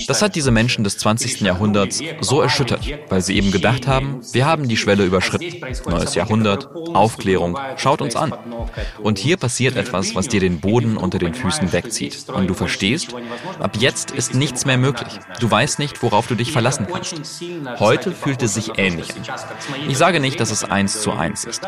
Das 0.07 0.21
hat 0.21 0.35
diese 0.35 0.51
Menschen 0.51 0.83
des 0.83 0.97
20. 0.97 1.41
Jahrhunderts 1.41 2.01
so 2.21 2.41
erschüttert, 2.41 2.81
weil 3.09 3.21
sie 3.21 3.35
eben 3.35 3.51
gedacht 3.51 3.87
haben, 3.87 4.21
wir 4.31 4.45
haben 4.45 4.67
die 4.67 4.77
Schwelle 4.77 5.05
überschritten. 5.05 5.61
Neues 5.87 6.15
Jahrhundert, 6.15 6.69
Aufklärung, 6.93 7.57
schaut 7.77 8.01
uns 8.01 8.15
an. 8.15 8.33
Und 9.01 9.19
hier 9.19 9.37
passiert 9.37 9.75
etwas, 9.75 10.15
was 10.15 10.27
dir 10.27 10.39
den 10.39 10.59
Boden 10.59 10.97
unter 10.97 11.19
den 11.19 11.33
Füßen 11.33 11.71
wegzieht. 11.71 12.25
Und 12.29 12.47
du 12.47 12.53
verstehst, 12.53 13.15
ab 13.59 13.77
jetzt 13.79 14.11
ist 14.11 14.33
nichts 14.33 14.65
mehr 14.65 14.77
möglich. 14.77 15.19
Du 15.39 15.49
weißt 15.49 15.79
nicht, 15.79 16.01
worauf 16.01 16.27
du 16.27 16.35
dich 16.35 16.51
verlassen 16.51 16.87
kannst. 16.91 17.21
Heute 17.79 18.11
fühlt 18.11 18.41
es 18.41 18.55
sich 18.55 18.77
ähnlich 18.77 19.11
an. 19.11 19.23
Ich 19.87 19.97
sage 19.97 20.19
nicht, 20.19 20.39
dass 20.39 20.51
es 20.51 20.63
eins 20.63 21.01
zu 21.01 21.11
eins 21.11 21.45
ist, 21.45 21.61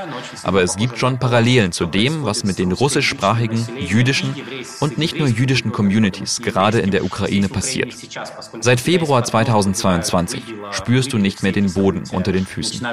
aber 0.43 0.63
es 0.63 0.75
gibt 0.75 0.97
schon 0.97 1.19
Parallelen 1.19 1.71
zu 1.71 1.85
dem, 1.85 2.23
was 2.23 2.43
mit 2.43 2.59
den 2.59 2.71
russischsprachigen, 2.71 3.67
jüdischen 3.79 4.35
und 4.79 4.97
nicht 5.03 5.19
nur 5.19 5.27
jüdischen 5.27 5.73
Communities 5.73 6.41
gerade 6.41 6.79
in 6.79 6.89
der 6.89 7.03
Ukraine 7.03 7.49
passiert. 7.49 7.93
Seit 8.61 8.79
Februar 8.79 9.21
2022 9.21 10.41
spürst 10.71 11.11
du 11.11 11.17
nicht 11.17 11.43
mehr 11.43 11.51
den 11.51 11.73
Boden 11.73 12.03
unter 12.13 12.31
den 12.31 12.45
Füßen. 12.45 12.87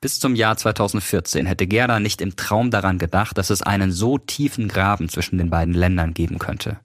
Bis 0.00 0.18
zum 0.18 0.34
Jahr 0.34 0.56
2014 0.56 1.44
hätte 1.44 1.66
Gerda 1.66 2.00
nicht 2.00 2.22
im 2.22 2.36
Traum 2.36 2.70
daran 2.70 2.96
gedacht, 2.96 3.36
dass 3.36 3.50
es 3.50 3.60
einen 3.60 3.92
so 3.92 4.16
tiefen 4.16 4.68
Graben 4.68 5.10
zwischen 5.10 5.36
den 5.36 5.50
beiden 5.50 5.74
Ländern 5.74 6.14
geben 6.14 6.38
könnte. 6.38 6.80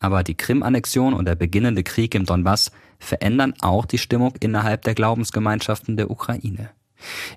Aber 0.00 0.22
die 0.22 0.34
Krim-Annexion 0.34 1.14
und 1.14 1.24
der 1.24 1.34
beginnende 1.34 1.82
Krieg 1.82 2.14
im 2.14 2.26
Donbass 2.26 2.72
verändern 2.98 3.54
auch 3.62 3.86
die 3.86 3.96
Stimmung 3.96 4.34
innerhalb 4.40 4.82
der 4.82 4.94
Glaubensgemeinschaften 4.94 5.96
der 5.96 6.10
Ukraine. 6.10 6.68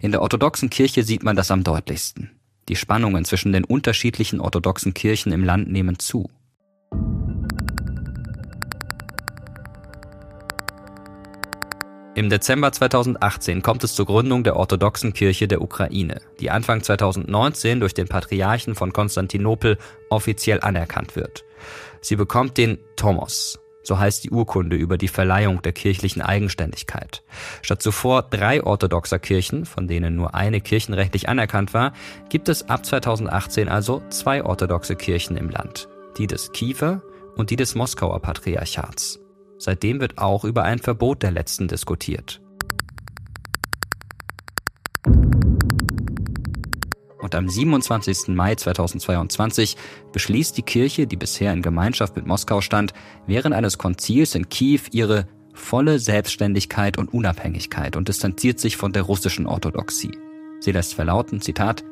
In 0.01 0.11
der 0.11 0.21
orthodoxen 0.21 0.69
Kirche 0.69 1.03
sieht 1.03 1.23
man 1.23 1.35
das 1.35 1.51
am 1.51 1.63
deutlichsten. 1.63 2.31
Die 2.69 2.75
Spannungen 2.75 3.25
zwischen 3.25 3.51
den 3.51 3.63
unterschiedlichen 3.63 4.39
orthodoxen 4.39 4.93
Kirchen 4.93 5.31
im 5.31 5.43
Land 5.43 5.71
nehmen 5.71 5.99
zu. 5.99 6.29
Im 12.13 12.29
Dezember 12.29 12.73
2018 12.73 13.61
kommt 13.61 13.85
es 13.85 13.95
zur 13.95 14.05
Gründung 14.05 14.43
der 14.43 14.57
orthodoxen 14.57 15.13
Kirche 15.13 15.47
der 15.47 15.61
Ukraine, 15.61 16.21
die 16.41 16.51
Anfang 16.51 16.83
2019 16.83 17.79
durch 17.79 17.93
den 17.93 18.07
Patriarchen 18.07 18.75
von 18.75 18.91
Konstantinopel 18.91 19.77
offiziell 20.09 20.59
anerkannt 20.59 21.15
wird. 21.15 21.45
Sie 22.01 22.17
bekommt 22.17 22.57
den 22.57 22.79
Tomos, 22.97 23.59
so 23.83 23.99
heißt 23.99 24.23
die 24.23 24.31
Urkunde 24.31 24.75
über 24.75 24.97
die 24.97 25.07
Verleihung 25.07 25.61
der 25.61 25.71
kirchlichen 25.71 26.21
Eigenständigkeit. 26.21 27.23
Statt 27.61 27.81
zuvor 27.81 28.23
drei 28.23 28.63
orthodoxer 28.63 29.19
Kirchen, 29.19 29.65
von 29.65 29.87
denen 29.87 30.15
nur 30.15 30.35
eine 30.35 30.61
kirchenrechtlich 30.61 31.29
anerkannt 31.29 31.73
war, 31.73 31.93
gibt 32.29 32.49
es 32.49 32.69
ab 32.69 32.85
2018 32.85 33.69
also 33.69 34.01
zwei 34.09 34.43
orthodoxe 34.43 34.95
Kirchen 34.95 35.37
im 35.37 35.49
Land, 35.49 35.87
die 36.17 36.27
des 36.27 36.51
Kiewer 36.51 37.01
und 37.35 37.49
die 37.49 37.55
des 37.55 37.75
Moskauer 37.75 38.21
Patriarchats. 38.21 39.19
Seitdem 39.57 39.99
wird 39.99 40.17
auch 40.17 40.43
über 40.43 40.63
ein 40.63 40.79
Verbot 40.79 41.21
der 41.21 41.31
letzten 41.31 41.67
diskutiert. 41.67 42.41
Und 47.31 47.35
am 47.35 47.47
27. 47.47 48.27
Mai 48.35 48.55
2022 48.55 49.77
beschließt 50.11 50.57
die 50.57 50.63
Kirche, 50.63 51.07
die 51.07 51.15
bisher 51.15 51.53
in 51.53 51.61
Gemeinschaft 51.61 52.17
mit 52.17 52.27
Moskau 52.27 52.59
stand, 52.59 52.93
während 53.25 53.55
eines 53.55 53.77
Konzils 53.77 54.35
in 54.35 54.49
Kiew 54.49 54.81
ihre 54.91 55.27
volle 55.53 55.99
Selbstständigkeit 55.99 56.97
und 56.97 57.13
Unabhängigkeit 57.13 57.95
und 57.95 58.09
distanziert 58.09 58.59
sich 58.59 58.75
von 58.75 58.91
der 58.91 59.03
russischen 59.03 59.45
Orthodoxie. 59.45 60.17
Sie 60.59 60.73
lässt 60.73 60.93
verlauten, 60.93 61.39
Zitat, 61.39 61.85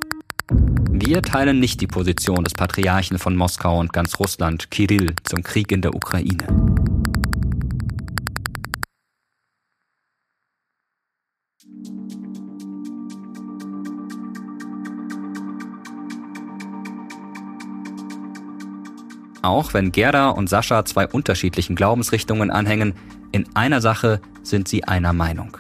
wir 0.91 1.21
teilen 1.21 1.59
nicht 1.59 1.79
die 1.79 1.87
Position 1.87 2.43
des 2.43 2.53
Patriarchen 2.53 3.17
von 3.17 3.35
Moskau 3.35 3.79
und 3.79 3.93
ganz 3.93 4.19
Russland, 4.19 4.71
Kirill, 4.71 5.15
zum 5.23 5.43
Krieg 5.43 5.71
in 5.71 5.81
der 5.81 5.95
Ukraine. 5.95 6.47
Auch 19.41 19.73
wenn 19.73 19.91
Gerda 19.91 20.29
und 20.29 20.49
Sascha 20.49 20.83
zwei 20.85 21.07
unterschiedlichen 21.07 21.75
Glaubensrichtungen 21.75 22.51
anhängen, 22.51 22.93
in 23.31 23.45
einer 23.55 23.79
Sache 23.79 24.21
sind 24.43 24.67
sie 24.67 24.83
einer 24.83 25.13
Meinung. 25.13 25.57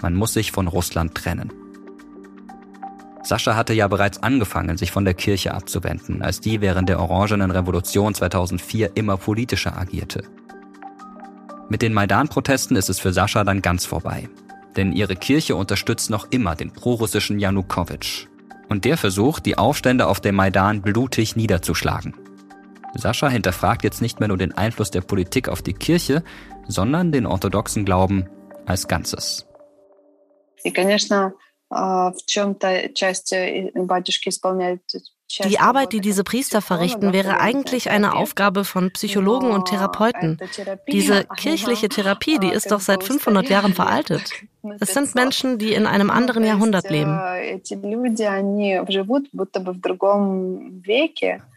Man 0.00 0.14
muss 0.14 0.32
sich 0.32 0.52
von 0.52 0.68
Russland 0.68 1.14
trennen. 1.14 1.52
Sascha 3.22 3.56
hatte 3.56 3.74
ja 3.74 3.88
bereits 3.88 4.22
angefangen, 4.22 4.78
sich 4.78 4.90
von 4.90 5.04
der 5.04 5.12
Kirche 5.12 5.52
abzuwenden, 5.52 6.22
als 6.22 6.40
die 6.40 6.60
während 6.62 6.88
der 6.88 7.00
Orangenen 7.00 7.50
Revolution 7.50 8.14
2004 8.14 8.92
immer 8.94 9.18
politischer 9.18 9.76
agierte. 9.76 10.22
Mit 11.68 11.82
den 11.82 11.92
Maidan-Protesten 11.92 12.76
ist 12.76 12.88
es 12.88 12.98
für 12.98 13.12
Sascha 13.12 13.44
dann 13.44 13.60
ganz 13.60 13.84
vorbei. 13.84 14.30
Denn 14.76 14.92
ihre 14.92 15.16
Kirche 15.16 15.56
unterstützt 15.56 16.08
noch 16.08 16.28
immer 16.30 16.54
den 16.54 16.72
prorussischen 16.72 17.38
Janukowitsch. 17.38 18.26
Und 18.68 18.84
der 18.84 18.96
versucht, 18.96 19.44
die 19.44 19.58
Aufstände 19.58 20.06
auf 20.06 20.20
dem 20.20 20.36
Maidan 20.36 20.80
blutig 20.80 21.36
niederzuschlagen. 21.36 22.14
Sascha 22.94 23.28
hinterfragt 23.28 23.84
jetzt 23.84 24.02
nicht 24.02 24.20
mehr 24.20 24.28
nur 24.28 24.38
den 24.38 24.56
Einfluss 24.56 24.90
der 24.90 25.02
Politik 25.02 25.48
auf 25.48 25.62
die 25.62 25.74
Kirche, 25.74 26.22
sondern 26.66 27.12
den 27.12 27.26
orthodoxen 27.26 27.84
Glauben 27.84 28.28
als 28.66 28.88
Ganzes. 28.88 29.46
Die 35.44 35.58
Arbeit, 35.58 35.92
die 35.92 36.00
diese 36.00 36.24
Priester 36.24 36.62
verrichten, 36.62 37.12
wäre 37.12 37.40
eigentlich 37.40 37.90
eine 37.90 38.14
Aufgabe 38.14 38.64
von 38.64 38.90
Psychologen 38.92 39.50
und 39.50 39.68
Therapeuten. 39.68 40.38
Diese 40.90 41.24
kirchliche 41.36 41.90
Therapie, 41.90 42.38
die 42.38 42.50
ist 42.50 42.70
doch 42.70 42.80
seit 42.80 43.04
500 43.04 43.50
Jahren 43.50 43.74
veraltet. 43.74 44.32
Es 44.80 44.92
sind 44.94 45.14
Menschen, 45.14 45.58
die 45.58 45.72
in 45.72 45.86
einem 45.86 46.10
anderen 46.18 46.44
Jahrhundert 46.44 46.90
leben. 46.90 47.18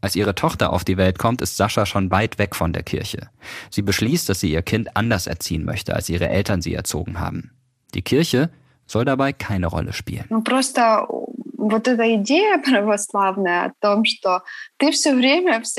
Als 0.01 0.15
ihre 0.15 0.35
Tochter 0.35 0.73
auf 0.73 0.83
die 0.83 0.97
Welt 0.97 1.19
kommt, 1.19 1.41
ist 1.41 1.57
Sascha 1.57 1.85
schon 1.85 2.11
weit 2.11 2.37
weg 2.37 2.55
von 2.55 2.73
der 2.73 2.83
Kirche. 2.83 3.29
Sie 3.69 3.81
beschließt, 3.81 4.29
dass 4.29 4.39
sie 4.39 4.51
ihr 4.51 4.61
Kind 4.61 4.95
anders 4.95 5.27
erziehen 5.27 5.65
möchte, 5.65 5.95
als 5.95 6.09
ihre 6.09 6.29
Eltern 6.29 6.61
sie 6.61 6.73
erzogen 6.73 7.19
haben. 7.19 7.51
Die 7.93 8.01
Kirche 8.01 8.49
soll 8.85 9.05
dabei 9.05 9.33
keine 9.33 9.67
Rolle 9.67 9.93
spielen. 9.93 10.25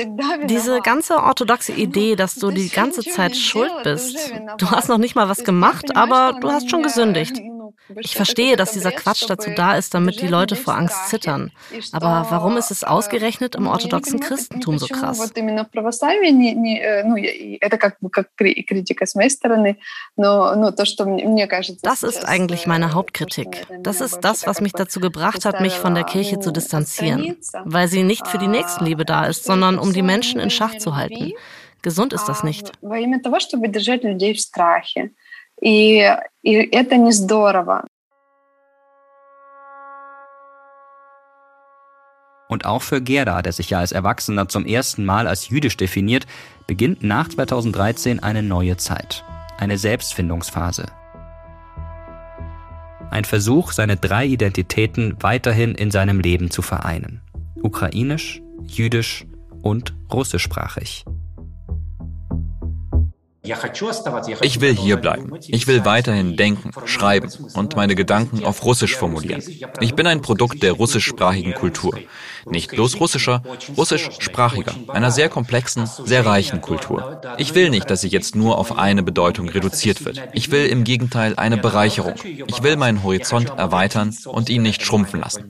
Diese 0.45 0.81
ganze 0.81 1.17
orthodoxe 1.17 1.73
Idee, 1.73 2.15
dass 2.15 2.35
du 2.35 2.51
die 2.51 2.69
ganze 2.69 3.01
Zeit 3.01 3.35
schuld 3.35 3.71
bist. 3.83 4.33
Du 4.57 4.71
hast 4.71 4.89
noch 4.89 4.97
nicht 4.97 5.15
mal 5.15 5.29
was 5.29 5.43
gemacht, 5.43 5.95
aber 5.95 6.37
du 6.39 6.49
hast 6.51 6.69
schon 6.69 6.83
gesündigt. 6.83 7.41
Ich 7.99 8.15
verstehe, 8.15 8.55
dass 8.55 8.71
dieser 8.71 8.91
Quatsch 8.91 9.25
dazu 9.27 9.51
da 9.55 9.75
ist, 9.75 9.93
damit 9.93 10.21
die 10.21 10.27
Leute 10.27 10.55
vor 10.55 10.75
Angst 10.75 11.09
zittern. 11.09 11.51
Aber 11.91 12.27
warum 12.29 12.57
ist 12.57 12.71
es 12.71 12.83
ausgerechnet 12.83 13.55
im 13.55 13.67
orthodoxen 13.67 14.19
Christentum 14.19 14.79
so 14.79 14.87
krass? 14.87 15.31
Das 21.83 22.03
ist 22.03 22.25
eigentlich 22.25 22.67
meine 22.67 22.93
Hauptkritik. 22.93 23.67
Das 23.81 24.01
ist 24.01 24.19
das, 24.21 24.47
was 24.47 24.61
mich 24.61 24.73
dazu 24.73 24.99
gebracht 24.99 25.45
hat, 25.45 25.61
mich 25.61 25.73
von 25.73 25.95
der 25.95 26.03
Kirche 26.03 26.39
zu 26.39 26.51
distanzieren. 26.51 27.37
Weil 27.65 27.87
sie 27.87 28.03
nicht 28.03 28.27
für 28.27 28.37
die 28.37 28.47
Nächstenliebe 28.47 29.05
da 29.05 29.25
ist, 29.25 29.43
sondern 29.43 29.79
um 29.79 29.93
die 29.93 30.01
Menschen 30.01 30.39
in 30.39 30.49
Schach 30.49 30.77
zu 30.77 30.95
halten. 30.95 31.33
Gesund 31.81 32.13
ist 32.13 32.25
das 32.25 32.43
nicht. 32.43 32.71
И, 35.60 36.04
и 36.42 36.54
это 36.54 36.96
не 36.96 37.12
здорово. 37.12 37.84
Und 42.48 42.64
auch 42.64 42.82
für 42.82 43.02
Gerda, 43.02 43.42
der 43.42 43.52
sich 43.52 43.70
ja 43.70 43.80
als 43.80 43.92
Erwachsener 43.92 44.48
zum 44.48 44.64
ersten 44.64 45.04
Mal 45.04 45.26
als 45.26 45.48
jüdisch 45.50 45.76
definiert, 45.76 46.26
beginnt 46.66 47.02
nach 47.02 47.28
2013 47.28 48.22
eine 48.22 48.42
neue 48.42 48.76
Zeit. 48.78 49.22
Eine 49.58 49.76
Selbstfindungsphase. 49.76 50.86
Ein 53.10 53.24
Versuch, 53.24 53.72
seine 53.72 53.96
drei 53.96 54.26
Identitäten 54.26 55.16
weiterhin 55.20 55.74
in 55.74 55.90
seinem 55.90 56.20
Leben 56.20 56.50
zu 56.50 56.62
vereinen. 56.62 57.20
Ukrainisch, 57.62 58.40
jüdisch 58.66 59.26
und 59.62 59.94
russischsprachig. 60.12 61.04
Ich 63.43 64.61
will 64.61 64.73
hier 64.73 64.95
bleiben. 64.95 65.37
Ich 65.47 65.67
will 65.67 65.83
weiterhin 65.83 66.37
denken, 66.37 66.71
schreiben 66.85 67.29
und 67.55 67.75
meine 67.75 67.93
Gedanken 67.93 68.45
auf 68.45 68.63
Russisch 68.63 68.95
formulieren. 68.95 69.43
Ich 69.81 69.95
bin 69.95 70.07
ein 70.07 70.21
Produkt 70.21 70.63
der 70.63 70.71
russischsprachigen 70.71 71.53
Kultur. 71.53 71.99
Nicht 72.45 72.71
bloß 72.71 73.01
russischer, 73.01 73.43
russischsprachiger, 73.75 74.75
einer 74.87 75.11
sehr 75.11 75.27
komplexen, 75.27 75.87
sehr 76.05 76.25
reichen 76.25 76.61
Kultur. 76.61 77.21
Ich 77.37 77.53
will 77.53 77.69
nicht, 77.69 77.89
dass 77.89 78.01
sie 78.01 78.07
jetzt 78.07 78.33
nur 78.33 78.57
auf 78.57 78.77
eine 78.77 79.03
Bedeutung 79.03 79.49
reduziert 79.49 80.05
wird. 80.05 80.21
Ich 80.31 80.49
will 80.51 80.65
im 80.65 80.85
Gegenteil 80.85 81.35
eine 81.35 81.57
Bereicherung. 81.57 82.15
Ich 82.23 82.63
will 82.63 82.77
meinen 82.77 83.03
Horizont 83.03 83.49
erweitern 83.49 84.15
und 84.25 84.49
ihn 84.49 84.61
nicht 84.61 84.83
schrumpfen 84.83 85.19
lassen. 85.19 85.49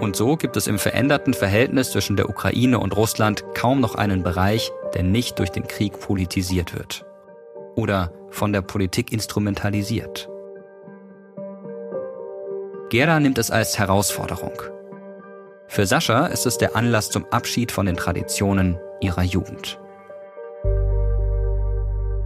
Und 0.00 0.16
so 0.16 0.36
gibt 0.36 0.56
es 0.56 0.66
im 0.66 0.78
veränderten 0.78 1.34
Verhältnis 1.34 1.90
zwischen 1.90 2.16
der 2.16 2.30
Ukraine 2.30 2.78
und 2.78 2.96
Russland 2.96 3.44
kaum 3.54 3.80
noch 3.80 3.94
einen 3.94 4.22
Bereich, 4.22 4.72
der 4.94 5.02
nicht 5.02 5.38
durch 5.38 5.50
den 5.50 5.66
Krieg 5.66 6.00
politisiert 6.00 6.74
wird. 6.74 7.04
Oder 7.76 8.12
von 8.30 8.52
der 8.52 8.62
Politik 8.62 9.12
instrumentalisiert. 9.12 10.28
Gera 12.88 13.20
nimmt 13.20 13.38
es 13.38 13.50
als 13.50 13.78
Herausforderung. 13.78 14.54
Für 15.68 15.86
Sascha 15.86 16.26
ist 16.26 16.46
es 16.46 16.58
der 16.58 16.74
Anlass 16.74 17.10
zum 17.10 17.24
Abschied 17.30 17.70
von 17.70 17.86
den 17.86 17.96
Traditionen 17.96 18.78
ihrer 19.00 19.22
Jugend. 19.22 19.78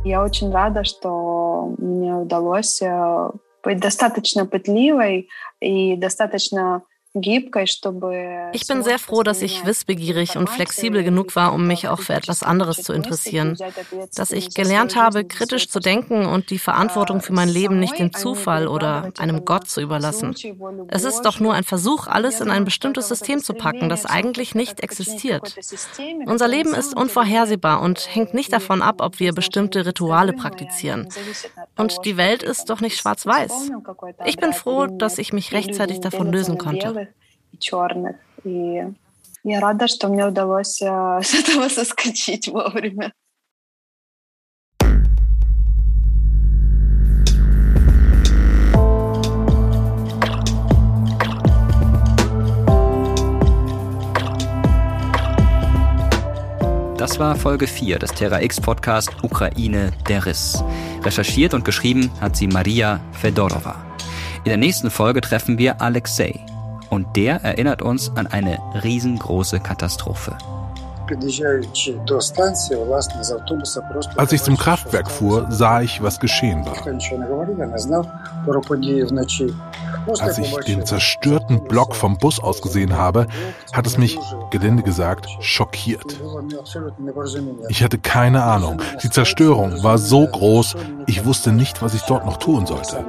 Я 0.05 0.23
очень 0.23 0.53
рада, 0.53 0.85
что 0.85 1.75
мне 1.79 2.15
удалось 2.15 2.83
э, 2.83 3.31
быть 3.63 3.81
достаточно 3.81 4.47
пытливой 4.47 5.29
и 5.61 5.97
достаточно 5.97 6.83
ich 7.14 8.68
bin 8.68 8.84
sehr 8.84 9.00
froh, 9.00 9.24
dass 9.24 9.42
ich 9.42 9.66
wissbegierig 9.66 10.38
und 10.38 10.48
flexibel 10.48 11.04
genug 11.04 11.36
war, 11.36 11.54
um 11.54 11.66
mich 11.66 11.88
auch 11.88 12.02
für 12.02 12.14
etwas 12.14 12.44
anderes 12.44 12.84
zu 12.84 12.94
interessieren. 12.94 13.58
Dass 14.14 14.32
ich 14.32 14.54
gelernt 14.54 14.96
habe, 14.96 15.26
kritisch 15.26 15.70
zu 15.70 15.80
denken 15.80 16.28
und 16.28 16.52
die 16.52 16.60
Verantwortung 16.60 17.22
für 17.22 17.34
mein 17.34 17.50
Leben 17.50 17.80
nicht 17.80 17.98
dem 17.98 18.14
Zufall 18.14 18.68
oder 18.68 19.12
einem 19.18 19.44
Gott 19.44 19.68
zu 19.68 19.82
überlassen. 19.82 20.36
Es 20.90 21.04
ist 21.04 21.22
doch 21.24 21.40
nur 21.40 21.56
ein 21.56 21.64
Versuch, 21.64 22.06
alles 22.06 22.42
in 22.42 22.52
ein 22.52 22.64
bestimmtes 22.64 23.08
System 23.08 23.40
zu 23.40 23.56
packen, 23.56 23.90
das 23.90 24.06
eigentlich 24.06 24.54
nicht 24.54 24.82
existiert. 24.82 25.56
Unser 26.28 26.48
Leben 26.48 26.76
ist 26.76 26.96
unvorhersehbar 26.96 27.82
und 27.82 28.14
hängt 28.14 28.36
nicht 28.36 28.54
davon 28.54 28.84
ab, 28.84 29.02
ob 29.02 29.20
wir 29.20 29.34
bestimmte 29.34 29.84
Rituale 29.84 30.34
praktizieren. 30.34 31.08
Und 31.76 32.06
die 32.06 32.18
Welt 32.18 32.44
ist 32.44 32.70
doch 32.70 32.82
nicht 32.82 32.98
schwarz-weiß. 32.98 33.72
Ich 34.26 34.38
bin 34.38 34.54
froh, 34.54 34.86
dass 34.86 35.18
ich 35.18 35.34
mich 35.34 35.54
rechtzeitig 35.54 36.02
davon 36.02 36.32
lösen 36.32 36.60
konnte 36.60 37.00
черных. 37.59 38.17
И 38.45 38.83
я 39.45 39.61
рада, 39.61 39.89
что 39.89 40.09
мне 40.09 40.27
удалось 40.27 40.77
с 40.77 41.35
этого 41.35 41.69
соскочить 41.69 42.49
вовремя. 42.49 43.13
Das 57.05 57.19
war 57.19 57.37
Folge 57.37 57.67
4 57.67 57.99
des 57.99 58.13
Terra 58.13 58.41
X 58.41 58.59
Podcast 58.59 59.11
Ukraine 59.23 59.93
der 60.09 60.25
Riss. 60.25 60.65
Recherchiert 61.03 61.53
und 61.53 61.63
geschrieben 61.63 62.11
hat 62.19 62.35
sie 62.35 62.47
Maria 62.47 62.99
Fedorova. 63.13 63.77
In 64.39 64.49
der 64.49 64.57
nächsten 64.57 64.91
Folge 64.91 65.21
treffen 65.21 65.59
wir 65.59 65.83
Alexei, 65.83 66.41
und 66.90 67.16
der 67.16 67.44
erinnert 67.44 67.82
uns 67.82 68.12
an 68.16 68.28
eine 68.28 68.58
riesengroße 68.84 69.60
Katastrophe. 69.60 70.38
Als 74.18 74.32
ich 74.32 74.44
zum 74.44 74.58
Kraftwerk 74.58 75.10
fuhr, 75.10 75.48
sah 75.50 75.82
ich, 75.82 76.04
was 76.04 76.20
geschehen 76.20 76.64
war. 76.66 76.76
Als 80.20 80.38
ich 80.38 80.56
den 80.68 80.86
zerstörten 80.86 81.64
Block 81.64 81.96
vom 81.96 82.18
Bus 82.18 82.40
aus 82.40 82.62
gesehen 82.62 82.96
habe, 82.96 83.28
hat 83.74 83.88
es 83.88 83.98
mich, 83.98 84.20
gelinde 84.52 84.84
gesagt, 84.84 85.28
schockiert. 85.40 86.20
Ich 87.70 87.84
hatte 87.84 87.98
keine 87.98 88.44
Ahnung. 88.44 88.80
Die 89.02 89.10
Zerstörung 89.10 89.84
war 89.84 89.98
so 89.98 90.28
groß, 90.28 90.76
ich 91.08 91.26
wusste 91.26 91.52
nicht, 91.52 91.82
was 91.82 91.96
ich 91.96 92.04
dort 92.04 92.26
noch 92.26 92.38
tun 92.38 92.68
sollte. 92.68 93.04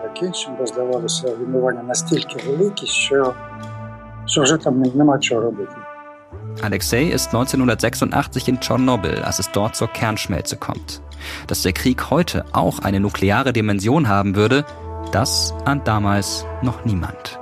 Alexei 6.62 7.04
ist 7.04 7.28
1986 7.28 8.48
in 8.48 8.60
Tschernobyl, 8.60 9.22
als 9.22 9.38
es 9.38 9.50
dort 9.50 9.76
zur 9.76 9.88
Kernschmelze 9.88 10.56
kommt. 10.56 11.02
Dass 11.46 11.62
der 11.62 11.72
Krieg 11.72 12.10
heute 12.10 12.44
auch 12.52 12.78
eine 12.80 13.00
nukleare 13.00 13.52
Dimension 13.52 14.08
haben 14.08 14.36
würde, 14.36 14.64
das 15.12 15.54
ahnt 15.64 15.88
damals 15.88 16.46
noch 16.62 16.84
niemand. 16.84 17.39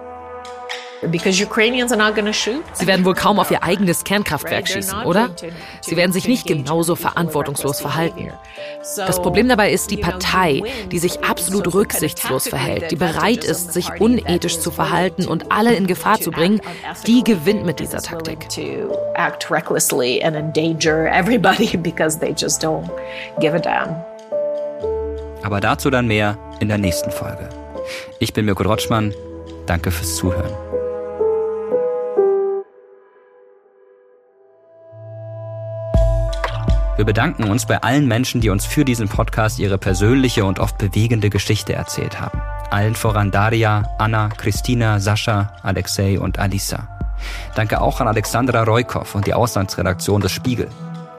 Sie 2.73 2.87
werden 2.87 3.05
wohl 3.05 3.15
kaum 3.15 3.39
auf 3.39 3.51
ihr 3.51 3.63
eigenes 3.63 4.05
Kernkraftwerk 4.05 4.69
schießen, 4.69 5.05
oder? 5.05 5.31
Sie 5.81 5.97
werden 5.97 6.13
sich 6.13 6.27
nicht 6.27 6.47
genauso 6.47 6.97
verantwortungslos 6.97 7.81
verhalten. 7.81 8.33
Das 8.97 9.21
Problem 9.23 9.49
dabei 9.49 9.71
ist 9.71 9.91
die 9.91 9.97
Partei, 9.97 10.63
die 10.91 10.99
sich 10.99 11.25
absolut 11.25 11.73
rücksichtslos 11.73 12.49
verhält, 12.49 12.91
die 12.91 12.97
bereit 12.97 13.45
ist, 13.45 13.73
sich 13.73 13.89
unethisch 14.01 14.59
zu 14.59 14.71
verhalten 14.71 15.27
und 15.27 15.53
alle 15.53 15.75
in 15.75 15.87
Gefahr 15.87 16.21
zu 16.21 16.31
bringen, 16.31 16.61
die 17.07 17.23
gewinnt 17.23 17.65
mit 17.65 17.81
dieser 17.81 18.03
Taktik. 18.03 18.49
Aber 25.43 25.61
dazu 25.61 25.91
dann 25.91 26.07
mehr 26.07 26.37
in 26.61 26.69
der 26.69 26.79
nächsten 26.79 27.11
Folge. 27.11 27.49
Ich 28.19 28.33
bin 28.33 28.45
Mirko 28.45 28.65
Rotschmann. 28.65 29.15
Danke 29.67 29.91
fürs 29.91 30.17
Zuhören. 30.17 30.68
Wir 36.99 37.05
bedanken 37.05 37.45
uns 37.45 37.65
bei 37.65 37.81
allen 37.81 38.09
Menschen, 38.09 38.41
die 38.41 38.51
uns 38.51 38.67
für 38.67 38.85
diesen 38.85 39.09
Podcast 39.09 39.61
ihre 39.61 39.79
persönliche 39.79 40.45
und 40.45 40.59
oft 40.59 40.79
bewegende 40.79 41.31
Geschichte 41.31 41.73
erzählt 41.73 42.21
haben. 42.21 42.43
Allen 42.71 42.97
voran 42.97 43.31
Daria, 43.31 43.89
Anna, 43.99 44.31
Christina, 44.31 44.99
Sascha, 44.99 45.53
Alexei 45.63 46.19
und 46.19 46.41
Alisa. 46.41 46.89
Danke 47.55 47.81
auch 47.81 48.01
an 48.01 48.09
Alexandra 48.09 48.65
Roykov 48.65 49.15
und 49.15 49.29
die 49.29 49.33
Auslandsredaktion 49.33 50.21
des 50.21 50.33
Spiegel, 50.33 50.67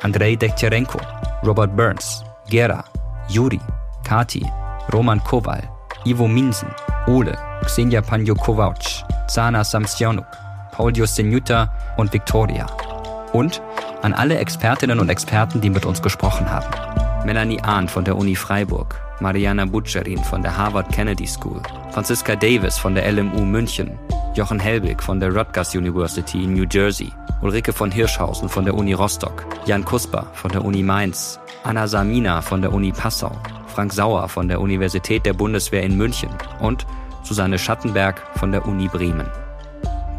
Andrei 0.02 0.36
Dektyarenko, 0.36 1.00
Robert 1.46 1.74
Burns, 1.78 2.26
Gera, 2.50 2.84
Juri, 3.30 3.62
Kati, 4.04 4.46
Roman 4.92 5.24
Kowal, 5.24 5.64
Ivo 6.04 6.28
Minsen, 6.28 6.76
Ole, 7.08 7.38
Xenia 7.64 8.02
Panjo-Kovac, 8.02 9.06
Zana 9.30 9.64
Samsionuk, 9.64 10.28
Paul 10.74 10.92
Josenuta 10.92 11.72
und 11.96 12.12
Victoria. 12.12 12.66
Und 13.32 13.62
an 14.02 14.14
alle 14.14 14.38
Expertinnen 14.38 15.00
und 15.00 15.10
Experten, 15.10 15.62
die 15.62 15.70
mit 15.70 15.86
uns 15.86 16.02
gesprochen 16.02 16.50
haben. 16.50 16.70
Melanie 17.26 17.62
Ahn 17.62 17.88
von 17.88 18.06
der 18.06 18.18
Uni 18.18 18.36
Freiburg, 18.36 19.00
Mariana 19.20 19.66
Butcherin 19.66 20.24
von 20.24 20.42
der 20.42 20.56
Harvard 20.56 20.92
Kennedy 20.92 21.28
School, 21.28 21.62
Franziska 21.92 22.36
Davis 22.36 22.78
von 22.78 22.96
der 22.96 23.12
LMU 23.12 23.44
München, 23.44 24.00
Jochen 24.36 24.60
Helbig 24.60 25.04
von 25.04 25.20
der 25.20 25.36
Rutgers 25.36 25.76
University 25.76 26.44
in 26.44 26.54
New 26.54 26.66
Jersey, 26.70 27.12
Ulrike 27.42 27.74
von 27.74 27.92
Hirschhausen 27.92 28.48
von 28.48 28.66
der 28.66 28.76
Uni 28.76 28.94
Rostock, 28.94 29.46
Jan 29.66 29.84
Kusper 29.84 30.28
von 30.34 30.52
der 30.52 30.64
Uni 30.64 30.84
Mainz, 30.84 31.40
Anna 31.64 31.88
Samina 31.88 32.42
von 32.42 32.62
der 32.62 32.72
Uni 32.72 32.92
Passau, 32.92 33.36
Frank 33.68 33.92
Sauer 33.92 34.30
von 34.30 34.48
der 34.48 34.62
Universität 34.62 35.26
der 35.26 35.34
Bundeswehr 35.34 35.84
in 35.84 35.98
München 35.98 36.30
und 36.60 36.86
Susanne 37.24 37.60
Schattenberg 37.60 38.22
von 38.36 38.52
der 38.52 38.66
Uni 38.66 38.88
Bremen. 38.88 39.28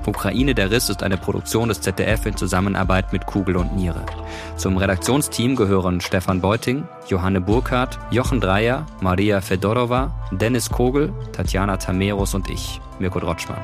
Ukraine 0.06 0.54
der 0.54 0.70
Riss 0.70 0.88
ist 0.88 1.02
eine 1.02 1.18
Produktion 1.18 1.68
des 1.68 1.82
ZDF 1.82 2.24
in 2.24 2.36
Zusammenarbeit 2.36 3.12
mit 3.12 3.26
Kugel 3.26 3.56
und 3.56 3.76
Niere. 3.76 4.04
Zum 4.56 4.76
Redaktionsteam 4.76 5.56
gehören 5.56 6.00
Stefan 6.00 6.40
Beuting, 6.40 6.88
Johanne 7.06 7.40
Burkhardt, 7.40 7.98
Jochen 8.10 8.40
Dreier, 8.40 8.86
Maria 9.00 9.40
Fedorova, 9.40 10.12
Dennis 10.30 10.70
Kogel, 10.70 11.12
Tatjana 11.32 11.76
Tameros 11.76 12.34
und 12.34 12.48
ich, 12.48 12.80
Mirko 12.98 13.20
Drotschmann. 13.20 13.60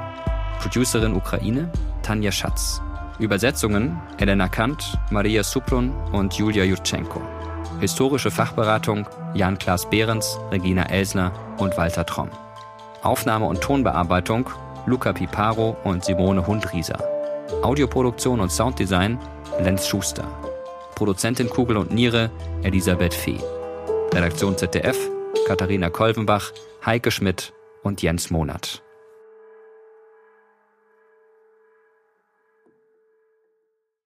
Producerin 0.61 1.15
Ukraine, 1.15 1.71
Tanja 2.03 2.31
Schatz. 2.31 2.83
Übersetzungen 3.19 3.99
Elena 4.19 4.49
Kant, 4.49 4.99
Maria 5.11 5.43
Suprun 5.43 5.91
und 6.13 6.35
Julia 6.35 6.65
Jutschenko. 6.65 7.23
Historische 7.81 8.31
Fachberatung 8.31 9.07
Jan-Klaas 9.35 9.89
Behrens, 9.89 10.39
Regina 10.51 10.85
Elsner 10.91 11.33
und 11.57 11.77
Walter 11.79 12.05
Tromm. 12.05 12.29
Aufnahme 13.03 13.47
und 13.47 13.61
Tonbearbeitung 13.61 14.51
Luca 14.87 15.13
Piparo 15.13 15.77
und 15.85 16.05
Simone 16.05 16.47
Hundrieser. 16.47 16.99
Audioproduktion 17.63 18.41
und 18.41 18.51
Sounddesign 18.51 19.19
Lenz 19.61 19.87
Schuster. 19.87 20.25
Produzentin 20.95 21.51
Kugel 21.51 21.77
und 21.77 21.93
Niere 21.93 22.31
Elisabeth 22.63 23.15
Fee. 23.15 23.41
Redaktion 24.15 24.57
ZDF 24.57 24.97
Katharina 25.47 25.91
Kolvenbach, 25.91 26.53
Heike 26.85 27.11
Schmidt 27.11 27.53
und 27.83 28.03
Jens 28.03 28.31
Monat. 28.31 28.83